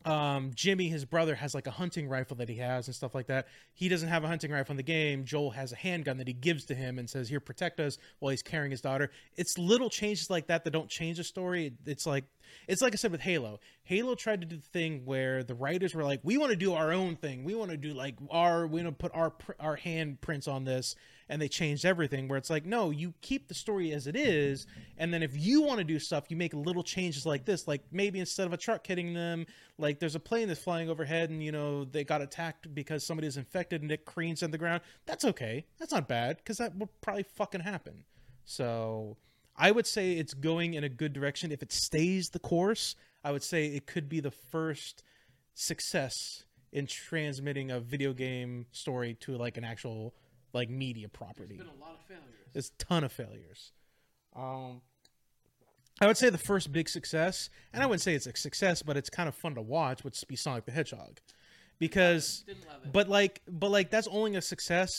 [0.06, 3.28] um, Jimmy, his brother, has like a hunting rifle that he has and stuff like
[3.28, 3.48] that.
[3.74, 5.26] He doesn't have a hunting rifle in the game.
[5.26, 8.32] Joel has a handgun that he gives to him and says, "Here, protect us," while
[8.32, 9.12] he's carrying his daughter.
[9.36, 11.74] It's little changes like that that don't change the story.
[11.86, 12.26] It's like
[12.68, 13.60] it's like I said with Halo.
[13.84, 16.74] Halo tried to do the thing where the writers were like, "We want to do
[16.74, 17.44] our own thing.
[17.44, 20.96] We want to do like our we want to put our our handprints on this,"
[21.32, 22.28] and they changed everything.
[22.28, 24.68] Where it's like, no, you keep the story as it is,
[24.98, 27.68] and then if you want to do stuff, you make little changes like this.
[27.68, 29.46] Like maybe instead of a truck hitting them,
[29.78, 33.28] like there's a plane that's flying overhead, and you know they got attacked because somebody
[33.28, 34.82] is infected and it creams in the ground.
[35.06, 35.66] That's okay.
[35.80, 38.04] That's not bad because that will probably fucking happen.
[38.44, 39.16] So
[39.56, 41.54] I would say it's going in a good direction.
[41.54, 45.02] If it stays the course, I would say it could be the first
[45.54, 50.14] success in transmitting a video game story to like an actual
[50.54, 51.56] like media property.
[51.58, 52.50] There's been a lot of failures.
[52.54, 53.72] There's a ton of failures.
[54.36, 54.82] Um,
[56.00, 58.98] I would say the first big success, and I wouldn't say it's a success, but
[58.98, 61.20] it's kind of fun to watch, would be Sonic the Hedgehog,
[61.80, 62.92] because Didn't love it.
[62.94, 64.90] but like but like that's only a success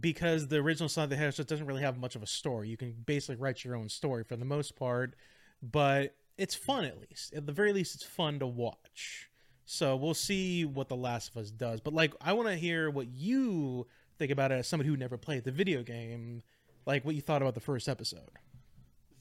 [0.00, 2.68] because the original Sonic the Hedgehog doesn't really have much of a story.
[2.68, 5.14] You can basically write your own story for the most part,
[5.62, 7.34] but it's fun at least.
[7.34, 9.30] At the very least, it's fun to watch.
[9.64, 11.80] So we'll see what The Last of Us does.
[11.80, 13.86] But like, I want to hear what you
[14.18, 16.42] think about it as somebody who never played the video game.
[16.86, 18.30] Like what you thought about the first episode.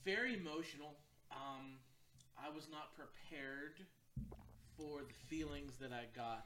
[0.03, 0.95] very emotional.
[1.31, 1.79] Um,
[2.37, 3.81] I was not prepared
[4.77, 6.45] for the feelings that I got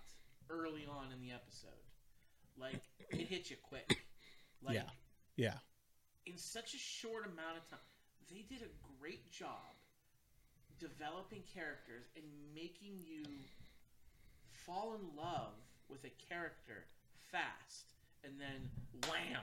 [0.50, 1.70] early on in the episode.
[2.58, 2.82] Like
[3.12, 4.06] it hit you quick.
[4.64, 4.90] Like Yeah.
[5.36, 5.54] Yeah.
[6.26, 7.80] in such a short amount of time,
[8.30, 9.76] they did a great job
[10.80, 12.24] developing characters and
[12.54, 13.24] making you
[14.52, 15.54] fall in love
[15.90, 16.86] with a character
[17.32, 17.94] fast,
[18.24, 18.70] and then
[19.10, 19.42] wham.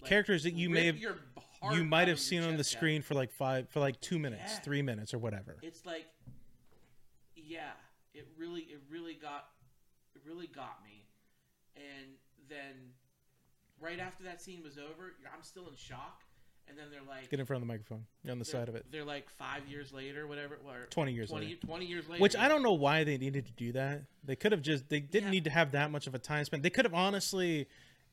[0.00, 0.98] Like, Characters that you may have-
[1.72, 2.66] you might have seen on the out.
[2.66, 4.60] screen for like five for like two minutes, Yeah.
[4.60, 5.56] three minutes, or whatever.
[5.62, 6.06] it's like
[7.34, 7.72] yeah
[8.14, 9.48] it really it really got
[10.14, 11.06] it really got me
[11.76, 12.12] and
[12.48, 12.92] then
[13.80, 16.22] right after that scene was over i'm still in shock
[16.68, 18.04] and then they're like Get in front of the microphone.
[18.22, 18.86] You're on the side of it.
[18.90, 21.66] they're like five years later whatever or 20 years 20, later.
[21.66, 24.02] 20 years later Which I don't know why they needed to do that.
[24.24, 25.30] They could have just they didn't Yeah.
[25.32, 26.62] need to have that much of a time spent.
[26.62, 27.66] They could have honestly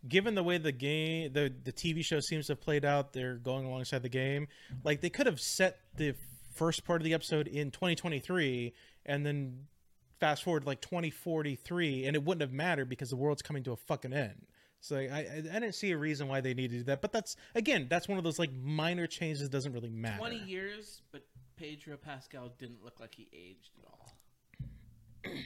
[0.07, 3.35] given the way the game the the TV show seems to have played out, they're
[3.35, 4.47] going alongside the game.
[4.83, 6.15] Like they could have set the
[6.53, 8.73] first part of the episode in 2023
[9.05, 9.65] and then
[10.21, 13.75] fast forward like 2043 and it wouldn't have mattered because the world's coming to a
[13.75, 14.45] fucking end.
[14.85, 17.01] So I, I I didn't see a reason why they needed to do that.
[17.01, 20.19] But that's again, that's one of those like minor changes doesn't really matter.
[20.19, 21.25] Twenty years, but
[21.55, 25.33] Pedro Pascal didn't look like he aged at all.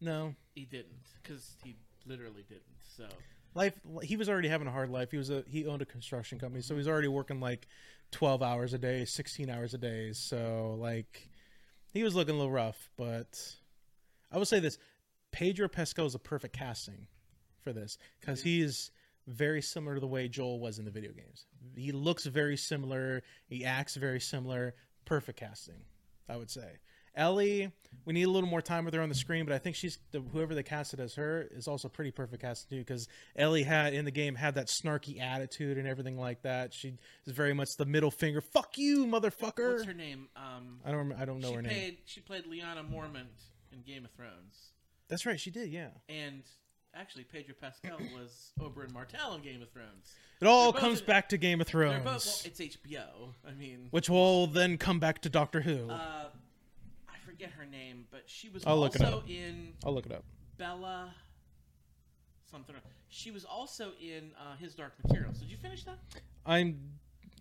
[0.00, 1.74] No, He didn't, because he
[2.06, 2.62] literally didn't.
[2.96, 3.08] So
[3.54, 3.74] life.
[4.04, 5.10] He was already having a hard life.
[5.10, 7.66] He was a he owned a construction company, so he was already working like
[8.12, 10.12] twelve hours a day, sixteen hours a day.
[10.12, 11.28] So like,
[11.92, 12.90] he was looking a little rough.
[12.96, 13.56] But
[14.30, 14.78] I will say this:
[15.32, 17.08] Pedro Pascal is a perfect casting
[17.62, 18.90] for this because he is
[19.26, 21.46] very similar to the way Joel was in the video games.
[21.76, 23.22] He looks very similar.
[23.46, 24.74] He acts very similar.
[25.04, 25.82] Perfect casting,
[26.28, 26.78] I would say.
[27.14, 27.72] Ellie,
[28.04, 29.98] we need a little more time with her on the screen, but I think she's
[30.12, 32.80] the, whoever they casted as her is also pretty perfect casting too.
[32.82, 36.72] Because Ellie had in the game had that snarky attitude and everything like that.
[36.72, 36.94] She
[37.26, 38.40] is very much the middle finger.
[38.40, 39.72] Fuck you, motherfucker.
[39.72, 40.28] what's her name?
[40.36, 41.12] Um, I don't.
[41.12, 41.96] I don't know her played name.
[42.04, 43.26] she played Lyanna Mormont
[43.72, 44.72] in Game of Thrones,
[45.08, 45.40] That's right.
[45.40, 45.70] She did.
[45.70, 45.88] Yeah.
[46.08, 46.42] and
[46.98, 50.14] actually Pedro Pascal was Oberyn Martell in Game of Thrones.
[50.40, 52.04] It all both comes in- back to Game of Thrones, both.
[52.04, 52.14] Well,
[52.44, 53.34] it's HBO.
[53.46, 55.88] I mean, which will then come back to Doctor Who.
[55.90, 56.26] uh,
[57.08, 59.28] I forget her name, but she was I'll look it also up.
[59.30, 60.24] in I'll look it up.
[60.56, 61.14] Bella.
[62.50, 62.76] Something.
[63.10, 65.38] She was also in uh, His Dark Materials.
[65.38, 65.98] Did you finish that?
[66.46, 66.78] I'm.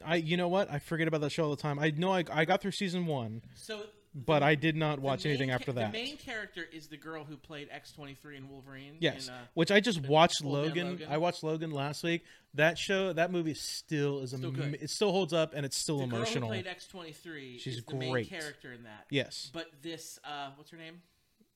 [0.05, 0.15] I.
[0.17, 0.69] You know what?
[0.71, 1.79] I forget about that show all the time.
[1.79, 3.83] I know I, I got through season one, So,
[4.25, 5.91] but I did not watch main anything after that.
[5.91, 8.95] The main character is the girl who played X twenty three in Wolverine.
[8.99, 10.89] Yes, in, uh, which I just watched Logan.
[10.91, 11.07] Logan.
[11.09, 12.23] I watched Logan last week.
[12.55, 15.99] That show, that movie still is Still am- it still holds up and it's still
[15.99, 16.47] the emotional.
[16.49, 17.59] girl who played X twenty three.
[17.59, 18.29] She's is the main great.
[18.29, 19.05] character in that.
[19.11, 21.01] yes, But this, uh, what's her name?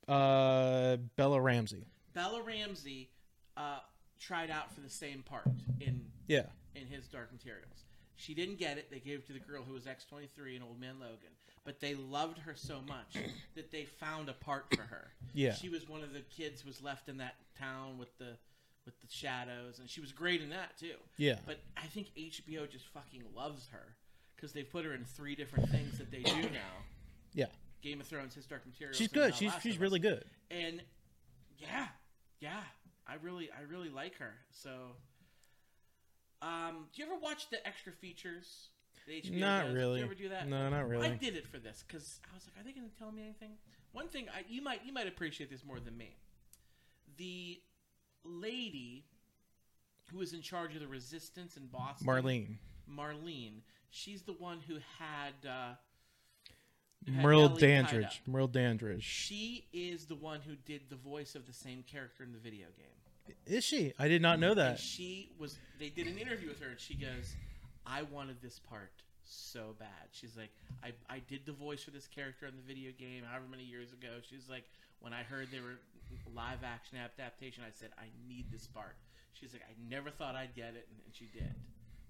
[0.07, 1.85] uh, Bella Ramsey.
[2.13, 3.09] Bella Ramsey
[3.57, 3.79] uh,
[4.19, 5.47] tried out for the same part
[5.79, 6.43] in Yeah,
[6.75, 7.85] in his Dark Materials.
[8.21, 8.91] She didn't get it.
[8.91, 11.31] They gave it to the girl who was X twenty three and Old Man Logan.
[11.63, 13.17] But they loved her so much
[13.55, 15.11] that they found a part for her.
[15.33, 15.53] Yeah.
[15.53, 18.37] She was one of the kids who was left in that town with the
[18.85, 20.95] with the shadows, and she was great in that too.
[21.17, 21.35] yeah.
[21.45, 23.95] But I think HBO just fucking loves her
[24.35, 26.81] because they put her in three different things that they do now.
[27.33, 27.45] Yeah.
[27.81, 28.97] Game of Thrones, His Dark Materials.
[28.97, 29.35] She's good.
[29.35, 30.25] She's Last she's really good.
[30.49, 30.81] And
[31.57, 31.87] yeah,
[32.39, 32.61] yeah,
[33.07, 34.33] I really, I really like her.
[34.51, 34.69] So,
[36.41, 38.69] um, do you ever watch the extra features?
[39.07, 39.73] The HBO Not does?
[39.73, 39.93] really.
[39.93, 40.47] Did you ever do that?
[40.47, 41.07] No, not really.
[41.07, 43.23] I did it for this because I was like, are they going to tell me
[43.23, 43.51] anything?
[43.93, 46.15] One thing I, you might you might appreciate this more than me.
[47.17, 47.59] The
[48.23, 49.05] lady
[50.11, 52.57] who was in charge of the resistance in Boston, Marlene.
[52.89, 55.73] Marlene, she's the one who had uh,
[57.07, 57.49] Merle.
[57.49, 58.21] Dandridge.
[58.27, 59.03] Merle Dandridge.
[59.03, 62.67] She is the one who did the voice of the same character in the video
[62.77, 63.00] game.
[63.45, 63.93] Is she?
[63.99, 64.79] I did not know And that.
[64.79, 65.57] she was.
[65.79, 67.35] They did an interview with her, and she goes,
[67.85, 68.91] "I wanted this part
[69.23, 70.51] so bad." She's like,
[70.83, 73.93] "I I did the voice for this character in the video game, however many years
[73.93, 74.65] ago." She's like,
[74.99, 75.79] "When I heard they were
[76.33, 78.95] live action adaptation, I said I need this part."
[79.33, 81.53] She's like, "I never thought I'd get it," and, and she did.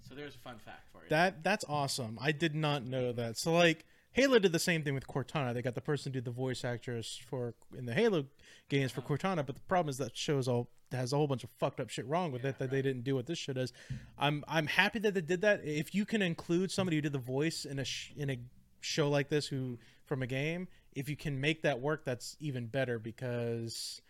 [0.08, 1.10] So there's a fun fact for you.
[1.10, 2.18] That that's awesome.
[2.22, 3.38] I did not know that.
[3.38, 5.54] So like Halo did the same thing with Cortana.
[5.54, 8.26] They got the person who did the voice actress for in the Halo
[8.68, 9.16] games for uh-huh.
[9.16, 11.90] Cortana, but the problem is that show's all has a whole bunch of fucked up
[11.90, 13.72] shit wrong with it that they didn't do what this shit is.
[14.18, 15.62] I'm I'm happy that they did that.
[15.66, 18.38] If you can include somebody who did the voice in a sh- in a
[18.82, 22.68] show like this who from a game, if you can make that work, that's even
[22.68, 24.02] better because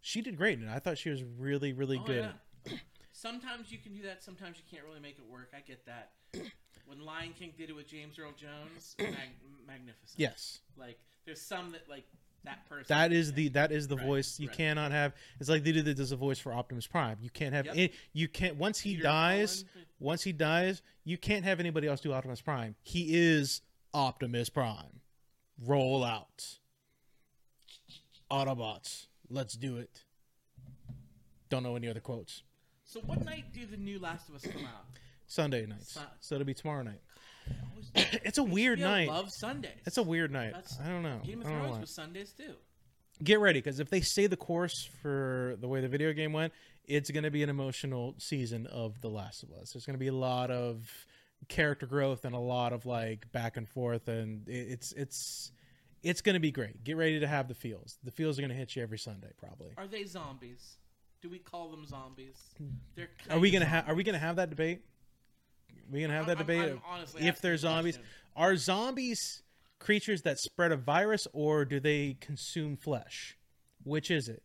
[0.00, 2.30] she did great and I thought she was really really Oh, good.
[2.66, 2.72] yeah.
[3.12, 4.22] sometimes you can do that.
[4.22, 5.52] Sometimes you can't really make it work.
[5.56, 6.10] I get that.
[6.86, 9.16] When Lion King did it with James Earl Jones, mag-
[9.66, 10.18] magnificent.
[10.20, 10.60] Yes.
[10.76, 12.04] Like there's some that like
[12.46, 12.86] that person.
[12.88, 14.56] That is the that is the Right, voice you right.
[14.56, 15.12] cannot have.
[15.38, 17.18] It's like they did this a voice for Optimus Prime.
[17.20, 17.74] You can't have Yep.
[17.76, 19.62] any, you can't once he Peter dies.
[19.72, 19.86] Cullen.
[19.98, 22.74] Once he dies, you can't have anybody else do Optimus Prime.
[22.82, 23.60] He is
[23.94, 25.00] Optimus Prime.
[25.64, 26.58] Roll out.
[28.30, 30.02] Autobots, let's do it.
[31.48, 32.42] Don't know any other quotes.
[32.84, 34.84] So what night do the new Last of Us come out?
[35.28, 37.00] Sunday nights, Sun- so it'll be tomorrow night.
[38.24, 39.08] It's a weird night.
[39.08, 39.72] Love Sundays.
[39.86, 40.52] It's a weird night.
[40.52, 41.20] That's- I don't know.
[41.24, 42.54] Game of Thrones was Sundays too.
[43.22, 46.52] get ready because if they stay the course for the way the video game went,
[46.84, 49.72] it's going to be an emotional season of The Last of Us.
[49.72, 50.90] There's going to be a lot of
[51.48, 55.50] character growth and a lot of like back and forth, and it's it's
[56.02, 56.84] it's going to be great.
[56.84, 57.98] Get ready to have the feels.
[58.04, 59.72] The feels are going to hit you every Sunday, probably.
[59.78, 60.76] Are they zombies?
[61.22, 62.36] Do we call them zombies?
[62.58, 62.66] Hmm.
[62.94, 64.82] They're Are we gonna have Are we gonna have that debate?
[65.90, 67.96] We gonna have that I'm- debate I'm honestly if they're zombies.
[67.96, 68.12] question.
[68.36, 69.42] Are zombies
[69.78, 73.36] creatures that spread a virus, or do they consume flesh?
[73.84, 74.42] Which is it?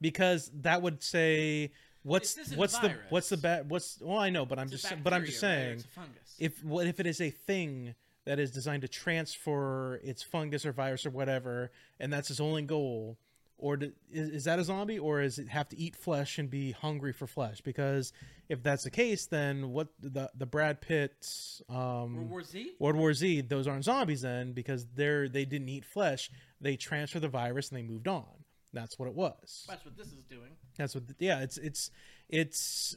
[0.00, 1.72] Because that would say
[2.02, 4.68] what's This isn't a what's the what's the bad what's well I know, but I'm
[4.72, 5.48] It's just but I'm just right?
[5.48, 6.36] saying It's a fungus.
[6.38, 7.94] if what if it is a thing
[8.24, 11.70] that is designed to transfer its fungus or virus or whatever,
[12.00, 13.18] and that's its only goal,
[13.62, 16.50] or do, is, is that a zombie, or is it have to eat flesh and
[16.50, 17.60] be hungry for flesh?
[17.60, 18.12] Because
[18.48, 21.26] if that's the case, then what the the Brad Pitt
[21.68, 22.72] um, World War Z.
[22.80, 26.30] World War Z, those aren't zombies then because they're they didn't eat flesh.
[26.60, 28.26] They transferred the virus and they moved on.
[28.72, 29.64] That's what it was.
[29.68, 30.56] That's what this is doing.
[30.76, 31.04] That's what.
[31.20, 31.90] Yeah, it's it's
[32.28, 32.96] it's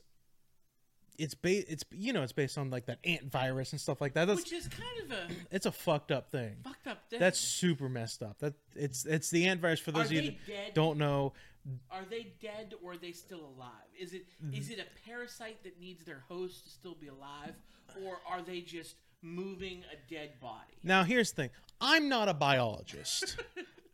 [1.17, 4.13] it's ba- it's you know it's based on like that ant virus and stuff like
[4.13, 4.25] that.
[4.25, 6.55] That's Which is kind of a it's a fucked up thing.
[6.63, 7.19] fucked up thing.
[7.19, 8.39] That's super messed up.
[8.39, 10.73] That it's it's the ant virus for those of you that dead?
[10.73, 11.33] don't know.
[11.89, 13.69] Are they dead or are they still alive?
[13.99, 14.53] Is it Mm-hmm.
[14.59, 17.53] is it a parasite that needs their host to still be alive,
[18.05, 20.73] or are they just moving a dead body?
[20.83, 21.49] Now here's the thing.
[21.81, 23.37] I'm not a biologist.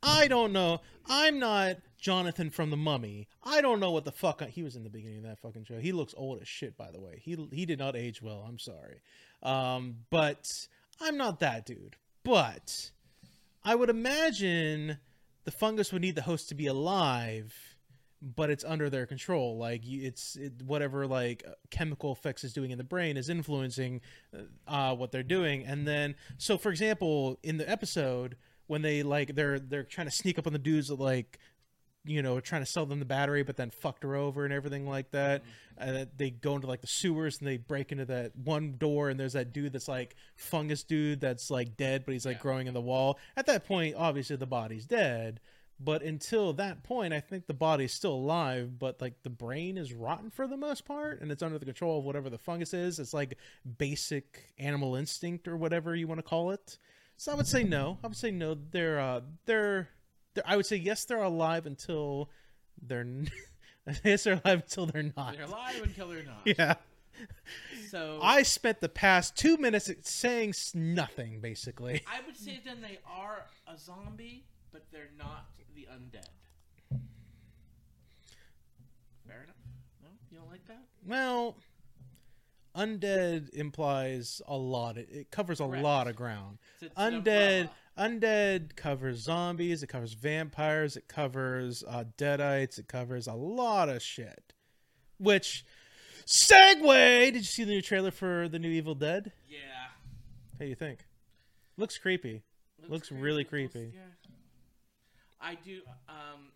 [0.03, 0.81] I don't know.
[1.07, 3.27] I'm not Jonathan from the Mummy.
[3.43, 5.65] I don't know what the fuck I, he was in the beginning of that fucking
[5.65, 5.79] show.
[5.79, 7.21] He looks old as shit, by the way.
[7.23, 8.45] He he did not age well.
[8.47, 9.01] I'm sorry,
[9.43, 10.47] um, but
[10.99, 11.95] I'm not that dude.
[12.23, 12.91] But
[13.63, 14.97] I would imagine
[15.43, 17.53] the fungus would need the host to be alive,
[18.21, 19.57] but it's under their control.
[19.57, 24.01] Like it's it, whatever like chemical effects is doing in the brain is influencing
[24.67, 25.65] uh, what they're doing.
[25.65, 28.35] And then, so for example, in the episode
[28.71, 31.37] when they like they're they're trying to sneak up on the dudes that like
[32.05, 34.87] you know trying to sell them the battery but then fucked her over and everything
[34.87, 35.41] like that.
[35.41, 35.89] Mm-hmm.
[35.89, 39.19] And they go into like the sewers and they break into that one door and
[39.19, 42.43] there's that dude that's like fungus dude that's like dead but he's like Yeah.
[42.43, 43.19] growing in the wall.
[43.35, 45.41] At that point obviously the body's dead
[45.77, 49.91] but until that point i think the body's still alive but like the brain is
[49.91, 52.99] rotten for the most part and it's under the control of whatever the fungus is.
[52.99, 53.37] It's like
[53.77, 56.77] basic animal instinct or whatever you want to call it
[57.21, 59.89] so i would say no i would say no they're uh they're,
[60.33, 62.29] they're i would say yes they're alive until
[62.81, 63.05] they're
[64.03, 66.41] yes they're alive until they're not They're alive until they're not.
[66.45, 66.73] yeah
[67.89, 72.97] So i spent the past two minutes saying nothing basically I would say then they
[73.05, 75.45] are a zombie, but they're not
[75.75, 76.27] the undead.
[79.27, 79.55] Fair enough.
[80.01, 80.81] No, you don't like that?
[81.05, 81.55] well
[82.75, 85.83] undead implies a lot it, it covers a Correct.
[85.83, 91.83] lot of ground It's, it's an undead undead covers zombies it covers vampires it covers
[91.87, 94.53] uh, deadites it covers a lot of shit
[95.17, 95.65] which
[96.25, 99.57] segue did you see the new trailer for the new evil dead Yeah.
[100.53, 101.05] how do you think
[101.77, 102.43] looks creepy
[102.89, 103.91] Looks really creepy.
[103.93, 104.01] Yeah.
[105.39, 105.81] I do.
[106.09, 106.49] Um,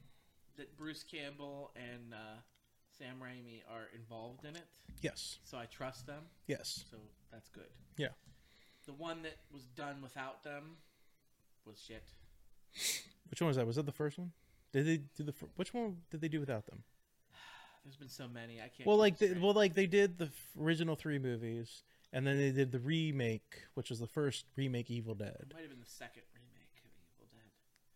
[0.57, 2.37] that Bruce Campbell and uh,
[2.97, 4.65] Sam Raimi are involved in it,
[5.01, 6.23] yes so I trust them.
[6.47, 6.97] yes So
[7.31, 7.67] that's good.
[7.97, 8.07] Yeah.
[8.85, 10.77] The one that was done without them
[11.65, 12.03] was shit.
[13.29, 14.31] which one was that was that the first one
[14.71, 16.83] did they do the fir- which one did they do without them
[17.83, 18.59] There's been so many.
[18.59, 18.85] I can't.
[18.87, 20.29] well like they, well like they did the
[20.59, 21.83] original three movies
[22.13, 25.61] and then they did the remake which was the first remake evil dead It might
[25.61, 27.27] have been the second remake of Evil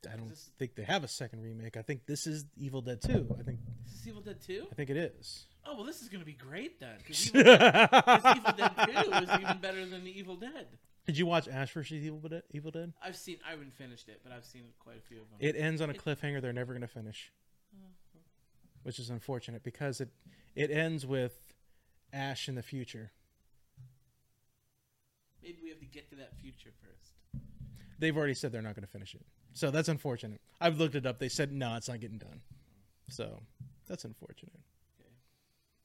[0.01, 0.13] Dead.
[0.13, 1.77] I don't this- think they have a second remake.
[1.77, 3.35] I think this is Evil Dead 2.
[3.39, 3.59] I think
[3.89, 4.67] Is this Evil Dead Two?
[4.71, 5.45] I think it is.
[5.65, 6.95] Oh well, this is gonna be great then.
[6.99, 7.99] Because Evil, Dead-
[8.37, 10.67] Evil Dead Two is even better than the Evil Dead.
[11.05, 12.43] Did you watch Ash vs Evil Dead?
[12.51, 12.93] Evil Dead?
[13.03, 13.37] I've seen.
[13.47, 15.37] I haven't finished it, but I've seen quite a few of them.
[15.39, 17.31] It ends on a cliffhanger they're never going to finish,
[17.75, 17.87] oh,
[18.83, 20.09] which is unfortunate because it
[20.55, 21.55] it ends with
[22.13, 23.11] Ash in the future.
[25.41, 27.43] Maybe we have to get to that future first.
[27.97, 30.41] They've already said they're not going to finish it, so that's unfortunate.
[30.61, 31.19] I've looked it up.
[31.19, 32.41] They said no, it's not getting done.
[33.09, 33.41] So
[33.89, 34.53] that's unfortunate.
[34.99, 35.09] Okay.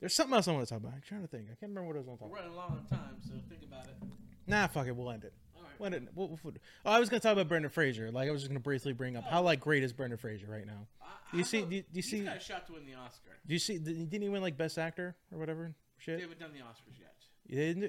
[0.01, 0.93] There's something else I want to talk about.
[0.95, 1.45] I'm trying to think.
[1.47, 3.33] I can't remember what I was going to talk We're running long on time, so
[3.49, 3.97] think about it.
[4.47, 4.95] Nah, fuck it.
[4.95, 5.33] We'll end it.
[5.57, 5.73] All right.
[5.79, 6.55] When it, we'll, we'll-
[6.85, 8.11] oh, I was going to talk about Brendan Fraser.
[8.13, 10.47] Like I was just going to briefly bring up how like great is Brendan Fraser
[10.47, 10.87] right now.
[11.03, 12.75] I, Do you I see- do you- do you he's see- got a shot to
[12.75, 13.31] win the Oscar.
[13.47, 13.79] Do you see?
[13.79, 15.75] Didn't he win like Best Actor or whatever?
[15.99, 16.17] Shit.
[16.19, 17.11] They haven't done the Oscars yet.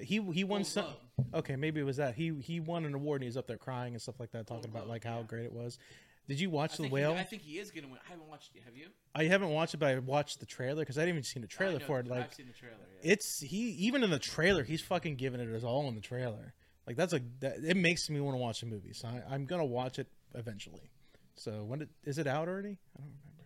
[0.03, 0.83] He He won Golden some.
[0.85, 1.27] Globe.
[1.35, 2.15] Okay, maybe it was that.
[2.15, 4.47] He he won an award and he was up there crying and stuff like that,
[4.47, 5.23] talking about Globe, like how yeah.
[5.23, 5.79] great it was.
[6.27, 7.13] Did you watch I the whale?
[7.13, 7.99] He, I think he is gonna win.
[8.05, 8.63] I haven't watched it.
[8.65, 8.87] Have you?
[9.13, 11.47] I haven't watched it, but I watched the trailer because I didn't even seen the
[11.47, 12.07] trailer know for it.
[12.07, 12.75] Like I've seen the trailer.
[13.03, 13.11] Yeah.
[13.13, 16.53] it's he even in the trailer he's fucking giving it his all in the trailer.
[16.87, 18.93] Like that's a that, it makes me want to watch the movie.
[18.93, 20.89] So I, I'm gonna watch it eventually.
[21.35, 22.77] So when it is it out already?
[22.97, 23.45] I don't remember.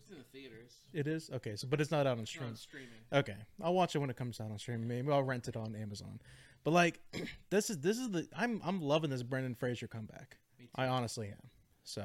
[0.00, 0.72] It's in the theaters.
[0.92, 1.56] It is okay.
[1.56, 2.50] So but it's not out on It's not stream.
[2.50, 2.88] on streaming.
[3.12, 4.86] Okay, I'll watch it when it comes out on streaming.
[4.86, 6.20] Maybe I'll rent it on Amazon.
[6.62, 7.00] But like,
[7.50, 10.38] this is this is the I'm I'm loving this Brendan Fraser comeback.
[10.74, 11.50] I honestly am.
[11.84, 12.04] So,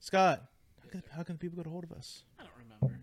[0.00, 0.42] Scott,
[0.82, 2.22] how can, how can people get a hold of us?
[2.38, 3.00] I don't remember.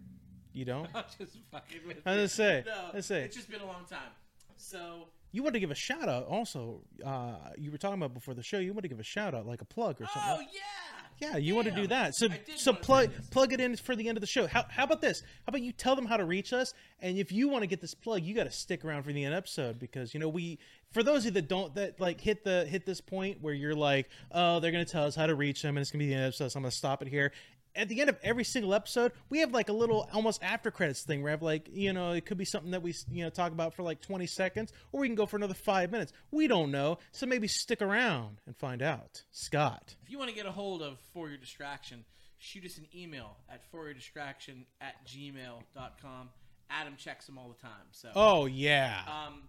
[0.53, 0.87] You don't?
[0.95, 2.45] I'm just fucking with I was you.
[2.45, 3.23] gonna say, No, let's say.
[3.23, 4.11] it's just been a long time.
[4.57, 6.25] So You want to give a shout out?
[6.27, 8.59] Also, uh, you were talking about before the show.
[8.59, 10.21] You want to give a shout out, like a plug or something.
[10.25, 10.47] Oh something?
[10.53, 10.94] yeah.
[11.17, 12.13] Yeah, you want to do that.
[12.15, 14.47] So so plug plug it in for the end of the show.
[14.47, 15.21] How how about this?
[15.21, 16.73] How about you tell them how to reach us?
[16.99, 19.23] And if you want to get this plug, you got to stick around for the
[19.23, 20.59] end episode because you know we
[20.91, 23.75] for those of you that don't that like hit the hit this point where you're
[23.75, 26.15] like, oh, they're gonna tell us how to reach them and it's gonna be the
[26.15, 27.31] end episode, so I'm gonna stop it here.
[27.75, 31.03] At the end of every single episode, we have like a little almost after credits
[31.03, 33.29] thing where I have like, you know, it could be something that we, you know,
[33.29, 36.13] talk about for like 20 seconds, or we can go for another five minutes.
[36.31, 36.99] We don't know.
[37.11, 39.23] So maybe stick around and find out.
[39.31, 39.95] Scott.
[40.03, 42.05] If you want to get a hold of For Your Distraction,
[42.37, 46.29] shoot us an email at foryourdistraction at gmail.com.
[46.69, 47.87] Adam checks them all the time.
[47.91, 49.01] So Oh, yeah.
[49.07, 49.43] um,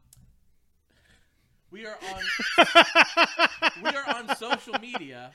[1.70, 2.66] we are on
[3.82, 5.32] we are on social media.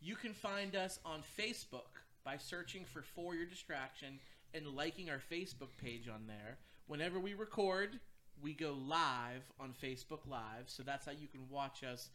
[0.00, 4.18] You can find us on Facebook by searching for For Your Distraction
[4.54, 6.58] and liking our Facebook page on there.
[6.86, 7.98] Whenever we record,
[8.42, 12.10] we go live on Facebook Live, so that's how you can watch us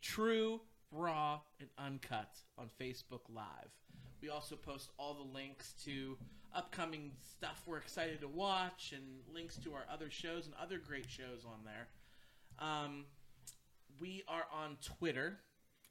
[0.00, 0.60] true,
[0.90, 3.70] raw, and uncut on Facebook Live.
[4.20, 6.16] We also post all the links to
[6.54, 11.08] upcoming stuff we're excited to watch and links to our other shows and other great
[11.08, 11.88] shows on there.
[12.58, 13.04] Um,
[14.00, 15.38] we are on Twitter,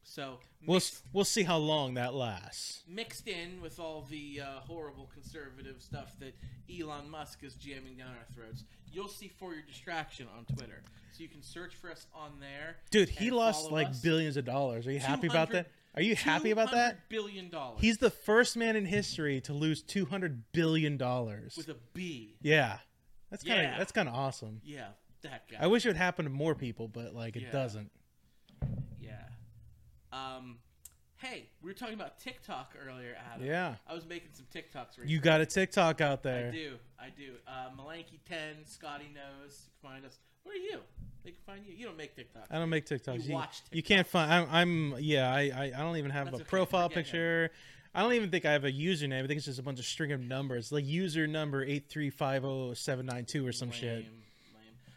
[0.10, 0.82] so We'll
[1.14, 2.84] we'll see how long that lasts.
[2.88, 6.36] mixed in with all the uh, horrible conservative stuff that
[6.74, 8.64] Elon Musk is jamming down our throats.
[8.92, 10.82] You'll see for your distraction on Twitter,
[11.12, 12.78] so you can search for us on there.
[12.90, 14.00] Dude, he lost like us.
[14.02, 14.88] billions of dollars.
[14.88, 15.68] Are you happy about that?
[15.96, 17.08] Are you happy about that?
[17.10, 17.80] Billion dollars.
[17.82, 21.56] He's the first man in history to lose 200 billion dollars.
[21.58, 22.36] with a B.
[22.42, 22.78] Yeah.
[23.32, 23.78] That's kind of Yeah.
[23.78, 24.62] that's kind of awesome.
[24.64, 24.88] Yeah,
[25.22, 25.58] that guy.
[25.60, 27.52] I wish it would happen to more people, but like it Yeah.
[27.52, 27.92] doesn't.
[30.12, 30.58] Um,
[31.18, 33.46] hey, we were talking about TikTok earlier, Adam.
[33.46, 33.76] Yeah.
[33.88, 34.98] I was making some TikToks.
[34.98, 35.12] Recently.
[35.12, 36.50] You got a TikTok out there.
[36.50, 36.74] I do.
[37.00, 37.34] I do.
[37.48, 39.66] Uh, Malanky ten, Scotty knows.
[39.66, 40.18] You can find us.
[40.44, 40.80] Where are you?
[41.24, 41.74] They can find you.
[41.76, 42.46] You don't make TikTok.
[42.50, 43.28] I don't make TikToks.
[43.28, 44.32] You watch You can't find.
[44.32, 44.48] I'm.
[44.52, 45.34] I'm yeah.
[45.34, 45.52] I.
[45.54, 46.94] I, I don't even have That's a okay, profile him.
[46.94, 47.52] picture.
[47.94, 49.24] I don't even think I have a username.
[49.24, 52.12] I think it's just a bunch of string of numbers, like user number eight three
[52.12, 53.96] five zero seven nine two or some lame, shit.
[54.06, 54.06] Lame.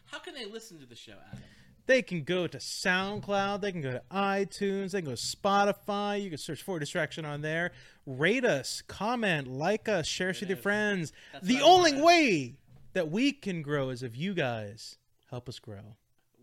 [0.05, 1.43] How can they listen to the show, Adam?
[1.87, 3.61] They can go to SoundCloud.
[3.61, 4.91] They can go to iTunes.
[4.91, 6.21] They can go to Spotify.
[6.21, 7.71] You can search for distraction on there.
[8.05, 11.11] Rate us, comment, like us, share us with your friends.
[11.33, 12.55] That's the only way
[12.93, 14.97] that we can grow is if you guys
[15.29, 15.95] help us grow.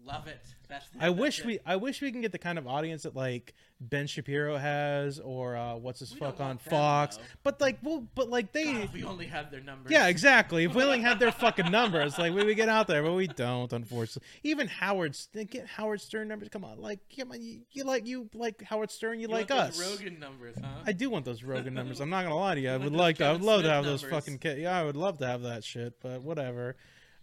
[0.09, 0.41] Love it.
[0.69, 0.87] That's.
[0.99, 1.47] I that's wish it.
[1.47, 5.19] we I wish we can get the kind of audience that like Ben Shapiro has
[5.21, 7.17] or uh, what's his We fuck on Fox.
[7.19, 7.23] though.
[7.43, 9.93] But like well but like they God, if we only had their numbers.
[9.93, 10.65] Yeah, exactly.
[10.65, 13.27] If we only had their fucking numbers, like we would get out there, but we
[13.27, 14.27] don't, unfortunately.
[14.45, 15.17] Even Howard,
[15.51, 16.49] get Howard Stern numbers.
[16.49, 19.51] Come on, like, come on, you, you like you like Howard Stern, you, You like
[19.51, 19.79] us.
[19.79, 20.69] Rogan numbers, huh?
[20.87, 22.01] I do want those Rogan numbers.
[22.01, 22.71] I'm not gonna lie to you.
[22.71, 23.27] I would like to.
[23.27, 24.41] I would love to Smith have those fucking.
[24.59, 26.01] Yeah, I would love to have that shit.
[26.01, 26.77] But whatever.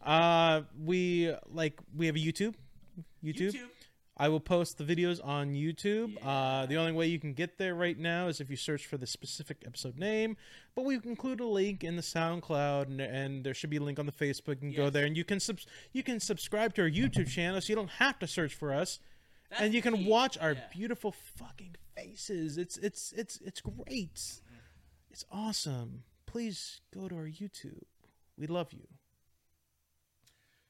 [0.03, 2.53] Uh, we like we have a YouTube.
[3.23, 3.53] YouTube.
[3.53, 3.67] YouTube.
[4.17, 6.15] I will post the videos on YouTube.
[6.23, 8.95] Uh, the only way you can get there right now is if you search for
[8.97, 10.37] the specific episode name.
[10.73, 13.99] But we include a link in the SoundCloud, and, and there should be a link
[13.99, 14.61] on the Facebook.
[14.61, 17.59] And can go there, and you can subs- you can subscribe to our YouTube channel,
[17.59, 18.99] so you don't have to search for us,
[19.49, 20.07] That's and you can key.
[20.07, 20.61] watch our Yeah.
[20.71, 22.57] beautiful fucking faces.
[22.57, 24.15] It's it's it's it's great.
[24.15, 24.55] Mm-hmm.
[25.11, 26.03] It's awesome.
[26.25, 27.83] Please go to our YouTube.
[28.37, 28.87] We love you.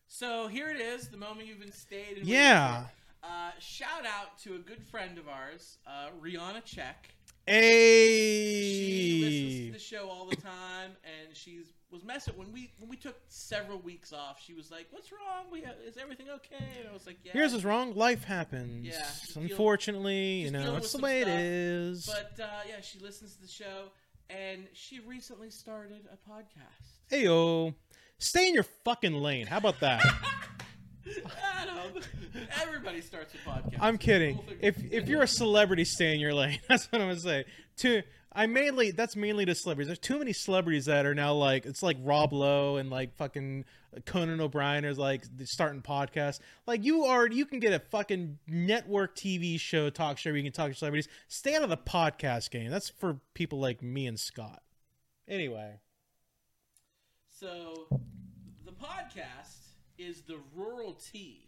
[0.07, 2.17] So here it is, the moment you've been stayed.
[2.17, 2.85] And Yeah.
[3.23, 7.09] Uh, shout out to a good friend of ours, uh, Rihanna Check.
[7.47, 8.61] Hey.
[8.61, 12.89] She listens to the show all the time, and she's was messing when we when
[12.89, 14.41] we took several weeks off.
[14.43, 15.45] She was like, "What's wrong?
[15.51, 17.95] We is everything okay?" And I was like, "Yeah." Here's what's wrong.
[17.95, 18.85] Life happens.
[18.85, 21.33] Yeah, Unfortunately, you know, it's the way stuff.
[21.33, 22.05] it is.
[22.05, 23.89] But uh, yeah, she listens to the show,
[24.29, 27.11] and she recently started a podcast.
[27.11, 27.75] Heyo.
[28.17, 29.47] Stay in your fucking lane.
[29.47, 30.03] How about that?
[31.59, 31.77] Adam,
[32.61, 33.77] everybody starts a podcast.
[33.79, 34.39] I'm kidding.
[34.61, 36.59] If if you're a celebrity, stay in your lane.
[36.69, 37.45] That's what I'm gonna say.
[37.77, 38.01] To
[38.35, 39.87] I mainly that's mainly to celebrities.
[39.87, 43.63] There's too many celebrities that are now like it's like Rob Lowe and like fucking
[44.05, 46.39] Conan O'Brien is like starting podcasts.
[46.67, 50.43] Like you are you can get a fucking network TV show, talk show where you
[50.43, 51.07] can talk to celebrities.
[51.29, 52.69] Stay out of the podcast game.
[52.69, 54.61] That's for people like me and Scott.
[55.29, 55.79] Anyway.
[57.45, 57.99] So
[58.65, 59.57] the podcast
[59.99, 61.47] is the Rural Tea.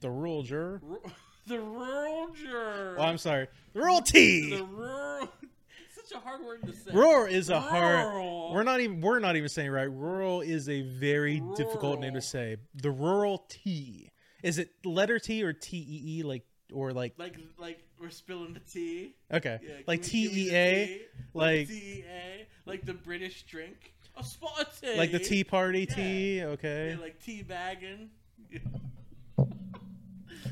[0.00, 0.80] The rural juror.
[0.82, 1.02] Ru-
[1.46, 2.96] the Rural Juror.
[2.98, 3.48] Oh, I'm sorry.
[3.74, 4.50] The rural T.
[4.56, 5.28] The rural.
[5.94, 6.92] Such a hard word to say.
[6.94, 8.52] Rural is a hard.
[8.54, 9.02] We're not even.
[9.02, 9.90] We're not even saying right.
[9.90, 12.56] Rural is a very difficult name to say.
[12.74, 14.08] The rural T.
[14.42, 18.54] Is it letter T or T E E like or like like like we're spilling
[18.54, 19.14] the tea.
[19.32, 21.02] okay Yeah, like T me- give me E A tea.
[21.34, 23.93] like T E A like the British drink.
[24.16, 24.96] A spot of tea.
[24.96, 25.94] like the Tea Party Yeah.
[25.94, 26.36] tea.
[26.38, 26.96] Yeah, Okay.
[27.00, 28.10] like tea bagging.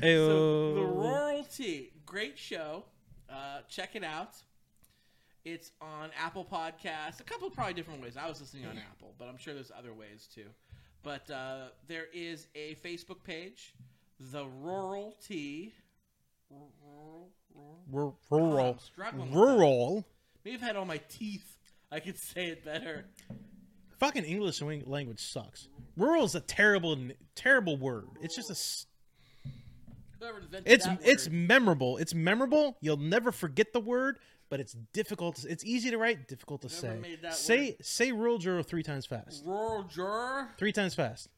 [0.01, 0.27] Ayo.
[0.27, 2.83] So the rural tea, great show.
[3.29, 4.35] Uh, check it out.
[5.45, 8.15] It's on Apple Podcasts, a couple of probably different ways.
[8.17, 10.45] I was listening on Apple, but I'm sure there's other ways too.
[11.03, 13.73] But uh, there is a Facebook page,
[14.31, 15.73] The Rural Tea.
[16.49, 17.29] Rural,
[17.91, 18.17] rural?
[18.31, 18.77] R- I'm rural.
[18.79, 19.33] struggling.
[19.33, 20.05] Rural.
[20.45, 21.57] Maybe if I had all my teeth,
[21.91, 23.05] I could say it better.
[24.03, 25.69] Fucking English language sucks.
[25.95, 26.97] Rural is a terrible,
[27.35, 28.09] terrible word.
[28.21, 29.49] It's just a.
[30.19, 31.95] Whoever invented It's it's memorable.
[31.97, 32.75] It's memorable.
[32.81, 34.19] You'll never forget the word,
[34.49, 35.45] but it's difficult.
[35.45, 36.99] It's easy to write, difficult to say.
[37.31, 39.45] Say word- say rural juror three times fast.
[39.45, 40.49] rural juror.
[40.57, 41.29] Three times fast.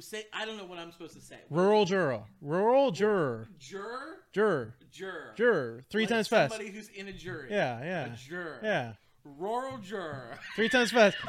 [0.00, 1.38] Say I don't know what I'm supposed to say.
[1.48, 2.24] Rural juror.
[2.42, 3.48] Rural juror.
[3.58, 4.18] Juror.
[4.30, 4.74] Juror.
[4.90, 5.32] Juror.
[5.34, 5.84] Juror.
[5.88, 6.52] Three Like times fast.
[6.52, 7.48] Somebody who's in a jury.
[7.50, 8.08] Yeah, A yeah.
[8.14, 8.60] juror.
[8.62, 8.92] Yeah.
[9.38, 10.38] Rural juror.
[10.54, 11.16] Three times fast.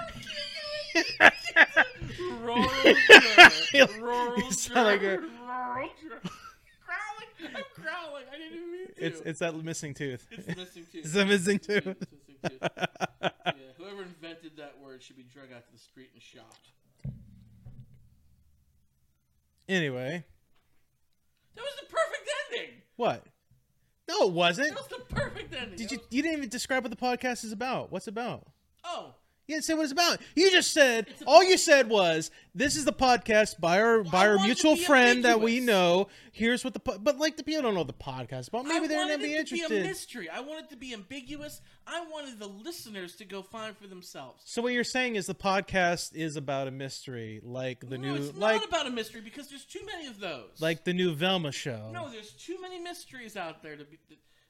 [2.19, 2.93] Rural juror.
[3.73, 6.21] You- Rural you sound like a- Rural juror.
[6.85, 7.55] Growling.
[7.55, 8.23] I'm growling.
[8.31, 8.93] I didn't even mean to.
[9.05, 10.25] It's it's that missing tooth.
[10.31, 11.05] It's missing tooth.
[11.05, 11.85] It's a missing It's tooth.
[11.85, 11.99] missing
[12.43, 12.59] tooth.
[12.81, 16.57] yeah, whoever invented that word should be dragged out to the street and shot.
[19.69, 20.23] Anyway,
[21.55, 22.75] That was the perfect ending.
[22.95, 23.23] what?
[24.09, 24.69] No, it wasn't.
[24.69, 25.77] That was the perfect ending.
[25.77, 25.99] Did you?
[26.09, 27.91] You didn't even describe what the podcast is about.
[27.91, 28.47] What's it about?
[28.83, 29.13] Oh,
[29.47, 30.19] You didn't say what it's about.
[30.35, 34.27] You just said all you said was this is the podcast by our by I
[34.27, 36.09] our mutual friend that we know.
[36.33, 38.65] Here's what the po- but like the people don't know the podcast about.
[38.65, 39.69] Maybe I they're gonna be it to interested.
[39.69, 40.29] be a mystery.
[40.29, 41.61] I wanted it to be ambiguous.
[41.87, 44.41] I wanted the listeners to go find for themselves.
[44.45, 48.15] so what you're saying is the podcast is about a mystery, like the no, new
[48.15, 50.59] it's like not about a mystery because there's too many of those.
[50.59, 51.89] like the new Velma show.
[51.93, 53.97] no, there's too many mysteries out there to be.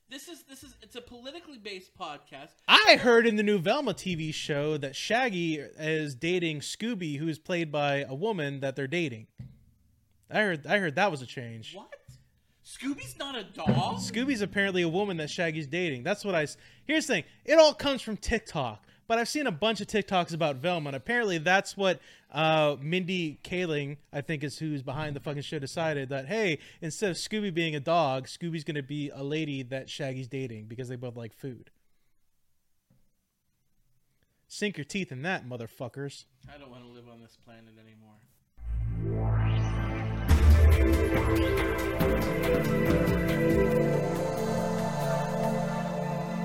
[0.10, 2.52] This is this is it's a politically based podcast.
[2.66, 7.74] I heard in the new Velma TV show that Shaggy is dating Scooby, who's played
[7.74, 9.28] by a woman that they're dating.
[10.32, 11.76] I heard I heard that was a change.
[11.76, 11.94] What?
[12.66, 13.98] Scooby's not a dog.
[13.98, 16.04] Scooby's apparently a woman that Shaggy's dating.
[16.04, 16.48] That's what I.
[16.86, 18.87] Here's the thing: it all comes from TikTok.
[19.08, 22.02] But I've seen a bunch of TikToks about Velma, and apparently that's what
[22.32, 27.12] uh, Mindy Kaling, I think, is who's behind the fucking show, decided that hey, instead
[27.12, 30.98] of Scooby being a dog, Scooby's gonna be a lady that Shaggy's dating because they
[30.98, 31.72] both like food.
[34.50, 36.26] Sink your teeth in that, motherfuckers.
[36.54, 38.16] I don't want to live on this planet anymore.